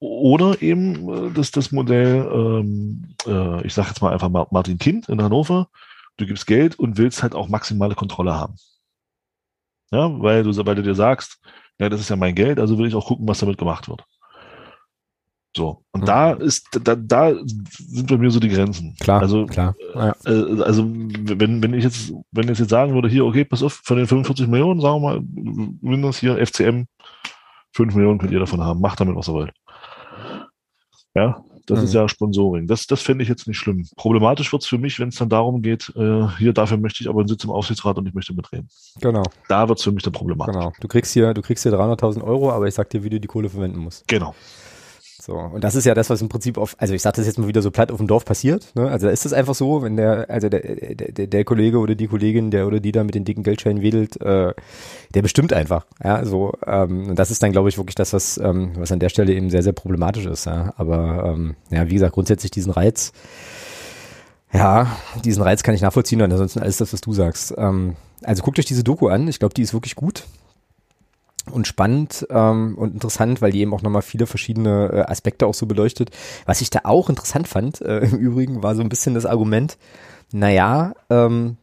[0.00, 5.08] oder eben äh, das, das Modell, ähm, äh, ich sage jetzt mal einfach Martin Kind
[5.08, 5.68] in Hannover,
[6.16, 8.56] du gibst Geld und willst halt auch maximale Kontrolle haben.
[9.92, 11.38] Ja, weil du, weil du dir sagst,
[11.78, 14.04] ja, das ist ja mein Geld, also will ich auch gucken, was damit gemacht wird.
[15.56, 15.84] So.
[15.92, 16.06] Und mhm.
[16.06, 18.96] da ist, da, da sind bei mir so die Grenzen.
[19.00, 19.76] Klar, also, klar.
[19.94, 20.14] Ja.
[20.26, 23.80] Äh, also, wenn, wenn ich jetzt, wenn ich jetzt sagen würde, hier, okay, pass auf,
[23.84, 25.20] von den 45 Millionen, sagen wir mal,
[25.80, 26.86] mindestens hier FCM,
[27.72, 29.52] 5 Millionen könnt ihr davon haben, macht damit, was ihr wollt.
[31.14, 31.84] Ja, das mhm.
[31.84, 32.66] ist ja Sponsoring.
[32.66, 33.86] Das, das fände ich jetzt nicht schlimm.
[33.96, 37.08] Problematisch wird es für mich, wenn es dann darum geht, äh, hier dafür möchte ich
[37.08, 38.68] aber einen Sitz im Aufsichtsrat und ich möchte mitreden.
[39.00, 39.22] Genau.
[39.48, 40.54] Da wird es für mich dann problematisch.
[40.54, 40.72] Genau.
[40.80, 43.28] Du kriegst hier, du kriegst hier 300.000 Euro, aber ich sag dir, wie du die
[43.28, 44.06] Kohle verwenden musst.
[44.08, 44.34] Genau.
[45.24, 47.38] So, und das ist ja das, was im Prinzip auf, also ich sage das jetzt
[47.38, 48.74] mal wieder so platt auf dem Dorf passiert.
[48.74, 48.90] Ne?
[48.90, 52.08] Also da ist es einfach so, wenn der, also der, der, der Kollege oder die
[52.08, 54.52] Kollegin, der oder die da mit den dicken Geldscheinen wedelt, äh,
[55.14, 55.86] der bestimmt einfach.
[56.02, 58.98] Ja, so, ähm, und das ist dann, glaube ich, wirklich das, was, ähm, was an
[58.98, 60.44] der Stelle eben sehr, sehr problematisch ist.
[60.44, 60.74] Ja?
[60.76, 63.12] Aber ähm, ja, wie gesagt, grundsätzlich diesen Reiz,
[64.52, 64.94] ja,
[65.24, 67.54] diesen Reiz kann ich nachvollziehen und ansonsten alles das, was du sagst.
[67.56, 70.24] Ähm, also guckt euch diese Doku an, ich glaube, die ist wirklich gut
[71.50, 75.54] und spannend ähm, und interessant, weil die eben auch nochmal viele verschiedene äh, Aspekte auch
[75.54, 76.10] so beleuchtet.
[76.46, 79.76] Was ich da auch interessant fand, äh, im Übrigen, war so ein bisschen das Argument,
[80.32, 81.56] naja, ähm,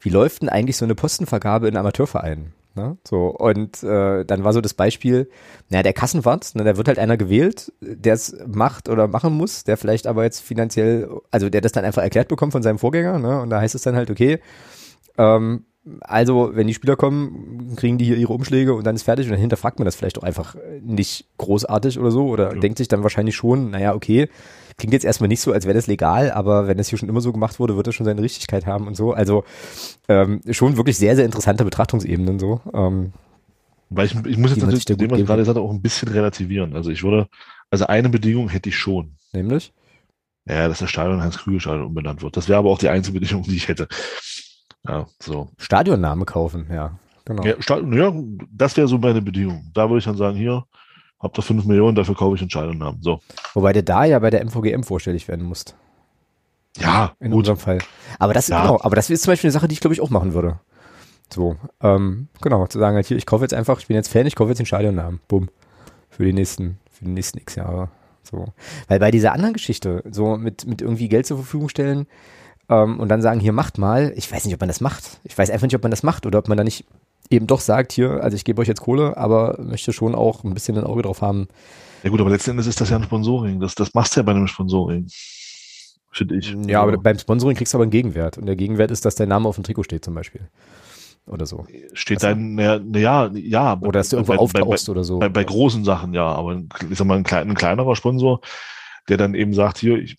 [0.00, 2.52] wie läuft denn eigentlich so eine Postenvergabe in Amateurvereinen?
[2.74, 2.96] Ne?
[3.06, 5.28] So, und äh, dann war so das Beispiel,
[5.68, 9.64] naja, der Kassenwart, ne, da wird halt einer gewählt, der es macht oder machen muss,
[9.64, 13.18] der vielleicht aber jetzt finanziell, also der das dann einfach erklärt bekommt von seinem Vorgänger,
[13.18, 13.40] ne?
[13.40, 14.38] Und da heißt es dann halt, okay,
[15.16, 15.64] ähm,
[16.00, 19.32] also, wenn die Spieler kommen, kriegen die hier ihre Umschläge und dann ist fertig und
[19.32, 22.60] dann hinterfragt man das vielleicht auch einfach nicht großartig oder so oder ja.
[22.60, 24.28] denkt sich dann wahrscheinlich schon, naja, okay,
[24.78, 27.20] klingt jetzt erstmal nicht so, als wäre das legal, aber wenn das hier schon immer
[27.20, 29.12] so gemacht wurde, wird das schon seine Richtigkeit haben und so.
[29.12, 29.44] Also
[30.08, 32.60] ähm, schon wirklich sehr, sehr interessante Betrachtungsebenen so.
[32.72, 33.12] Ähm,
[33.90, 36.74] Weil ich, ich muss jetzt natürlich dem, was ich gerade gesagt auch ein bisschen relativieren.
[36.74, 37.28] Also ich würde,
[37.70, 39.16] also eine Bedingung hätte ich schon.
[39.32, 39.72] Nämlich?
[40.46, 42.36] Ja, dass das Stadion Heinz-Krüger-Stadion umbenannt wird.
[42.36, 43.86] Das wäre aber auch die einzige Bedingung, die ich hätte.
[44.86, 45.48] Ja, so.
[45.58, 46.98] Stadionname kaufen, ja.
[47.24, 47.42] Genau.
[47.44, 48.12] Ja, ja
[48.50, 49.70] das wäre so meine Bedingung.
[49.74, 50.64] Da würde ich dann sagen, hier,
[51.20, 53.02] habt ihr 5 Millionen, dafür kaufe ich einen Stadionnamen.
[53.02, 53.20] So.
[53.54, 55.76] Wobei du da ja bei der MVGM vorstellig werden musst.
[56.78, 57.40] Ja, in gut.
[57.40, 57.78] unserem Fall.
[58.18, 58.62] Aber das, ja.
[58.62, 60.60] genau, aber das ist zum Beispiel eine Sache, die ich glaube ich auch machen würde.
[61.32, 64.26] So, ähm, genau, zu sagen halt hier, ich kaufe jetzt einfach, ich bin jetzt Fan,
[64.26, 65.20] ich kaufe jetzt den Stadionnamen.
[65.28, 65.50] Bumm.
[66.08, 67.90] Für die nächsten, für die nächsten X Jahre.
[68.22, 68.46] So.
[68.86, 72.06] Weil bei dieser anderen Geschichte, so mit, mit irgendwie Geld zur Verfügung stellen
[72.68, 75.20] ähm, und dann sagen, hier macht mal, ich weiß nicht, ob man das macht.
[75.24, 76.84] Ich weiß einfach nicht, ob man das macht oder ob man da nicht
[77.30, 80.54] eben doch sagt, hier, also ich gebe euch jetzt Kohle, aber möchte schon auch ein
[80.54, 81.48] bisschen ein Auge drauf haben.
[82.02, 83.60] Ja gut, aber letzten Endes ist das ja ein Sponsoring.
[83.60, 85.08] Das, das machst du ja bei einem Sponsoring.
[86.10, 86.56] Finde ich.
[86.66, 88.38] Ja, aber beim Sponsoring kriegst du aber einen Gegenwert.
[88.38, 90.48] Und der Gegenwert ist, dass dein Name auf dem Trikot steht zum Beispiel.
[91.26, 91.66] Oder so.
[91.92, 93.78] Steht dein, ja, ja, ja.
[93.80, 95.18] Oder dass du irgendwo bei, auftauchst bei, oder so.
[95.18, 96.24] Bei, bei großen Sachen, ja.
[96.26, 98.40] Aber ich sag mal, ein, klein, ein kleinerer Sponsor,
[99.08, 100.16] der dann eben sagt, hier, ich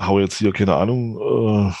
[0.00, 1.72] hau jetzt hier, keine Ahnung, äh,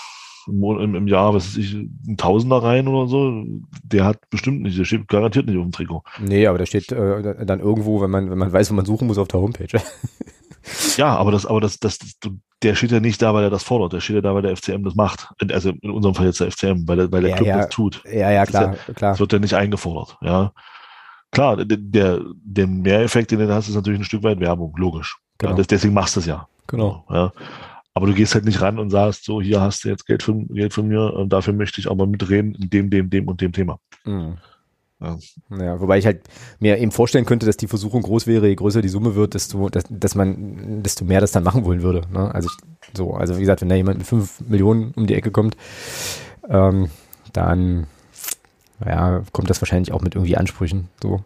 [0.50, 3.44] im, im Jahr, was weiß ich, ein Tausender rein oder so,
[3.82, 6.02] der hat bestimmt nicht, der steht garantiert nicht auf dem Trikot.
[6.20, 9.06] Nee, aber der steht äh, dann irgendwo, wenn man, wenn man weiß, wo man suchen
[9.06, 9.78] muss, auf der Homepage.
[10.96, 12.32] ja, aber das, aber das, das, das,
[12.62, 14.56] der steht ja nicht da, weil er das fordert, der steht ja da, weil der
[14.56, 15.28] FCM das macht.
[15.52, 17.56] Also in unserem Fall jetzt der FCM, weil der, weil der Ja, Club ja.
[17.58, 18.02] das tut.
[18.10, 19.12] ja, ja, klar, ja- klar.
[19.12, 20.52] Das wird ja nicht eingefordert, ja.
[21.30, 25.18] Klar, der, der, der Mehreffekt, den du hast, ist natürlich ein Stück weit Werbung, logisch.
[25.38, 25.56] Genau.
[25.56, 26.48] Ja, deswegen machst du es ja.
[26.66, 27.04] Genau.
[27.10, 27.32] Ja.
[27.94, 30.46] Aber du gehst halt nicht ran und sagst, so, hier hast du jetzt Geld von,
[30.48, 33.52] Geld von mir und dafür möchte ich aber mitreden in dem, dem, dem und dem
[33.52, 33.80] Thema.
[34.04, 34.36] Mhm.
[35.00, 35.16] Ja.
[35.50, 36.22] Ja, wobei ich halt
[36.58, 39.68] mir eben vorstellen könnte, dass die Versuchung groß wäre, je größer die Summe wird, desto,
[39.68, 42.02] dass, dass man, desto mehr das dann machen wollen würde.
[42.12, 42.34] Ne?
[42.34, 45.30] Also ich, so, also wie gesagt, wenn da jemand mit fünf Millionen um die Ecke
[45.30, 45.56] kommt,
[46.48, 46.90] ähm,
[47.32, 47.86] dann,
[48.84, 50.88] ja, kommt das wahrscheinlich auch mit irgendwie Ansprüchen.
[51.02, 51.22] So.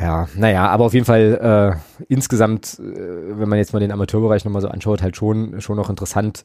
[0.00, 4.44] Ja, naja, aber auf jeden Fall äh, insgesamt, äh, wenn man jetzt mal den Amateurbereich
[4.44, 6.44] nochmal so anschaut, halt schon, schon noch interessant,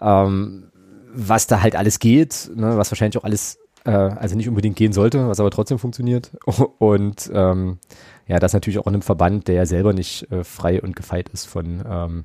[0.00, 0.70] ähm,
[1.12, 4.92] was da halt alles geht, ne, was wahrscheinlich auch alles, äh, also nicht unbedingt gehen
[4.92, 6.32] sollte, was aber trotzdem funktioniert.
[6.78, 7.78] Und ähm,
[8.26, 11.28] ja, das natürlich auch in einem Verband, der ja selber nicht äh, frei und gefeit
[11.28, 12.24] ist von, ähm,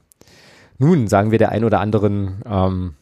[0.77, 2.95] nun sagen wir der ein oder anderen ähm,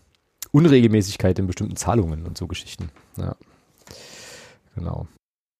[0.51, 2.89] Unregelmäßigkeit in bestimmten Zahlungen und so Geschichten.
[3.15, 3.35] Ja.
[4.75, 5.07] Genau.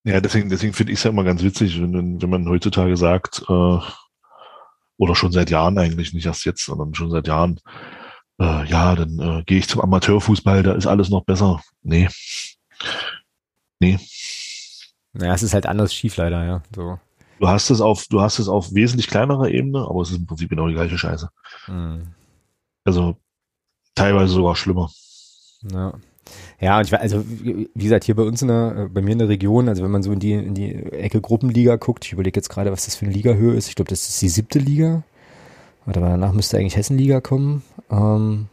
[0.04, 3.44] Ja, deswegen, deswegen finde ich es ja immer ganz witzig, wenn, wenn man heutzutage sagt,
[3.50, 3.80] äh,
[4.98, 7.60] oder schon seit Jahren eigentlich, nicht erst jetzt, sondern schon seit Jahren,
[8.40, 11.62] äh, ja, dann äh, gehe ich zum Amateurfußball, da ist alles noch besser.
[11.82, 12.10] Nee.
[13.80, 14.00] Nee.
[15.14, 16.64] Naja, es ist halt anders schief leider, ja.
[16.76, 17.00] So.
[17.40, 20.28] Du hast es auf, du hast es auf wesentlich kleinerer Ebene, aber es ist im
[20.28, 21.30] Prinzip genau die gleiche Scheiße.
[21.66, 22.14] Hm.
[22.84, 23.18] Also
[23.96, 24.92] teilweise sogar schlimmer.
[25.62, 25.94] Ja.
[26.60, 29.12] Ja, und ich war, also wie gesagt, hier bei uns in der, äh, bei mir
[29.12, 32.14] in der Region, also wenn man so in die, in die Ecke Gruppenliga guckt, ich
[32.14, 33.70] überlege jetzt gerade, was das für eine Ligahöhe ist.
[33.70, 35.04] Ich glaube, das ist die siebte Liga.
[35.86, 37.64] Warte mal, danach müsste eigentlich Hessenliga kommen.
[37.90, 38.48] Ähm,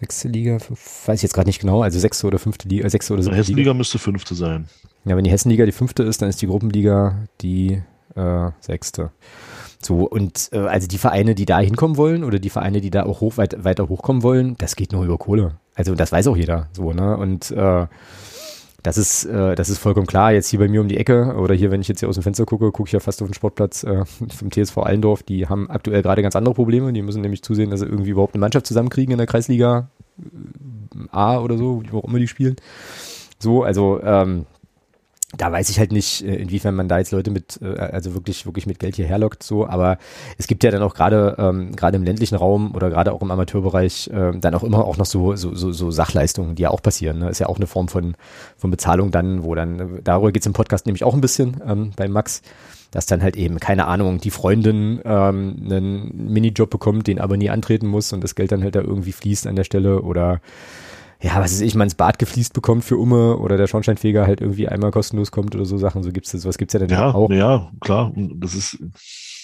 [0.00, 2.90] sechste Liga, fünf, weiß ich jetzt gerade nicht genau, also sechste oder fünfte Liga, äh,
[2.90, 3.46] sechste oder siebte Liga.
[3.46, 4.68] Hessenliga müsste fünfte sein.
[5.04, 7.82] Ja, wenn die Hessenliga die fünfte ist, dann ist die Gruppenliga die
[8.16, 9.10] äh, sechste.
[9.80, 13.04] So, und äh, also die Vereine, die da hinkommen wollen oder die Vereine, die da
[13.04, 15.56] auch hoch, weit, weiter hochkommen wollen, das geht nur über Kohle.
[15.74, 17.16] Also das weiß auch jeder so, ne?
[17.16, 17.86] Und äh,
[18.82, 20.32] das ist, äh, das ist vollkommen klar.
[20.32, 22.24] Jetzt hier bei mir um die Ecke oder hier, wenn ich jetzt hier aus dem
[22.24, 25.22] Fenster gucke, gucke ich ja fast auf den Sportplatz äh, vom TSV Allendorf.
[25.22, 26.92] Die haben aktuell gerade ganz andere Probleme.
[26.92, 31.08] Die müssen nämlich zusehen, dass sie irgendwie überhaupt eine Mannschaft zusammenkriegen in der Kreisliga äh,
[31.10, 32.56] A oder so, wo auch immer die spielen.
[33.38, 34.46] So, also ähm,
[35.36, 38.44] da weiß ich halt nicht, äh, inwiefern man da jetzt Leute mit, äh, also wirklich,
[38.44, 39.98] wirklich mit Geld hierher lockt, so, aber
[40.36, 43.30] es gibt ja dann auch gerade, ähm, gerade im ländlichen Raum oder gerade auch im
[43.30, 46.82] Amateurbereich, äh, dann auch immer auch noch so, so, so, so Sachleistungen, die ja auch
[46.82, 47.18] passieren.
[47.18, 47.30] Ne?
[47.30, 48.14] Ist ja auch eine Form von,
[48.56, 52.08] von Bezahlung dann, wo dann, darüber geht's im Podcast nämlich auch ein bisschen ähm, bei
[52.08, 52.42] Max,
[52.90, 57.48] dass dann halt eben, keine Ahnung, die Freundin ähm, einen Minijob bekommt, den aber nie
[57.48, 60.40] antreten muss und das Geld dann halt da irgendwie fließt an der Stelle oder
[61.22, 64.40] ja, was weiß ich, man ins Bad gefliest bekommt für Umme oder der Schornsteinfeger halt
[64.40, 67.14] irgendwie einmal kostenlos kommt oder so Sachen, so gibt's das, was gibt's ja dann Ja,
[67.14, 67.30] auch.
[67.30, 68.12] ja, klar.
[68.14, 68.78] Und Das ist,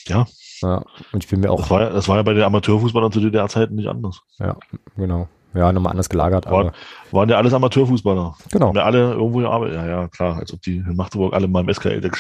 [0.09, 0.26] ja,
[0.62, 0.82] Ja,
[1.12, 3.20] und ich bin mir das auch, war, ja- das war ja bei den Amateurfußballern zu
[3.20, 4.20] DDR-Zeiten nicht anders.
[4.38, 4.56] ja,
[4.96, 5.28] genau.
[5.55, 6.72] Ja, nochmal anders gelagert, aber Waren,
[7.10, 8.36] waren ja alles Amateurfußballer.
[8.52, 8.68] genau.
[8.68, 9.76] Haben ja alle irgendwo gearbeitet.
[9.76, 12.10] Ja, ja, klar, als ob die in Magdeburg alle mal im SKL, da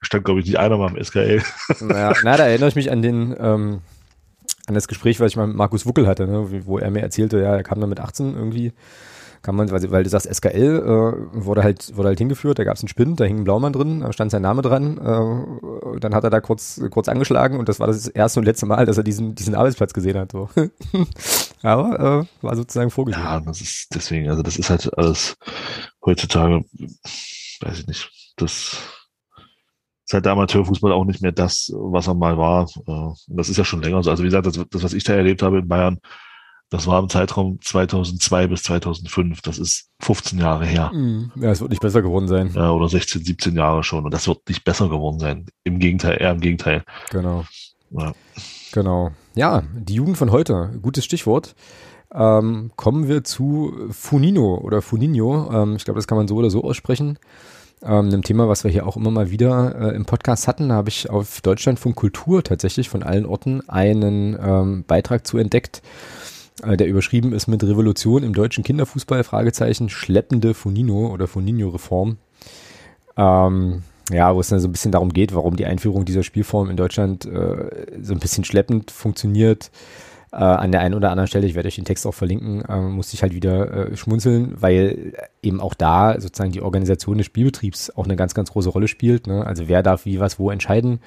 [0.00, 1.42] stand, glaube ich, nicht einer mal im SKL.
[1.80, 3.80] Ja, na, da erinnere ich mich an den, ähm,
[4.66, 7.40] an das Gespräch, was ich mal mit Markus Wuckel hatte, ne, wo er mir erzählte,
[7.40, 8.72] ja, er kam dann mit 18 irgendwie,
[9.42, 12.76] kann man, weil, weil du sagst, SKL äh, wurde halt wurde halt hingeführt, da gab
[12.76, 16.14] es einen Spind, da hing ein Blaumann drin, da stand sein Name dran, äh, dann
[16.14, 18.98] hat er da kurz kurz angeschlagen und das war das erste und letzte Mal, dass
[18.98, 20.30] er diesen diesen Arbeitsplatz gesehen hat.
[20.30, 20.48] So.
[21.62, 23.24] Aber äh, war sozusagen vorgesehen.
[23.24, 25.36] Ja, das ist deswegen, also das ist halt alles
[26.04, 26.64] heutzutage,
[27.60, 28.76] weiß ich nicht, das
[30.12, 32.68] ist halt der Amateurfußball auch nicht mehr das, was er mal war.
[32.86, 34.10] Äh, Und das ist ja schon länger so.
[34.10, 35.98] Also wie gesagt, das, das was ich da erlebt habe in Bayern,
[36.68, 39.40] das war im Zeitraum 2002 bis 2005.
[39.40, 40.90] Das ist 15 Jahre her.
[40.92, 41.32] Mhm.
[41.36, 42.50] Ja, es wird nicht besser geworden sein.
[42.54, 44.04] Ja, oder 16, 17 Jahre schon.
[44.04, 45.46] Und das wird nicht besser geworden sein.
[45.64, 46.84] Im Gegenteil, eher im Gegenteil.
[47.10, 47.44] Genau.
[47.90, 48.12] Ja.
[48.72, 49.12] Genau.
[49.34, 51.54] Ja, die Jugend von heute, gutes Stichwort.
[52.14, 55.50] Ähm, kommen wir zu Funino oder Funinho.
[55.52, 57.18] Ähm, ich glaube, das kann man so oder so aussprechen.
[57.84, 60.68] Ähm, einem Thema, was wir hier auch immer mal wieder äh, im Podcast hatten.
[60.68, 65.82] Da habe ich auf Deutschlandfunk Kultur tatsächlich von allen Orten einen ähm, Beitrag zu entdeckt,
[66.62, 72.18] äh, der überschrieben ist mit Revolution im deutschen Kinderfußball, Fragezeichen, schleppende Funino oder Funino-Reform.
[73.16, 76.70] Ähm, ja, wo es dann so ein bisschen darum geht, warum die Einführung dieser Spielform
[76.70, 79.70] in Deutschland äh, so ein bisschen schleppend funktioniert.
[80.32, 82.80] Äh, an der einen oder anderen Stelle, ich werde euch den Text auch verlinken, äh,
[82.80, 87.90] musste ich halt wieder äh, schmunzeln, weil eben auch da sozusagen die Organisation des Spielbetriebs
[87.96, 89.26] auch eine ganz, ganz große Rolle spielt.
[89.26, 89.44] Ne?
[89.46, 91.00] Also wer darf wie, was, wo entscheiden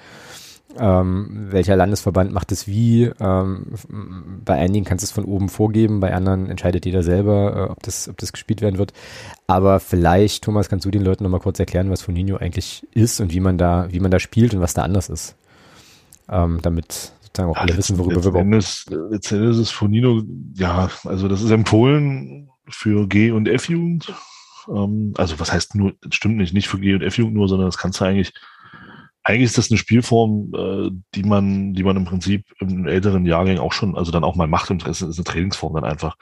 [0.78, 3.12] ähm, welcher Landesverband macht es wie.
[3.20, 3.68] Ähm,
[4.44, 7.84] bei einigen kannst du es von oben vorgeben, bei anderen entscheidet jeder selber, äh, ob,
[7.84, 8.94] das, ob das gespielt werden wird.
[9.48, 13.34] Aber vielleicht, Thomas, kannst du den Leuten nochmal kurz erklären, was Foninho eigentlich ist und
[13.34, 15.36] wie man da, wie man da spielt und was da anders ist.
[16.30, 19.12] Ähm, damit sozusagen auch ja, alle wissen, worüber wir überhaupt.
[19.12, 20.24] Letztendlich ist es Fonino,
[20.56, 24.14] ja, also das ist empfohlen für G- und F-Jugend.
[24.70, 27.78] Ähm, also was heißt nur, stimmt nicht, nicht für G- und F-Jugend nur, sondern das
[27.78, 28.34] kannst du eigentlich
[29.28, 33.58] eigentlich ist das eine Spielform, äh, die man, die man im Prinzip im älteren Jahrgang
[33.58, 34.70] auch schon, also dann auch mal macht.
[34.70, 36.16] Das ist eine Trainingsform dann einfach.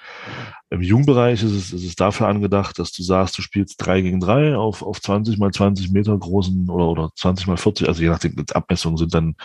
[0.69, 4.21] Im Jugendbereich ist es, ist es dafür angedacht, dass du sagst, du spielst drei gegen
[4.21, 8.07] drei auf, auf 20 mal 20 Meter großen oder, oder 20 mal 40, also je
[8.07, 9.35] nachdem, die Abmessungen sind dann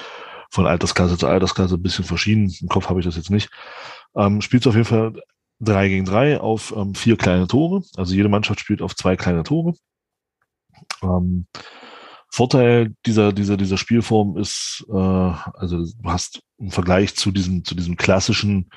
[0.51, 2.53] von Altersklasse zu Altersklasse ein bisschen verschieden.
[2.61, 3.51] Im Kopf habe ich das jetzt nicht.
[4.17, 5.15] Ähm, spielst auf jeden Fall
[5.61, 7.83] drei gegen drei auf ähm, vier kleine Tore.
[7.97, 9.75] Also jede Mannschaft spielt auf zwei kleine Tore.
[11.03, 11.47] Ähm,
[12.31, 17.75] Vorteil dieser, dieser, dieser Spielform ist, äh, also du hast im Vergleich zu diesem, zu
[17.75, 18.69] diesem klassischen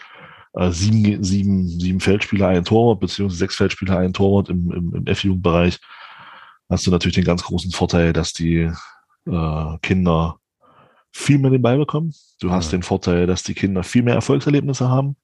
[0.53, 5.07] äh, sieben, sieben, sieben Feldspieler, ein Torwart, beziehungsweise sechs Feldspieler, ein Torwart im, im, im
[5.07, 5.79] F-Jugendbereich,
[6.69, 8.71] hast du natürlich den ganz großen Vorteil, dass die
[9.27, 10.37] äh, Kinder
[11.11, 12.13] viel mehr den Ball bekommen.
[12.39, 12.77] Du hast ja.
[12.77, 15.15] den Vorteil, dass die Kinder viel mehr Erfolgserlebnisse haben.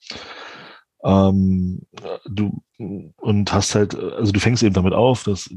[1.03, 1.81] Ähm,
[2.25, 5.49] du und hast halt, also du fängst eben damit auf, dass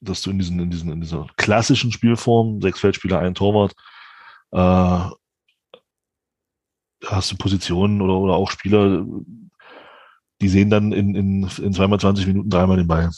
[0.00, 3.74] dass du in diesen, in diesen, in dieser klassischen Spielform, sechs Feldspieler, ein Torwart,
[4.52, 5.10] äh,
[7.06, 9.04] hast du Positionen oder, oder auch Spieler,
[10.40, 13.10] die sehen dann in, in, in zweimal 20 Minuten dreimal den Ball.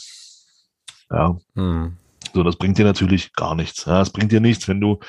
[1.09, 1.37] Ja.
[1.55, 1.97] Hm.
[2.33, 3.85] So, das bringt dir natürlich gar nichts.
[3.85, 4.99] Ja, es bringt dir nichts, wenn du,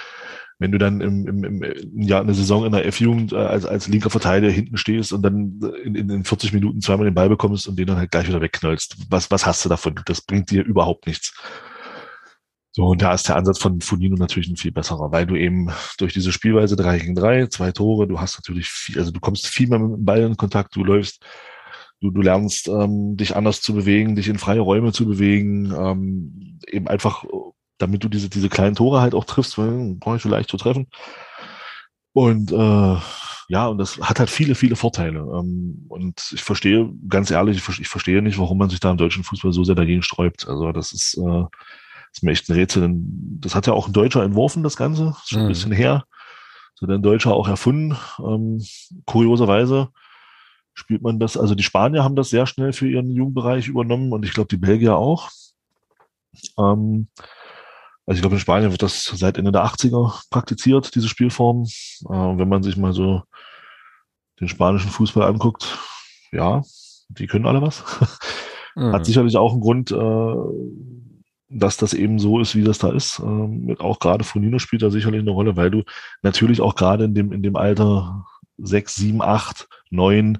[0.60, 3.88] wenn du dann im, im, im Jahr eine Saison in der F-Jugend äh, als, als
[3.88, 7.66] linker Verteidiger hinten stehst und dann in, in, in 40 Minuten zweimal den Ball bekommst
[7.66, 9.06] und den dann halt gleich wieder wegknallst.
[9.08, 9.98] Was, was hast du davon?
[10.04, 11.34] Das bringt dir überhaupt nichts.
[12.72, 15.70] So, und da ist der Ansatz von Funino natürlich ein viel besserer, weil du eben
[15.98, 19.48] durch diese Spielweise drei gegen drei, zwei Tore, du hast natürlich viel, also du kommst
[19.48, 21.24] viel mehr mit dem Ball in Kontakt, du läufst,
[22.00, 26.60] du, du lernst ähm, dich anders zu bewegen, dich in freie Räume zu bewegen, ähm,
[26.68, 27.24] eben einfach,
[27.80, 30.88] damit du diese, diese kleinen Tore halt auch triffst, weil brauche ich vielleicht zu treffen.
[32.12, 32.96] Und äh,
[33.48, 35.20] ja, und das hat halt viele, viele Vorteile.
[35.20, 38.96] Ähm, und ich verstehe, ganz ehrlich, ich, ich verstehe nicht, warum man sich da im
[38.96, 40.46] deutschen Fußball so sehr dagegen sträubt.
[40.48, 41.44] Also das ist äh,
[42.12, 42.90] ist mir echt ein Rätsel.
[43.40, 45.14] Das hat ja auch ein Deutscher entworfen, das Ganze.
[45.22, 45.48] Ist schon ein mhm.
[45.48, 46.04] bisschen her.
[46.74, 47.96] So ein Deutscher auch erfunden.
[48.18, 48.64] Ähm,
[49.04, 49.88] kurioserweise
[50.74, 54.24] spielt man das, also die Spanier haben das sehr schnell für ihren Jugendbereich übernommen und
[54.24, 55.30] ich glaube die Belgier auch.
[56.58, 57.08] Ähm,
[58.10, 61.62] also ich glaube in Spanien wird das seit Ende der 80er praktiziert, diese Spielform.
[61.62, 63.22] Äh, wenn man sich mal so
[64.40, 65.78] den spanischen Fußball anguckt,
[66.32, 66.60] ja,
[67.08, 67.84] die können alle was.
[68.76, 68.92] Mhm.
[68.92, 70.34] Hat sicherlich auch einen Grund, äh,
[71.48, 73.18] dass das eben so ist, wie das da ist.
[73.18, 75.82] Ähm, auch gerade Fonino spielt da sicherlich eine Rolle, weil du
[76.22, 78.24] natürlich auch gerade in dem, in dem Alter
[78.58, 80.38] sechs, sieben, acht, neun,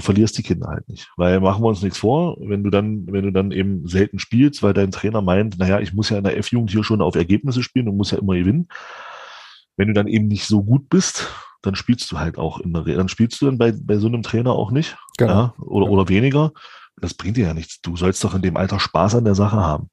[0.00, 1.08] du verlierst die Kinder halt nicht.
[1.16, 4.62] Weil machen wir uns nichts vor, wenn du dann, wenn du dann eben selten spielst,
[4.62, 7.62] weil dein Trainer meint, naja, ich muss ja in der F-Jugend hier schon auf Ergebnisse
[7.62, 8.68] spielen und muss ja immer gewinnen.
[9.76, 11.28] Wenn du dann eben nicht so gut bist,
[11.62, 14.22] dann spielst du halt auch in der, dann spielst du dann bei, bei so einem
[14.22, 14.96] Trainer auch nicht.
[15.18, 15.32] Genau.
[15.32, 15.92] Ja, oder, ja.
[15.92, 16.52] oder weniger.
[17.00, 17.80] Das bringt dir ja nichts.
[17.80, 19.90] Du sollst doch in dem Alter Spaß an der Sache haben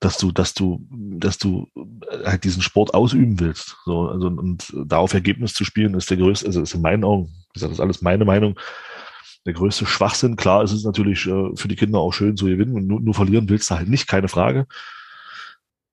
[0.00, 3.76] dass du, dass du, dass du äh, halt diesen Sport ausüben willst.
[3.84, 7.04] So, also und da auf Ergebnis zu spielen, ist der größte, also ist in meinen
[7.04, 8.58] Augen, wie gesagt, das ist alles meine Meinung,
[9.46, 10.36] der größte Schwachsinn.
[10.36, 13.14] Klar, es ist natürlich äh, für die Kinder auch schön zu gewinnen und nur, nur
[13.14, 14.66] verlieren willst du halt nicht, keine Frage.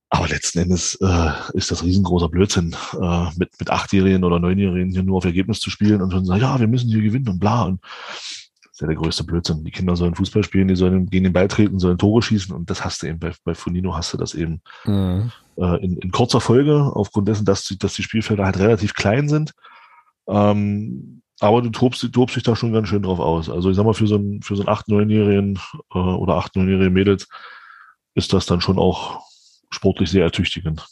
[0.09, 5.03] Aber letzten Endes äh, ist das riesengroßer Blödsinn, äh, mit, mit Achtjährigen oder Neunjährigen hier
[5.03, 7.63] nur auf Ergebnis zu spielen und schon sagen, ja, wir müssen hier gewinnen und bla.
[7.63, 7.81] Und
[8.77, 9.63] ist ja der größte Blödsinn.
[9.63, 12.69] Die Kinder sollen Fußball spielen, die sollen gegen den Ball treten, sollen Tore schießen und
[12.69, 15.31] das hast du eben bei, bei Funino hast du das eben mhm.
[15.57, 19.29] äh, in, in kurzer Folge, aufgrund dessen, dass, die, dass die Spielfelder halt relativ klein
[19.29, 19.53] sind.
[20.29, 23.49] Ähm, aber du tobst, du tobst dich da schon ganz schön drauf aus.
[23.49, 25.59] Also ich sag mal, für so einen, für so einen 8-, 9-Jährigen
[25.93, 27.27] äh, oder 8-, 9-Jährigen Mädels
[28.15, 29.21] ist das dann schon auch
[29.69, 30.85] sportlich sehr ertüchtigend.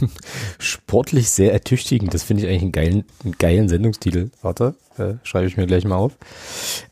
[0.58, 4.30] sportlich sehr ertüchtigend, das finde ich eigentlich einen geilen, einen geilen Sendungstitel.
[4.40, 6.16] Warte, äh, schreibe ich mir gleich mal auf.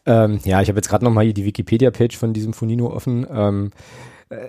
[0.05, 3.27] Ähm, ja, ich habe jetzt gerade nochmal hier die Wikipedia-Page von diesem Funino offen.
[3.31, 3.71] Ähm,
[4.31, 4.49] Äh,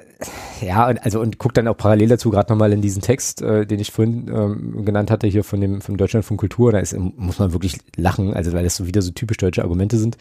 [0.65, 3.79] ja, also und guck dann auch parallel dazu gerade nochmal in diesen Text, äh, den
[3.79, 7.39] ich vorhin ähm, genannt hatte, hier von dem vom Deutschland von Kultur, da ist, muss
[7.39, 10.17] man wirklich lachen, also weil das so wieder so typisch deutsche Argumente sind.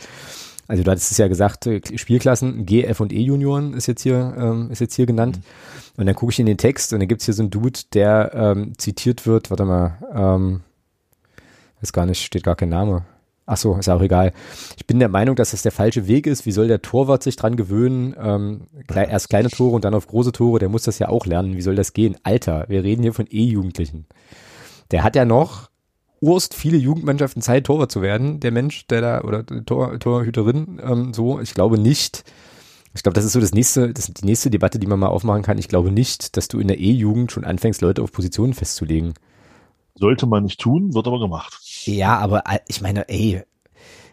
[0.68, 4.02] Also du hattest es ja gesagt, äh, Spielklassen, G, F und E Junioren ist jetzt
[4.02, 5.38] hier, ähm, ist jetzt hier genannt.
[5.38, 5.42] Mhm.
[6.00, 8.30] Und dann gucke ich in den Text und dann gibt's hier so einen Dude, der
[8.34, 10.60] ähm, zitiert wird, warte mal, ähm,
[11.80, 13.04] weiß gar nicht, steht gar kein Name.
[13.50, 14.34] Ach so, ist auch egal.
[14.76, 16.44] Ich bin der Meinung, dass das der falsche Weg ist.
[16.44, 18.14] Wie soll der Torwart sich dran gewöhnen?
[18.20, 20.58] Ähm, erst kleine Tore und dann auf große Tore.
[20.58, 21.56] Der muss das ja auch lernen.
[21.56, 22.18] Wie soll das gehen?
[22.24, 24.04] Alter, wir reden hier von E-Jugendlichen.
[24.90, 25.70] Der hat ja noch
[26.20, 28.38] urst viele Jugendmannschaften Zeit, Torwart zu werden.
[28.40, 31.40] Der Mensch, der da, oder Tor, Torhüterin, ähm, so.
[31.40, 32.24] Ich glaube nicht.
[32.94, 35.06] Ich glaube, das ist so das nächste, das ist die nächste Debatte, die man mal
[35.06, 35.56] aufmachen kann.
[35.56, 39.14] Ich glaube nicht, dass du in der E-Jugend schon anfängst, Leute auf Positionen festzulegen.
[39.94, 41.58] Sollte man nicht tun, wird aber gemacht.
[41.96, 43.42] Ja, aber äh, ich meine, ey,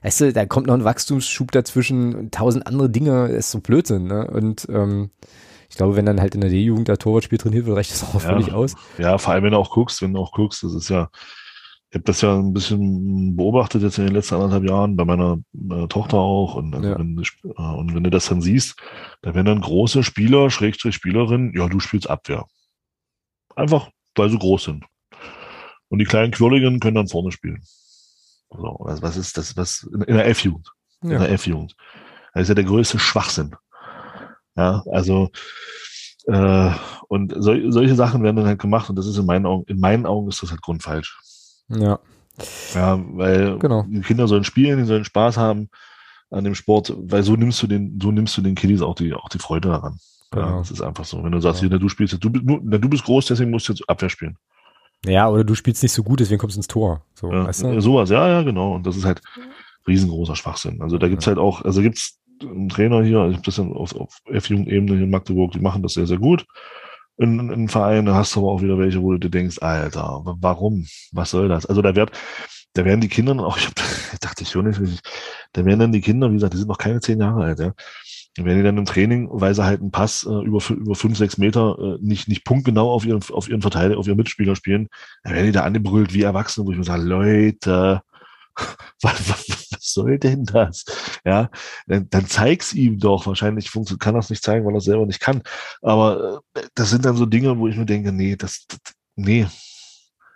[0.03, 4.27] weißt du, da kommt noch ein Wachstumsschub dazwischen, tausend andere Dinge, ist so Blödsinn, ne?
[4.27, 5.11] Und ähm,
[5.69, 8.13] ich glaube, wenn dann halt in der D-Jugend der Torwartspiel trainiert wird, reicht das auch
[8.13, 8.75] ja, völlig aus.
[8.97, 11.09] Ja, vor allem, wenn du auch guckst, wenn du auch guckst, das ist ja,
[11.89, 15.37] ich habe das ja ein bisschen beobachtet jetzt in den letzten anderthalb Jahren, bei meiner,
[15.53, 16.55] meiner Tochter auch.
[16.55, 16.99] Und, also ja.
[16.99, 18.75] wenn, äh, und wenn du das dann siehst,
[19.21, 22.45] da werden dann große Spieler, Schrägstrich Spielerin, ja, du spielst Abwehr.
[23.55, 24.85] Einfach, weil sie groß sind.
[25.89, 27.63] Und die kleinen Quirligen können dann vorne spielen.
[28.49, 30.71] So, also was ist das, was in der F-Jugend?
[31.01, 31.75] In der F-Jugend.
[32.33, 33.55] Das ist ja der größte Schwachsinn.
[34.55, 35.29] Ja, also
[36.27, 36.71] äh,
[37.07, 39.79] und so, solche Sachen werden dann halt gemacht und das ist in meinen Augen, in
[39.79, 41.17] meinen Augen ist das halt grundfalsch.
[41.69, 41.99] Ja.
[42.73, 43.85] Ja, weil genau.
[43.87, 45.69] die Kinder sollen spielen, die sollen Spaß haben
[46.31, 49.13] an dem Sport, weil so nimmst du den, so nimmst du den Kiddies auch die,
[49.13, 49.99] auch die Freude daran.
[50.31, 50.47] Genau.
[50.47, 51.23] Ja, das ist einfach so.
[51.23, 51.69] Wenn du sagst, ja.
[51.69, 54.37] hier, du spielst jetzt, du, du, du bist groß, deswegen musst du jetzt Abwehr spielen.
[55.07, 57.01] Ja, oder du spielst nicht so gut, deswegen kommst du ins Tor.
[57.13, 57.81] So, ja, weißt du?
[57.81, 58.75] Sowas, ja, ja, genau.
[58.75, 59.21] Und das ist halt
[59.87, 60.81] riesengroßer Schwachsinn.
[60.81, 61.31] Also da gibt's ja.
[61.31, 65.09] halt auch, also gibt's einen Trainer hier, ich habe das auf, auf F-Jugendebene hier in
[65.09, 66.45] Magdeburg, die machen das sehr, sehr gut.
[67.17, 70.85] In, in Vereinen hast du aber auch wieder welche, wo du dir denkst, Alter, warum?
[71.13, 71.65] Was soll das?
[71.65, 72.11] Also da wird,
[72.73, 73.73] da werden die Kinder, auch ich, hab,
[74.13, 75.01] ich dachte schon nicht,
[75.53, 77.73] da werden dann die Kinder, wie gesagt, die sind noch keine zehn Jahre alt, ja,
[78.37, 81.37] wenn die dann im Training, weil sie halt einen Pass äh, über, über fünf, sechs
[81.37, 84.89] Meter äh, nicht, nicht punktgenau auf ihren, auf ihren Verteidiger, auf ihren Mitspieler spielen,
[85.23, 88.01] dann werden die da angebrüllt wie Erwachsene, wo ich mir sage, Leute,
[89.01, 90.85] was, was, was soll denn das?
[91.23, 91.49] Ja,
[91.87, 93.25] dann, dann zeig's ihm doch.
[93.25, 95.41] Wahrscheinlich kann das nicht zeigen, weil er selber nicht kann.
[95.81, 98.79] Aber äh, das sind dann so Dinge, wo ich mir denke, nee, das, das
[99.15, 99.47] nee.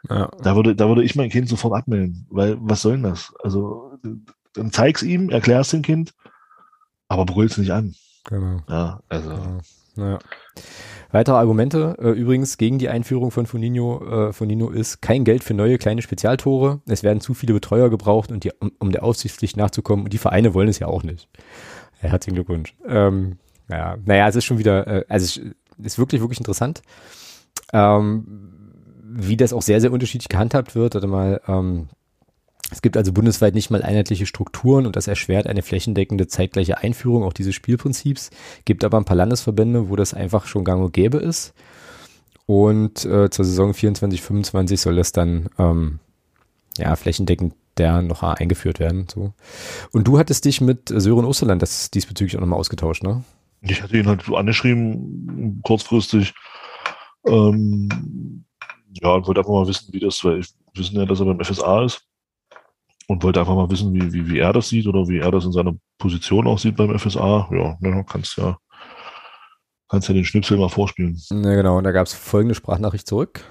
[0.10, 0.30] Ja.
[0.42, 3.34] Da würde, da würde ich mein Kind sofort abmelden, weil was soll denn das?
[3.44, 3.98] Also,
[4.54, 6.14] dann zeig's ihm, erklär's dem Kind,
[7.10, 7.96] aber brüllt's nicht an.
[8.24, 8.62] Genau.
[8.70, 9.30] Ja, also.
[9.30, 10.12] Genau.
[10.12, 10.20] Ja.
[11.12, 15.56] Weitere Argumente äh, übrigens gegen die Einführung von Foninho, äh, Fonino ist kein Geld für
[15.56, 16.82] neue kleine Spezialtore.
[16.86, 20.06] Es werden zu viele Betreuer gebraucht, und die, um, um der Aufsichtspflicht nachzukommen.
[20.06, 21.28] Und die Vereine wollen es ja auch nicht.
[22.02, 22.76] Ja, herzlichen Glückwunsch.
[22.88, 26.84] Ähm, naja, naja, es ist schon wieder, äh, also es ist wirklich, wirklich interessant.
[27.74, 28.54] Ähm,
[29.04, 30.94] wie das auch sehr, sehr unterschiedlich gehandhabt wird.
[30.94, 31.90] Warte mal, ähm,
[32.72, 37.24] es gibt also bundesweit nicht mal einheitliche Strukturen und das erschwert eine flächendeckende zeitgleiche Einführung
[37.24, 38.30] auch dieses Spielprinzips.
[38.66, 41.54] Gibt aber ein paar Landesverbände, wo das einfach schon gang und gäbe ist.
[42.46, 46.00] Und äh, zur Saison 24, 25 soll das dann ähm,
[46.78, 49.08] ja flächendeckend der noch eingeführt werden.
[49.10, 49.34] So.
[49.94, 53.24] Und du hattest dich mit Sören Osterland das diesbezüglich auch nochmal ausgetauscht, ne?
[53.62, 56.34] Ich hatte ihn halt so angeschrieben, kurzfristig.
[57.26, 58.44] Ähm,
[58.92, 61.86] ja, wollte einfach mal wissen, wie das, weil ich wissen ja, dass er beim FSA
[61.86, 62.09] ist
[63.10, 65.44] und wollte einfach mal wissen, wie, wie, wie er das sieht oder wie er das
[65.44, 67.50] in seiner Position auch sieht beim FSA.
[67.52, 68.56] Ja, ja kannst ja,
[69.90, 71.20] kannst ja den Schnipsel mal vorspielen.
[71.32, 71.80] Ja, genau.
[71.80, 73.44] Und da gab es folgende Sprachnachricht zurück.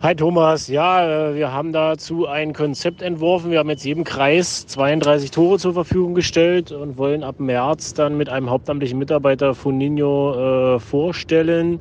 [0.00, 3.50] Hi Thomas, ja, äh, wir haben dazu ein Konzept entworfen.
[3.50, 8.18] Wir haben jetzt jedem Kreis 32 Tore zur Verfügung gestellt und wollen ab März dann
[8.18, 11.80] mit einem hauptamtlichen Mitarbeiter von Nino äh, vorstellen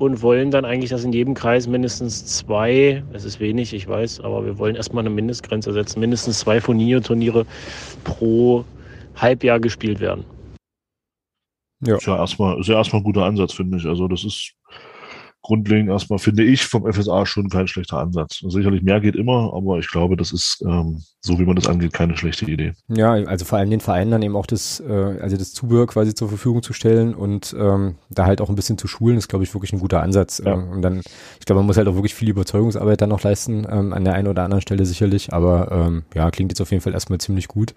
[0.00, 4.20] und wollen dann eigentlich, dass in jedem Kreis mindestens zwei, es ist wenig, ich weiß,
[4.20, 7.44] aber wir wollen erstmal eine Mindestgrenze setzen, mindestens zwei Furnio-Turniere
[8.02, 8.64] pro
[9.14, 10.24] Halbjahr gespielt werden.
[11.84, 11.96] Ja.
[11.96, 13.84] Ist ja erstmal, ist ja erstmal ein guter Ansatz, finde ich.
[13.84, 14.54] Also das ist,
[15.42, 18.40] grundlegend erstmal, finde ich, vom FSA schon kein schlechter Ansatz.
[18.46, 21.92] Sicherlich mehr geht immer, aber ich glaube, das ist, ähm, so wie man das angeht,
[21.92, 22.72] keine schlechte Idee.
[22.88, 26.14] Ja, also vor allem den Vereinen dann eben auch das, äh, also das Zubehör quasi
[26.14, 29.44] zur Verfügung zu stellen und ähm, da halt auch ein bisschen zu schulen, ist, glaube
[29.44, 30.42] ich, wirklich ein guter Ansatz.
[30.44, 30.54] Ja.
[30.54, 31.00] und dann,
[31.38, 34.14] ich glaube, man muss halt auch wirklich viel Überzeugungsarbeit dann noch leisten, ähm, an der
[34.14, 37.48] einen oder anderen Stelle sicherlich, aber ähm, ja, klingt jetzt auf jeden Fall erstmal ziemlich
[37.48, 37.74] gut.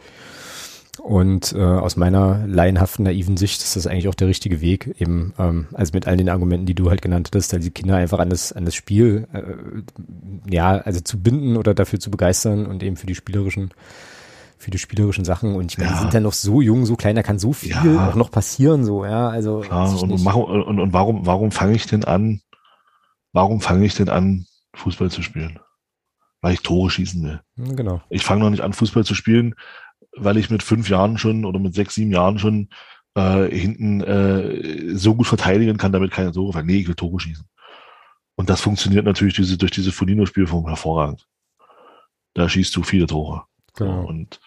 [1.02, 5.34] Und äh, aus meiner laienhaften, naiven Sicht ist das eigentlich auch der richtige Weg, eben,
[5.40, 8.20] ähm, also mit all den Argumenten, die du halt genannt hast, halt die Kinder einfach
[8.20, 12.84] an das, an das Spiel, äh, ja, also zu binden oder dafür zu begeistern und
[12.84, 13.72] eben für die spielerischen
[14.60, 15.56] für die spielerischen Sachen.
[15.56, 15.96] Und ich meine, Ja.
[15.98, 18.10] die sind dann noch so jung, so klein, da kann so viel Ja.
[18.10, 19.28] auch noch passieren, so, ja.
[19.28, 22.40] Also Klar, und, und, und warum, warum fange ich denn an,
[23.34, 24.46] warum fange ich denn an,
[24.76, 25.60] Fußball zu spielen?
[26.40, 27.42] Weil ich Tore schießen will.
[27.76, 28.02] Genau.
[28.10, 29.56] Ich fange noch nicht an, Fußball zu spielen,
[30.18, 32.70] weil ich mit fünf Jahren schon oder mit sechs, sieben Jahren schon
[33.16, 36.66] äh, hinten äh, so gut verteidigen kann, damit keine Tore fallen.
[36.66, 37.46] Nee, ich will Tore schießen.
[38.36, 41.28] Und das funktioniert natürlich diese, durch diese Folino-Spielform hervorragend.
[42.34, 43.44] Da schießt du viele Tore.
[43.76, 44.06] genau.
[44.06, 44.40] Und,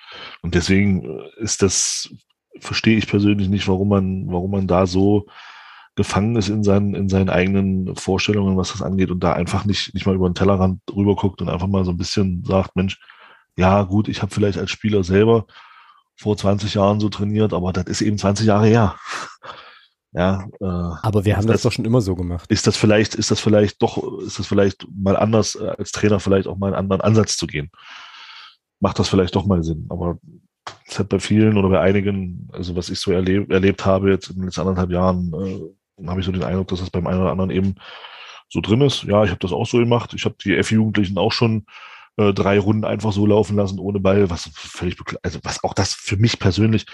[0.43, 2.13] und deswegen äh, ist das,
[2.59, 5.27] verstehe ich persönlich nicht, warum man, warum man da so
[5.95, 9.95] gefangen ist in seinen, in seinen eigenen Vorstellungen, was das angeht und da einfach nicht,
[9.95, 13.01] nicht mal über den Tellerrand rüber guckt und einfach mal so ein bisschen sagt, Mensch,
[13.57, 15.47] ja gut, ich habe vielleicht als Spieler selber
[16.17, 18.97] vor 20 Jahren so trainiert, aber das ist eben 20 Jahre her.
[20.13, 22.51] Ja, äh, Aber wir haben das, das- doch schon immer so gemacht.
[22.51, 26.21] ist das vielleicht, ist das vielleicht doch, ist das vielleicht mal anders, äh, als Trainer
[26.21, 27.71] vielleicht auch mal einen anderen Ansatz zu gehen.
[28.81, 29.85] Macht das vielleicht doch mal Sinn.
[29.91, 30.19] Aber
[30.87, 34.31] es hat bei vielen oder bei einigen, also was ich so erleb, erlebt habe jetzt
[34.31, 37.21] in den letzten anderthalb Jahren, äh, habe ich so den Eindruck, dass das beim einen
[37.21, 37.75] oder anderen eben
[38.49, 39.03] so drin ist.
[39.03, 40.15] Ja, ich habe das auch so gemacht.
[40.15, 41.67] Ich habe die F-Jugendlichen auch schon
[42.17, 45.93] äh, drei Runden einfach so laufen lassen ohne Ball, was völlig, also was auch das
[45.95, 46.87] für mich persönlich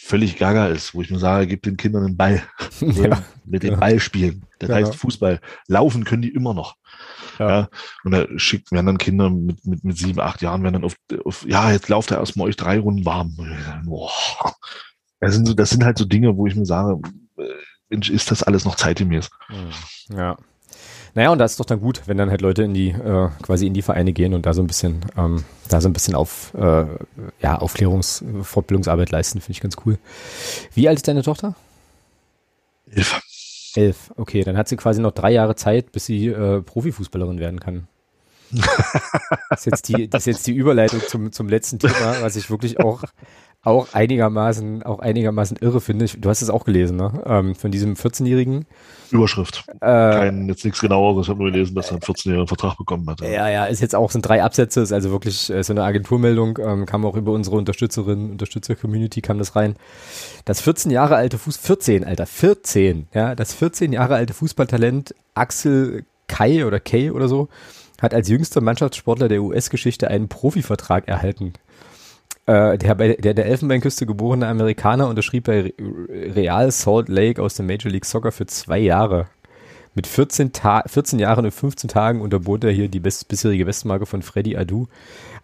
[0.00, 2.42] völlig gaga ist, wo ich mir sage, gib den Kindern einen Ball
[2.80, 3.80] ja, mit dem Ja.
[3.80, 4.44] Ball spielen.
[4.60, 4.76] Das Ja.
[4.76, 5.40] heißt Fußball.
[5.66, 6.76] Laufen können die immer noch.
[7.40, 7.68] Ja.
[8.04, 10.94] Und da schickt werden dann Kinder mit, mit, mit sieben, acht Jahren, werden dann auf,
[11.24, 13.36] auf ja, jetzt lauft er erstmal euch drei Runden warm.
[13.84, 14.10] Boah.
[15.20, 17.00] Das sind, so, das sind halt so Dinge, wo ich mir sage,
[17.38, 17.42] äh,
[17.88, 19.30] Mensch, ist das alles noch zeitgemäß?
[20.10, 20.36] Ja.
[21.18, 23.66] Naja, und da ist doch dann gut, wenn dann halt Leute in die, äh, quasi
[23.66, 26.54] in die Vereine gehen und da so ein bisschen, ähm, da so ein bisschen auf,
[26.54, 26.84] äh,
[27.40, 29.98] ja, Aufklärungs-, Fortbildungsarbeit leisten, finde ich ganz cool.
[30.74, 31.56] Wie alt ist deine Tochter?
[32.88, 33.20] Hilfe.
[33.74, 34.12] Elf.
[34.14, 37.88] Okay, dann hat sie quasi noch drei Jahre Zeit, bis sie äh, Profifußballerin werden kann.
[39.50, 42.48] Das ist jetzt die, das ist jetzt die Überleitung zum, zum letzten Thema, was ich
[42.48, 43.02] wirklich auch,
[43.62, 46.04] auch einigermaßen, auch einigermaßen irre finde.
[46.04, 47.22] Ich, du hast es auch gelesen, ne?
[47.26, 48.66] Ähm, von diesem 14-Jährigen.
[49.10, 49.64] Überschrift.
[49.80, 51.26] Äh, Kein, jetzt nichts genaueres.
[51.26, 53.20] Ich habe nur gelesen, dass er einen 14-jährigen Vertrag bekommen hat.
[53.20, 56.58] Ja, ja, ist jetzt auch, sind drei Absätze, ist also wirklich äh, so eine Agenturmeldung,
[56.62, 59.76] ähm, kam auch über unsere Unterstützerinnen, Unterstützer-Community kam das rein.
[60.44, 66.04] Das 14 Jahre alte Fuß, 14, Alter, 14, ja, das 14 Jahre alte Fußballtalent Axel
[66.28, 67.48] Kai oder Kay oder so,
[68.00, 71.54] hat als jüngster Mannschaftssportler der US-Geschichte einen Profivertrag erhalten.
[72.48, 75.72] Äh, der, bei der der Elfenbeinküste geborene Amerikaner unterschrieb bei Re-
[76.34, 79.26] Real Salt Lake aus der Major League Soccer für zwei Jahre.
[79.94, 84.06] Mit 14, Ta 14 Jahren und 15 Tagen unterbot er hier die best bisherige Bestmarke
[84.06, 84.86] von Freddy Adu.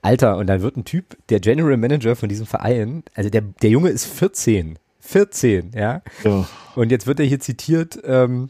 [0.01, 3.71] Alter, und dann wird ein Typ, der General Manager von diesem Verein, also der, der
[3.71, 4.79] Junge ist 14.
[5.01, 6.01] 14, ja.
[6.25, 6.49] Ja.
[6.75, 8.49] Und jetzt wird er hier zitiert, ähm,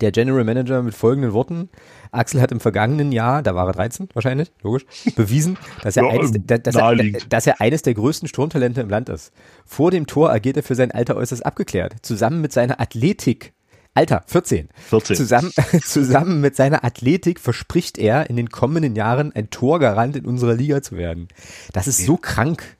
[0.00, 1.68] der General Manager mit folgenden Worten.
[2.12, 4.84] Axel hat im vergangenen Jahr, da war er 13 wahrscheinlich, logisch,
[5.16, 6.82] bewiesen, dass er, Ja, eines, da- dass, er,
[7.28, 9.32] dass er eines der größten Sturmtalente im Land ist.
[9.64, 11.94] Vor dem Tor agiert er für sein Alter äußerst abgeklärt.
[12.02, 13.52] Zusammen mit seiner Athletik,
[13.94, 15.16] Alter, 14, 14.
[15.16, 15.50] Zusammen,
[15.84, 20.80] zusammen mit seiner Athletik verspricht er, in den kommenden Jahren ein Torgarant in unserer Liga
[20.80, 21.26] zu werden.
[21.72, 22.76] Das ist so krank.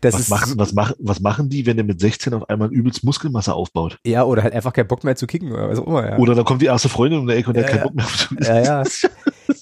[0.00, 2.72] Das Was ist machen, was, machen, was machen die, wenn der mit 16 auf einmal
[2.72, 3.98] übelst Muskelmasse aufbaut?
[4.06, 6.08] ja oder halt einfach keinen Bock mehr zu kicken oder was auch immer.
[6.10, 6.18] Ja.
[6.18, 7.82] Oder da kommt die erste Freundin um die Ecke und der Ja, hat keinen.
[7.84, 8.82] Bock mehr auf Ja, ja.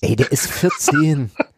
[0.01, 1.31] Ey, der ist 14.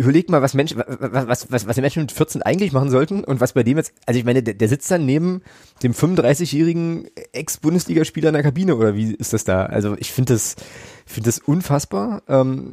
[0.00, 3.42] Überleg mal, was Menschen, was, was, was, die Menschen mit 14 eigentlich machen sollten und
[3.42, 5.42] was bei dem jetzt, also ich meine, der, der sitzt dann neben
[5.82, 9.66] dem 35-jährigen Ex-Bundesligaspieler in der Kabine oder wie ist das da?
[9.66, 10.56] Also ich finde das,
[11.04, 12.72] finde das unfassbar, ähm,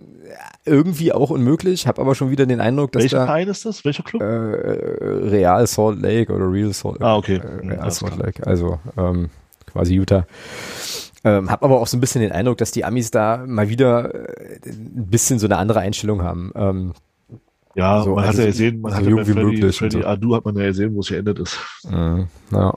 [0.63, 3.83] irgendwie auch unmöglich, habe aber schon wieder den Eindruck, dass Welcher da Verein ist das?
[3.83, 4.21] Welcher Club?
[4.21, 7.41] äh, Real Salt Lake oder Real Salt ah, okay.
[7.43, 8.25] äh, Hm, Real Salt klar.
[8.25, 9.29] Lake, also ähm,
[9.65, 10.25] quasi Utah.
[11.25, 14.15] Ähm, hab aber auch so ein bisschen den Eindruck, dass die Amis da mal wieder
[14.15, 16.53] äh, ein bisschen so eine andere Einstellung haben.
[16.55, 16.93] Ähm,
[17.77, 20.01] Ja, So, man hat also ja gesehen, man so hat ja bei wie Freddy, Freddy
[20.01, 20.07] so.
[20.07, 21.59] Adu hat man ja gesehen, wo es geendet ist.
[22.51, 22.73] ja.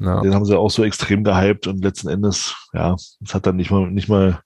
[0.00, 0.20] Ja.
[0.20, 3.70] Den haben sie auch so extrem gehypt und letzten Endes, ja, es hat dann nicht
[3.70, 4.40] mal, nicht mal,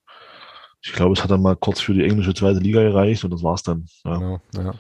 [0.83, 3.43] ich glaube, es hat dann mal kurz für die englische zweite Liga gereicht und das
[3.43, 3.87] war's dann.
[4.05, 4.21] Ja.
[4.21, 4.75] Ja, ja.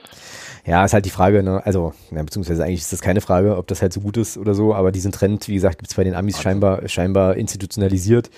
[0.66, 1.64] ja, ist halt die Frage, ne?
[1.64, 4.54] also, ja, beziehungsweise eigentlich ist das keine Frage, ob das halt so gut ist oder
[4.54, 6.42] so, aber diesen Trend, wie gesagt, gibt's bei den Amis Wahnsinn.
[6.42, 8.30] scheinbar, scheinbar institutionalisiert.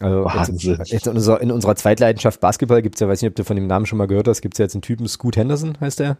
[0.00, 0.56] Also Wahnsinn.
[0.56, 3.56] Jetzt, jetzt in, unserer, in unserer Zweitleidenschaft Basketball gibt's ja, weiß nicht, ob du von
[3.56, 6.18] dem Namen schon mal gehört hast, gibt's ja jetzt einen Typen, Scoot Henderson heißt der.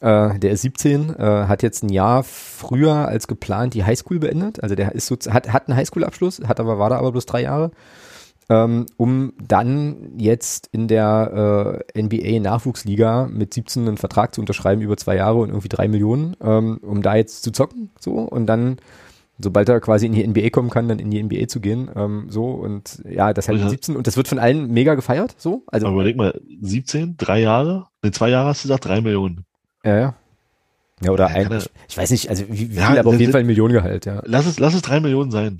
[0.00, 4.62] Äh, der ist 17, äh, hat jetzt ein Jahr früher als geplant die Highschool beendet.
[4.62, 7.42] Also der ist so, hat, hat einen Highschool-Abschluss, hat aber, war da aber bloß drei
[7.42, 7.70] Jahre
[8.48, 14.96] ähm, um dann jetzt in der äh, NBA-Nachwuchsliga mit 17 einen Vertrag zu unterschreiben über
[14.96, 18.76] zwei Jahre und irgendwie drei Millionen, ähm, um da jetzt zu zocken, so und dann
[19.38, 22.26] sobald er quasi in die NBA kommen kann, dann in die NBA zu gehen, ähm,
[22.30, 23.68] so und ja, das halt Ja.
[23.68, 27.40] 17 und das wird von allen mega gefeiert, so, also Aber überleg mal, 17, drei
[27.40, 29.44] Jahre, ne, zwei Jahre hast du gesagt, drei Millionen.
[29.84, 30.14] ja, ja,
[31.02, 33.20] Ja, oder Ja, ein, ich, ich weiß nicht, also wie, wie Ja, viel, aber auf
[33.20, 34.22] jeden Fall ein Millionengehalt, ja.
[34.24, 35.58] Lass es, lass es drei Millionen sein.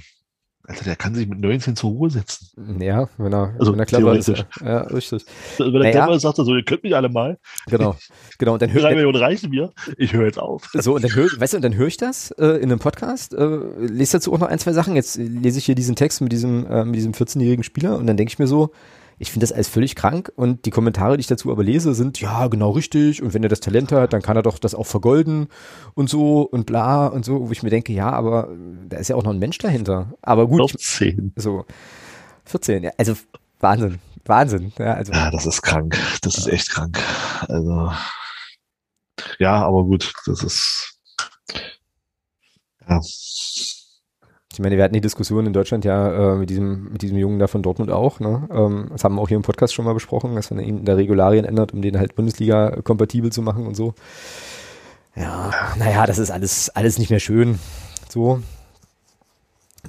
[0.68, 2.80] Alter, der kann sich mit 19 zur Ruhe setzen.
[2.80, 4.28] Ja, wenn er, Also wenn er clever ist.
[4.64, 5.24] Ja, richtig.
[5.58, 5.92] Wenn der Naja.
[5.92, 7.38] clever ist, sagt er so, ihr könnt mich alle mal.
[7.68, 7.96] Genau.
[8.38, 8.54] Genau.
[8.54, 9.72] Und dann Drei hört Millionen reichen mir.
[9.96, 10.68] Ich höre jetzt auf.
[10.74, 13.32] so, und dann höre weißt du, und dann höre ich das äh, in einem Podcast,
[13.34, 14.96] äh, lese dazu auch noch ein, zwei Sachen.
[14.96, 18.16] Jetzt lese ich hier diesen Text mit diesem, äh, mit diesem 14-jährigen Spieler und dann
[18.16, 18.70] denke ich mir so,
[19.18, 22.20] ich finde das alles völlig krank und die Kommentare, die ich dazu aber lese, sind,
[22.20, 24.86] ja, genau richtig und wenn er das Talent hat, dann kann er doch das auch
[24.86, 25.48] vergolden
[25.94, 28.48] und so und bla und so, wo ich mir denke, ja, aber
[28.88, 30.14] da ist ja auch noch ein Mensch dahinter.
[30.22, 31.32] Aber gut, ich, 14.
[31.36, 31.64] so
[32.44, 33.14] 14, ja, also
[33.60, 35.98] Wahnsinn, Wahnsinn, ja, also Ja, das ist krank.
[36.22, 36.98] Das ist echt krank.
[37.48, 37.92] Also,
[39.38, 40.98] ja, aber gut, das ist,
[42.88, 43.00] ja,
[44.56, 47.38] Ich meine, wir hatten die Diskussion in Deutschland ja äh, mit diesem mit diesem Jungen
[47.38, 48.20] da von Dortmund auch.
[48.20, 48.48] Ne?
[48.50, 50.94] Ähm, das haben wir auch hier im Podcast schon mal besprochen, dass man ihn da
[50.94, 53.92] Regularien ändert, um den halt Bundesliga kompatibel zu machen und so.
[55.14, 57.58] Ja, naja, das ist alles alles nicht mehr schön.
[58.08, 58.40] So.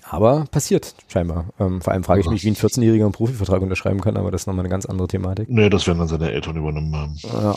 [0.03, 1.45] Aber passiert scheinbar.
[1.61, 4.41] Ähm, vor allem frage ich mich, wie ein 14-Jähriger einen Profivertrag unterschreiben kann, aber das
[4.41, 5.47] ist nochmal eine ganz andere Thematik.
[5.49, 7.15] nee, das werden dann seine Eltern übernommen haben.
[7.23, 7.55] Ja.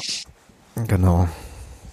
[0.87, 1.29] Genau.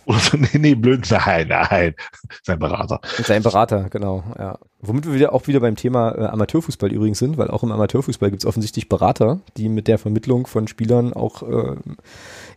[0.07, 1.93] Oder so, nee, nee, blöd, nein, nein,
[2.41, 3.01] sein Berater.
[3.23, 4.57] Sein Berater, genau, ja.
[4.79, 8.29] Womit wir wieder auch wieder beim Thema äh, Amateurfußball übrigens sind, weil auch im Amateurfußball
[8.29, 11.75] gibt es offensichtlich Berater, die mit der Vermittlung von Spielern auch äh,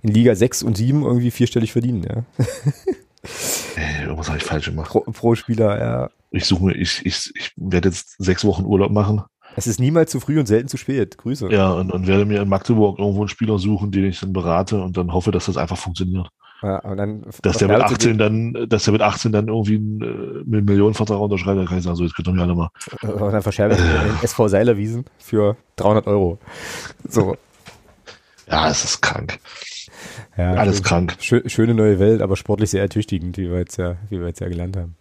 [0.02, 2.24] in Liga 6 und 7 irgendwie vierstellig verdienen, ja.
[3.74, 4.90] Ey, irgendwas habe ich falsch gemacht.
[4.90, 6.10] Pro, pro Spieler, ja.
[6.30, 9.22] Ich suche mir, ich, ich, ich werde jetzt sechs Wochen Urlaub machen.
[9.56, 11.18] Es ist niemals zu früh und selten zu spät.
[11.18, 11.50] Grüße.
[11.50, 14.80] Ja, und, und werde mir in Magdeburg irgendwo einen Spieler suchen, den ich dann berate
[14.80, 16.28] und dann hoffe, dass das einfach funktioniert.
[16.62, 19.48] Ja, und dann Dass der mit verfärbst du 18 dann, dass der mit 18 dann
[19.48, 20.06] irgendwie einen, äh,
[20.44, 22.70] mit einem Millionenvertrag unterschreibt, dann kann ich sagen, so, jetzt könnt ihr mich alle mal.
[23.02, 26.38] die- Und dann verscherbe ich den SV Seilerwiesen für 300 Euro.
[27.08, 27.36] So.
[28.46, 29.38] Ja, es ist krank.
[30.36, 30.84] Ja, Alles schön.
[30.84, 31.16] krank.
[31.20, 34.40] Schö schöne neue Welt, aber sportlich sehr ertüchtigend, wie wir jetzt ja, wie wir jetzt
[34.40, 34.96] ja gelernt haben.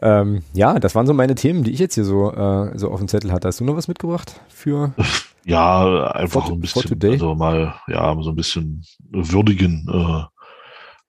[0.00, 2.98] Ähm, ja, das waren so meine Themen, die ich jetzt hier so, äh, so auf
[3.00, 3.48] dem Zettel hatte.
[3.48, 4.92] Hast du noch was mitgebracht für?
[5.44, 9.86] Ja, einfach For- ein bisschen, also mal, ja, so ein bisschen würdigen.
[9.92, 10.24] Äh,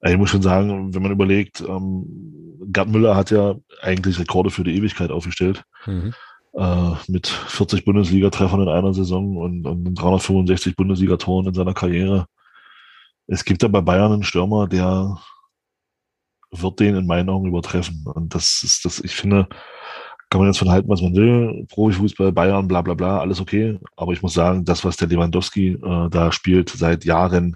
[0.01, 2.05] ich muss schon sagen, wenn man überlegt, ähm,
[2.71, 5.63] Gerd Müller hat ja eigentlich Rekorde für die Ewigkeit aufgestellt.
[5.85, 6.13] Mhm.
[6.53, 12.25] äh, mit 40 Bundesliga-Treffern in einer Saison und, und 365 Bundesligatoren in seiner Karriere.
[13.27, 15.17] Es gibt da bei Bayern einen Stürmer, der
[16.51, 18.05] wird den in meinen Augen übertreffen.
[18.05, 19.47] Und das ist das, ich finde,
[20.29, 21.65] kann man jetzt von halten, was man will.
[21.69, 23.79] Profifußball, Bayern, bla bla bla, alles okay.
[23.95, 27.55] Aber ich muss sagen, das, was der Lewandowski äh, da spielt seit Jahren,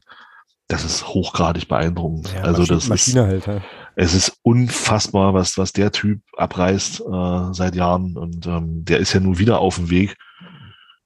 [0.71, 2.33] das ist hochgradig beeindruckend.
[2.33, 3.47] Ja, also Maschine, das ist, Maschine halt.
[3.47, 3.61] Ja.
[3.95, 8.17] es ist unfassbar, was, was der Typ abreißt äh, seit Jahren.
[8.17, 10.15] Und ähm, der ist ja nun wieder auf dem Weg,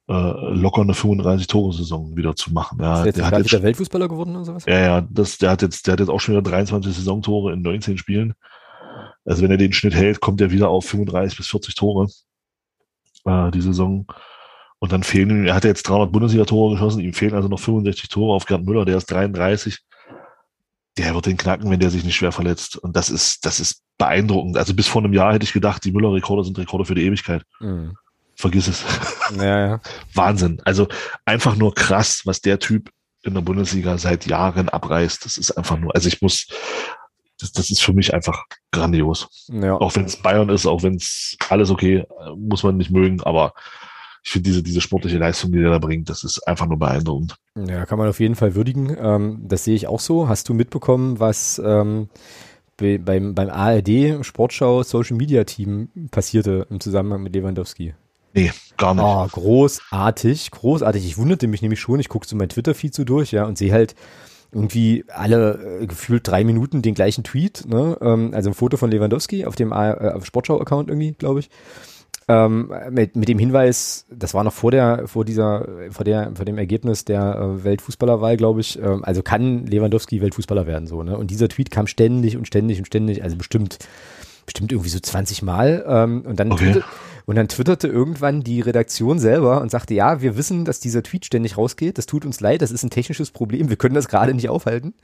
[0.08, 2.78] äh, locker eine 35-Tore-Saison wieder zu machen.
[2.80, 4.66] Ja, Ist jetzt der hat jetzt, Weltfußballer geworden oder sowas?
[4.68, 7.62] ja, ja, das, der hat jetzt, der hat jetzt auch schon wieder 23 Saisontore in
[7.64, 8.36] 19 Spielen.
[9.26, 12.08] Also wenn er den Schnitt hält, kommt er wieder auf 35 bis 40 Tore
[13.26, 14.06] äh, die Saison.
[14.86, 18.08] Und dann fehlen ihm, er hat jetzt 300 Bundesliga-Tore geschossen, ihm fehlen also noch 65
[18.08, 19.80] Tore auf Gerd Müller, der ist 33.
[21.00, 22.78] Der wird den knacken, wenn der sich nicht schwer verletzt.
[22.78, 24.58] Und das ist, das ist beeindruckend.
[24.58, 27.42] Also bis vor einem Jahr hätte ich gedacht, die Müller-Rekorde sind Rekorde für die Ewigkeit.
[27.60, 27.96] Mhm.
[28.36, 28.86] Vergiss es.
[29.36, 29.82] Ja, ja.
[30.14, 30.62] Wahnsinn.
[30.66, 30.88] Also
[31.26, 32.92] einfach nur krass, was der Typ
[33.24, 35.26] in der Bundesliga seit Jahren abreißt.
[35.26, 36.46] Das ist einfach nur, also ich muss,
[37.40, 39.48] das, das ist für mich einfach grandios.
[39.48, 39.74] ja.
[39.78, 42.06] Auch wenn es Bayern ist, auch wenn es alles okay,
[42.38, 43.52] muss man nicht mögen, aber
[44.26, 47.36] ich finde diese, diese sportliche Leistung, die der da bringt, das ist einfach nur beeindruckend.
[47.56, 48.98] Ja, kann man auf jeden Fall würdigen.
[49.00, 50.28] Ähm, das sehe ich auch so.
[50.28, 52.10] Hast du mitbekommen, was ähm,
[52.76, 57.94] bei, beim, beim ARD Sportschau Social Media Team passierte im Zusammenhang mit Lewandowski?
[58.34, 59.04] Nee, gar nicht.
[59.06, 61.06] Oh, großartig, großartig.
[61.06, 62.00] Ich wunderte mich nämlich schon.
[62.00, 63.94] Ich gucke so mein Twitter-Feed so durch, ja, und sehe halt
[64.52, 67.96] irgendwie alle äh, gefühlt drei Minuten den gleichen Tweet, ne?
[68.02, 71.50] Ähm, also ein Foto von Lewandowski auf dem A- äh, Sportschau-Account irgendwie, glaube ich.
[72.28, 76.44] Ähm, mit, mit dem Hinweis, das war noch vor der, vor dieser, vor der, vor
[76.44, 78.80] dem Ergebnis der äh, Weltfußballerwahl, glaube ich.
[78.82, 81.18] Ähm, also kann Lewandowski Weltfußballer werden, so, ne?
[81.18, 83.78] Und dieser Tweet kam ständig und ständig und ständig, also bestimmt,
[84.48, 85.86] bestimmt irgendwie so 20 Mal.
[85.88, 86.82] Ähm, und dann Okay.
[87.28, 91.26] und dann twitterte irgendwann die Redaktion selber und sagte, ja, wir wissen, dass dieser Tweet
[91.26, 92.00] ständig rausgeht.
[92.00, 93.70] Das tut uns leid, das ist ein technisches Problem.
[93.70, 94.96] Wir können das gerade nicht aufhalten.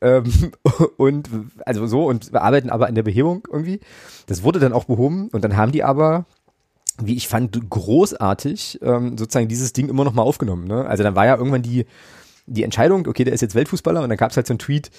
[0.00, 0.24] Ähm,
[0.96, 1.28] und
[1.66, 3.80] also so, und wir arbeiten aber an der Behebung irgendwie.
[4.26, 6.26] Das wurde dann auch behoben und dann haben die aber,
[7.02, 10.66] wie ich fand, großartig ähm, sozusagen dieses Ding immer noch mal aufgenommen.
[10.66, 10.84] Ne?
[10.86, 11.86] Also dann war ja irgendwann die,
[12.46, 14.90] die Entscheidung, okay, der ist jetzt Weltfußballer und dann gab es halt so einen Tweet,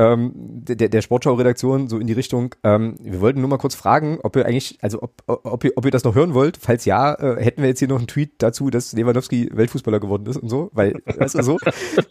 [0.00, 4.18] ähm, der, der Sportschau-Redaktion so in die Richtung, ähm, wir wollten nur mal kurz fragen,
[4.22, 6.56] ob ihr eigentlich, also ob, ob, ihr, ob ihr das noch hören wollt.
[6.56, 10.24] Falls ja, äh, hätten wir jetzt hier noch einen Tweet dazu, dass Lewandowski Weltfußballer geworden
[10.24, 11.58] ist und so, weil, weißt du, so,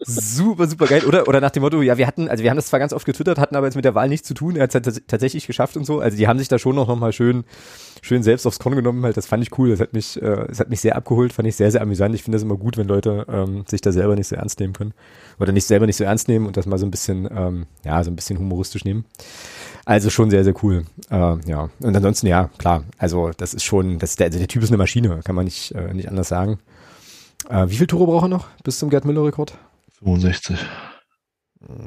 [0.06, 1.04] super, super geil.
[1.08, 3.08] Oder, oder nach dem Motto, ja, wir hatten, also wir haben das zwar ganz oft
[3.08, 5.76] getwittert, hatten aber jetzt mit der Wahl nichts zu tun, er hat es tatsächlich geschafft
[5.76, 6.00] und so.
[6.00, 7.44] Also die haben sich da schon noch, noch mal schön,
[8.04, 10.60] schön selbst aufs Korn genommen, halt, das fand ich cool, das hat mich, äh, das
[10.60, 12.14] hat mich sehr abgeholt, fand ich sehr, sehr amüsant.
[12.14, 14.74] Ich finde das immer gut, wenn Leute ähm, sich da selber nicht so ernst nehmen
[14.74, 14.94] können.
[15.40, 18.04] Oder nicht selber nicht so ernst nehmen und das mal so ein bisschen, ähm, ja,
[18.04, 19.06] so ein bisschen humoristisch nehmen.
[19.86, 20.86] Also schon sehr, sehr cool.
[21.10, 21.70] Äh, ja.
[21.80, 22.84] Und ansonsten, ja, klar.
[22.98, 25.46] Also das ist schon, das ist der, also der Typ ist eine Maschine, kann man
[25.46, 26.60] nicht, äh, nicht anders sagen.
[27.50, 29.58] Äh, wie viele Tore braucht er noch bis zum Gerd Müller-Rekord?
[30.00, 30.60] 65.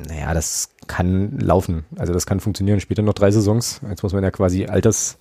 [0.09, 1.85] Naja, das kann laufen.
[1.97, 2.81] Also das kann funktionieren.
[2.81, 3.81] Später noch drei Saisons.
[3.89, 5.19] Jetzt muss man ja quasi Alters,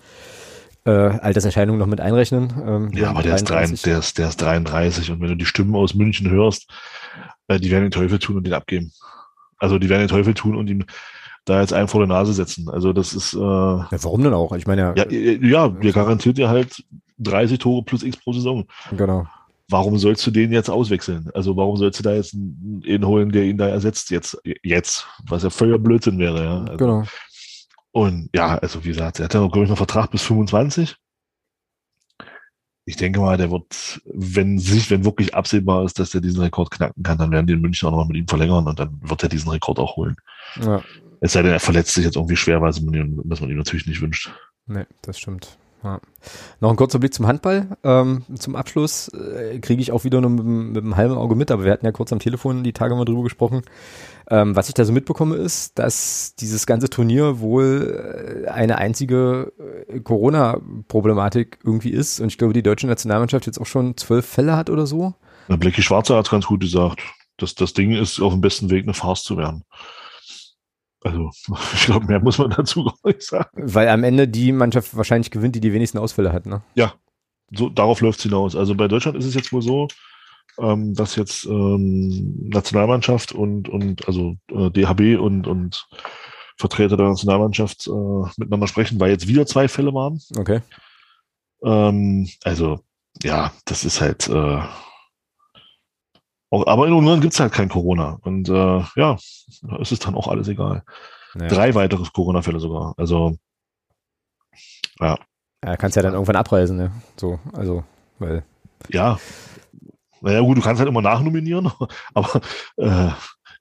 [0.85, 2.51] äh, Alterserscheinungen noch mit einrechnen.
[2.65, 5.45] Ähm, ja, aber der ist, drei, der, ist, der ist 33 und wenn du die
[5.45, 6.67] Stimmen aus München hörst,
[7.47, 8.91] äh, die werden den Teufel tun und den abgeben.
[9.61, 10.83] Also die werden den Teufel tun und ihm
[11.45, 12.69] da jetzt einen vor der Nase setzen.
[12.69, 13.33] Also das ist.
[13.33, 14.53] Äh, ja, warum denn auch?
[14.55, 14.93] Ich meine ja.
[14.95, 16.83] Ja, ja, der garantiert dir halt
[17.19, 18.65] 30 Tore plus X pro Saison.
[18.97, 19.27] Genau.
[19.69, 21.29] Warum sollst du den jetzt auswechseln?
[21.33, 24.37] Also warum sollst du da jetzt einen holen, der ihn da ersetzt jetzt?
[24.63, 26.59] Jetzt, was ja völliger Blödsinn wäre, ja.
[26.61, 27.03] Also, genau.
[27.91, 30.95] Und ja, also wie gesagt, er hat ja, glaube ich, noch Vertrag bis 25
[32.85, 36.71] ich denke mal, der wird, wenn sich, wenn wirklich absehbar ist, dass er diesen Rekord
[36.71, 39.23] knacken kann, dann werden die in München auch noch mit ihm verlängern und dann wird
[39.23, 40.15] er diesen Rekord auch holen.
[40.59, 40.83] Ja.
[41.19, 43.57] Es sei denn, er verletzt sich jetzt irgendwie schwer, was man ihm, was man ihm
[43.57, 44.31] natürlich nicht wünscht.
[44.65, 45.57] Nee, das stimmt.
[45.83, 45.99] Ja.
[46.59, 47.75] Noch ein kurzer Blick zum Handball.
[47.83, 51.49] Ähm, zum Abschluss äh, kriege ich auch wieder nur mit, mit einem halben Auge mit,
[51.49, 53.63] aber wir hatten ja kurz am Telefon die Tage mal drüber gesprochen.
[54.29, 59.51] Ähm, was ich da so mitbekomme, ist, dass dieses ganze Turnier wohl äh, eine einzige
[59.87, 62.19] äh, Corona-Problematik irgendwie ist.
[62.19, 65.15] Und ich glaube, die deutsche Nationalmannschaft jetzt auch schon zwölf Fälle hat oder so.
[65.47, 67.01] Na, Blackie Schwarzer hat ganz gut gesagt.
[67.37, 69.63] dass das Ding ist auf dem besten Weg, eine Farce zu werden.
[71.01, 71.31] Also,
[71.73, 73.49] ich glaube, mehr muss man dazu gar nicht sagen.
[73.53, 76.61] Weil am Ende die Mannschaft wahrscheinlich gewinnt, die die wenigsten Ausfälle hat, ne?
[76.75, 76.93] Ja,
[77.51, 78.55] so, darauf läuft es hinaus.
[78.55, 79.87] Also bei Deutschland ist es jetzt wohl so,
[80.59, 85.87] ähm, dass jetzt ähm, Nationalmannschaft und, und also äh, DHB und, und
[86.57, 90.21] Vertreter der Nationalmannschaft äh, miteinander sprechen, weil jetzt wieder zwei Fälle waren.
[90.37, 90.61] Okay.
[91.63, 92.79] Ähm, also,
[93.23, 94.61] ja, das ist halt äh,
[96.51, 98.19] auch, aber in Ungarn gibt's halt kein Corona.
[98.21, 99.15] Und äh, ja,
[99.79, 100.83] es ist dann auch alles egal.
[101.39, 101.47] Ja.
[101.47, 102.93] Drei weitere Corona-Fälle sogar.
[102.97, 103.37] Also,
[104.99, 105.17] ja.
[105.63, 106.91] Ja, kannst ja dann irgendwann abreisen, ne?
[107.15, 107.85] So, also,
[108.19, 108.43] weil.
[108.89, 109.17] Ja.
[110.19, 111.71] Naja, gut, du kannst halt immer nachnominieren,
[112.13, 112.41] aber
[112.77, 113.11] äh,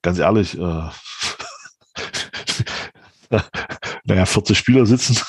[0.03, 0.91] ganz ehrlich, äh,
[4.05, 5.17] naja, 40 Spieler sitzen.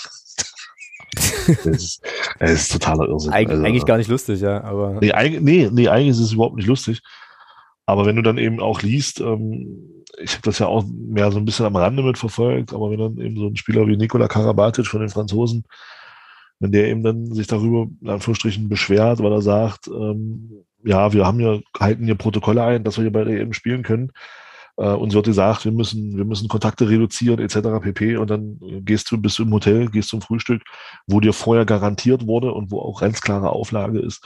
[1.13, 2.01] das, ist,
[2.39, 3.33] das ist totaler Irrsinn.
[3.33, 4.93] Eig also, eigentlich gar nicht lustig, ja, aber.
[4.99, 7.01] Nee, nee, nee, eigentlich ist es überhaupt nicht lustig.
[7.91, 11.39] Aber wenn du dann eben auch liest, ähm, ich habe das ja auch mehr so
[11.39, 14.87] ein bisschen am Rande mitverfolgt, aber wenn dann eben so ein Spieler wie Nikola Karabatic
[14.87, 15.65] von den Franzosen,
[16.61, 21.25] wenn der eben dann sich darüber in Anführungsstrichen beschwert, weil er sagt, ähm, ja, wir
[21.25, 24.13] haben ja, halten hier Protokolle ein, dass wir hier bei der EM spielen können.
[24.77, 27.57] Äh, uns wird gesagt, wir müssen, wir müssen Kontakte reduzieren, etc.
[27.81, 28.15] pp.
[28.15, 30.61] Und dann gehst du, bist du im Hotel, gehst zum Frühstück,
[31.07, 34.25] wo dir vorher garantiert wurde und wo auch ganz klare Auflage ist,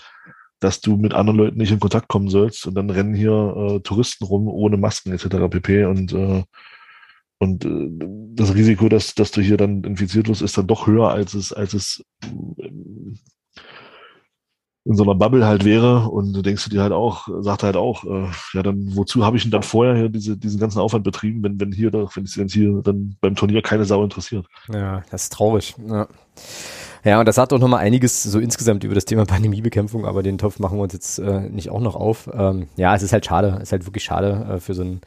[0.59, 3.79] dass du mit anderen Leuten nicht in Kontakt kommen sollst und dann rennen hier äh,
[3.81, 5.49] Touristen rum ohne Masken etc.
[5.49, 5.85] pp.
[5.85, 6.43] Und, äh,
[7.39, 7.89] und äh,
[8.35, 11.51] das Risiko, dass, dass du hier dann infiziert wirst, ist dann doch höher, als es,
[11.51, 12.69] als es äh,
[14.87, 16.07] in so einer Bubble halt wäre.
[16.09, 19.35] Und du denkst du dir halt auch, sagt halt auch, äh, ja, dann wozu habe
[19.35, 22.53] ich denn dann vorher hier diese, diesen ganzen Aufwand betrieben, wenn, wenn hier, wenn es
[22.53, 24.45] hier dann beim Turnier keine Sau interessiert.
[24.71, 25.75] Ja, das ist traurig.
[25.87, 26.07] Ja.
[27.05, 30.39] Ja, und das sagt auch nochmal einiges so insgesamt über das Thema Pandemiebekämpfung, aber den
[30.39, 32.27] Topf machen wir uns jetzt äh, nicht auch noch auf.
[32.33, 35.01] Ähm, ja, es ist halt schade, es ist halt wirklich schade äh, für so ein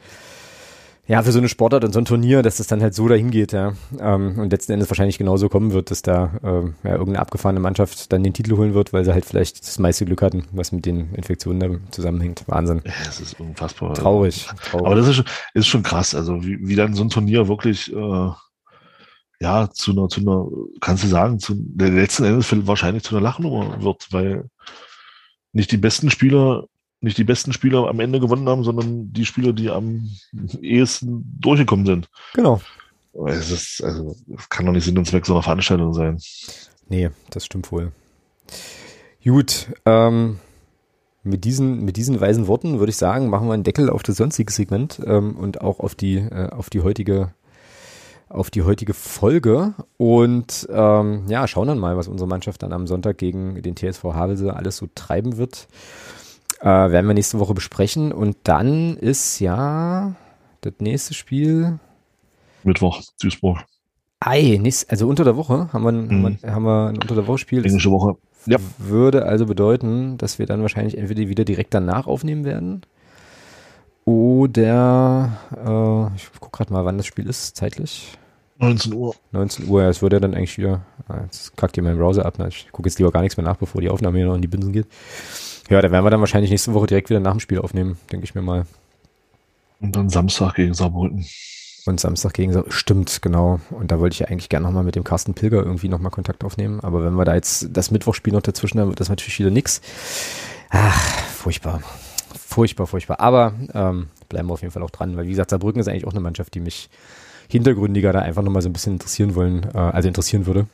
[1.09, 3.31] ja, für so eine Sportart und so ein Turnier, dass das dann halt so dahin
[3.31, 3.73] geht, ja.
[3.99, 8.13] Ähm, und letzten Endes wahrscheinlich genauso kommen wird, dass da ähm, ja, irgendeine abgefahrene Mannschaft
[8.13, 10.85] dann den Titel holen wird, weil sie halt vielleicht das meiste Glück hatten, was mit
[10.85, 12.43] den Infektionen da zusammenhängt.
[12.45, 12.83] Wahnsinn.
[12.85, 13.95] Ja, das ist unfassbar.
[13.95, 14.45] Traurig.
[14.63, 14.85] traurig.
[14.85, 17.91] Aber das ist schon, ist schon krass, also wie, wie dann so ein Turnier wirklich
[17.91, 18.29] äh,
[19.39, 20.47] ja, zu einer, zu einer,
[20.81, 24.49] kannst du sagen, zu der letzten Endes wahrscheinlich zu einer Lachnummer wird, weil
[25.53, 26.65] nicht die besten Spieler,
[27.01, 30.09] nicht die besten Spieler am Ende gewonnen haben, sondern die Spieler, die am
[30.61, 32.09] ehesten durchgekommen sind.
[32.33, 32.61] Genau.
[33.27, 36.19] Es ist, also, es kann doch nicht Sinn und Zweck so einer Veranstaltung sein.
[36.87, 37.91] Nee, das stimmt wohl.
[39.23, 40.39] Gut, ähm,
[41.23, 44.17] mit diesen, mit diesen weisen Worten würde ich sagen, machen wir einen Deckel auf das
[44.17, 47.33] sonstige Segment ähm, und auch auf die, äh, auf die heutige
[48.29, 52.85] auf die heutige Folge und ähm, ja, schauen dann mal, was unsere Mannschaft dann am
[52.87, 55.67] Sonntag gegen den TSV Havelse alles so treiben wird.
[56.61, 60.13] Äh, werden wir nächste Woche besprechen und dann ist ja
[60.61, 61.79] das nächste Spiel
[62.63, 63.59] Mittwoch, Duisburg.
[64.19, 66.37] Ei, nicht, also unter der Woche haben wir, ein- Mhm.
[66.51, 67.65] haben wir, ein unter der Woche Spiel.
[67.65, 68.15] Englische Woche.
[68.45, 68.57] Ja.
[68.77, 72.81] würde also bedeuten, dass wir dann wahrscheinlich entweder wieder direkt danach aufnehmen werden
[74.09, 78.17] oder äh, ich gucke gerade mal, wann das Spiel ist, zeitlich.
[78.57, 79.15] 19 Uhr.
[79.31, 82.25] 19 Uhr, ja, es würde ja dann eigentlich wieder, ah, jetzt kackt hier mein Browser
[82.25, 82.47] ab, ne?
[82.49, 84.47] ich gucke jetzt lieber gar nichts mehr nach, bevor die Aufnahme hier noch in die
[84.49, 84.87] Binsen geht.
[85.69, 88.25] Ja, da werden wir dann wahrscheinlich nächste Woche direkt wieder nach dem Spiel aufnehmen, denke
[88.25, 88.65] ich mir mal.
[89.79, 91.25] Und dann Samstag gegen Saarbrücken.
[91.85, 93.61] Und Samstag gegen Sa- Stimmt, genau.
[93.69, 96.43] Und da wollte ich ja eigentlich gerne nochmal mit dem Carsten Pilger irgendwie nochmal Kontakt
[96.43, 96.81] aufnehmen.
[96.81, 99.79] Aber wenn wir da jetzt das Mittwochspiel noch dazwischen haben, wird das natürlich wieder nix.
[100.69, 100.99] Ach,
[101.29, 101.81] furchtbar.
[102.49, 103.19] Furchtbar, furchtbar.
[103.19, 106.07] Aber ähm, bleiben wir auf jeden Fall auch dran, weil wie gesagt, Saarbrücken ist eigentlich
[106.07, 106.89] auch eine Mannschaft, die mich
[107.47, 110.65] hintergründiger da einfach nochmal so ein bisschen interessieren wollen, äh, also interessieren würde.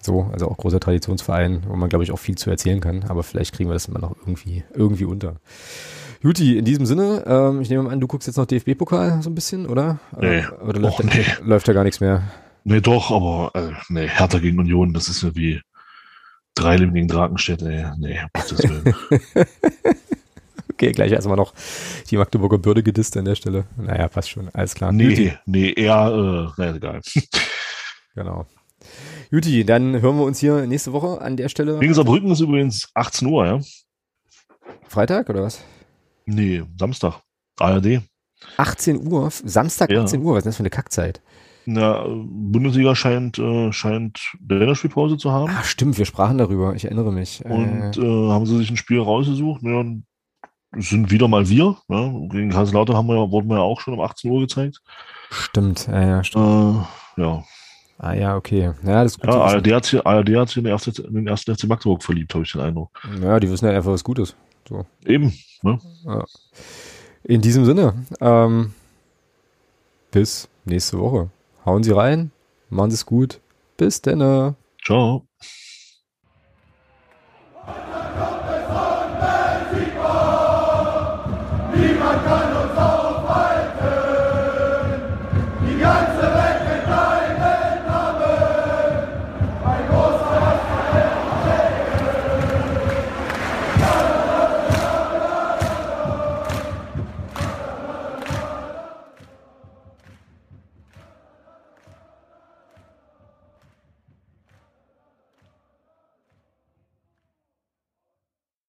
[0.00, 3.04] So, also auch großer Traditionsverein, wo man, glaube ich, auch viel zu erzählen kann.
[3.06, 5.36] Aber vielleicht kriegen wir das immer noch irgendwie, irgendwie unter.
[6.22, 9.34] Juti, in diesem Sinne, ähm, ich nehme an, du guckst jetzt noch DFB-Pokal so ein
[9.34, 9.98] bisschen, oder?
[10.18, 10.38] Nee.
[10.38, 11.24] Oder, oder läuft, Och, da, nee.
[11.44, 12.22] läuft da gar nichts mehr?
[12.64, 15.60] Nee, doch, aber äh, nee, Hertha gegen Union, das ist ja wie
[16.54, 17.84] Dreileben gegen Drakenstedt, ey.
[17.98, 18.94] Nee, um Gottes Willen.
[20.78, 21.54] Okay, gleich erstmal noch
[22.08, 23.64] die Magdeburger Bürde gedisst an der Stelle.
[23.76, 24.92] Naja, passt schon, alles klar.
[24.92, 27.00] Juti, nee, nee, eher, äh, naja, egal.
[28.14, 28.46] genau.
[29.32, 31.80] Juti, dann hören wir uns hier nächste Woche an der Stelle.
[31.80, 33.60] Gegen Saarbrücken ist übrigens 18 Uhr, ja?
[34.86, 35.64] Freitag oder was?
[36.26, 37.22] Nee, Samstag.
[37.58, 38.02] ARD.
[38.56, 40.04] 18 Uhr, Samstag Ja.
[40.04, 41.20] 18 Uhr, was ist das für eine Kackzeit?
[41.66, 45.52] Na, Bundesliga scheint, äh, scheint Länderspielpause zu haben.
[45.54, 47.44] Ach stimmt, wir sprachen darüber, ich erinnere mich.
[47.44, 49.62] Und äh, äh, haben sie sich ein Spiel rausgesucht.
[49.64, 49.86] Ja, es
[50.76, 51.76] sind wieder mal wir.
[51.88, 52.08] Ja.
[52.30, 54.80] Gegen Kaiserslautern haben wir, ja- wurden wir ja auch schon um 18 Uhr gezeigt.
[55.30, 56.86] stimmt, ja, ja, stimmt.
[57.16, 57.44] Äh, ja,
[58.00, 58.72] Ah ja, okay.
[58.84, 59.28] Ja, das ist gut.
[59.34, 59.40] ja.
[59.40, 62.32] ARD hat sich, ARD hat sich in, den ersten, in den ersten FC Magdeburg verliebt,
[62.32, 62.90] habe ich den Eindruck.
[63.20, 64.36] Ja, die wissen ja einfach was Gutes.
[65.04, 65.32] Eben.
[65.62, 65.80] Ne?
[67.24, 68.72] In diesem Sinne, ähm,
[70.12, 71.30] bis nächste Woche.
[71.66, 72.30] Hauen Sie rein,
[72.70, 73.40] machen Sie es gut.
[73.76, 74.54] Bis dann.
[74.84, 75.26] Ciao.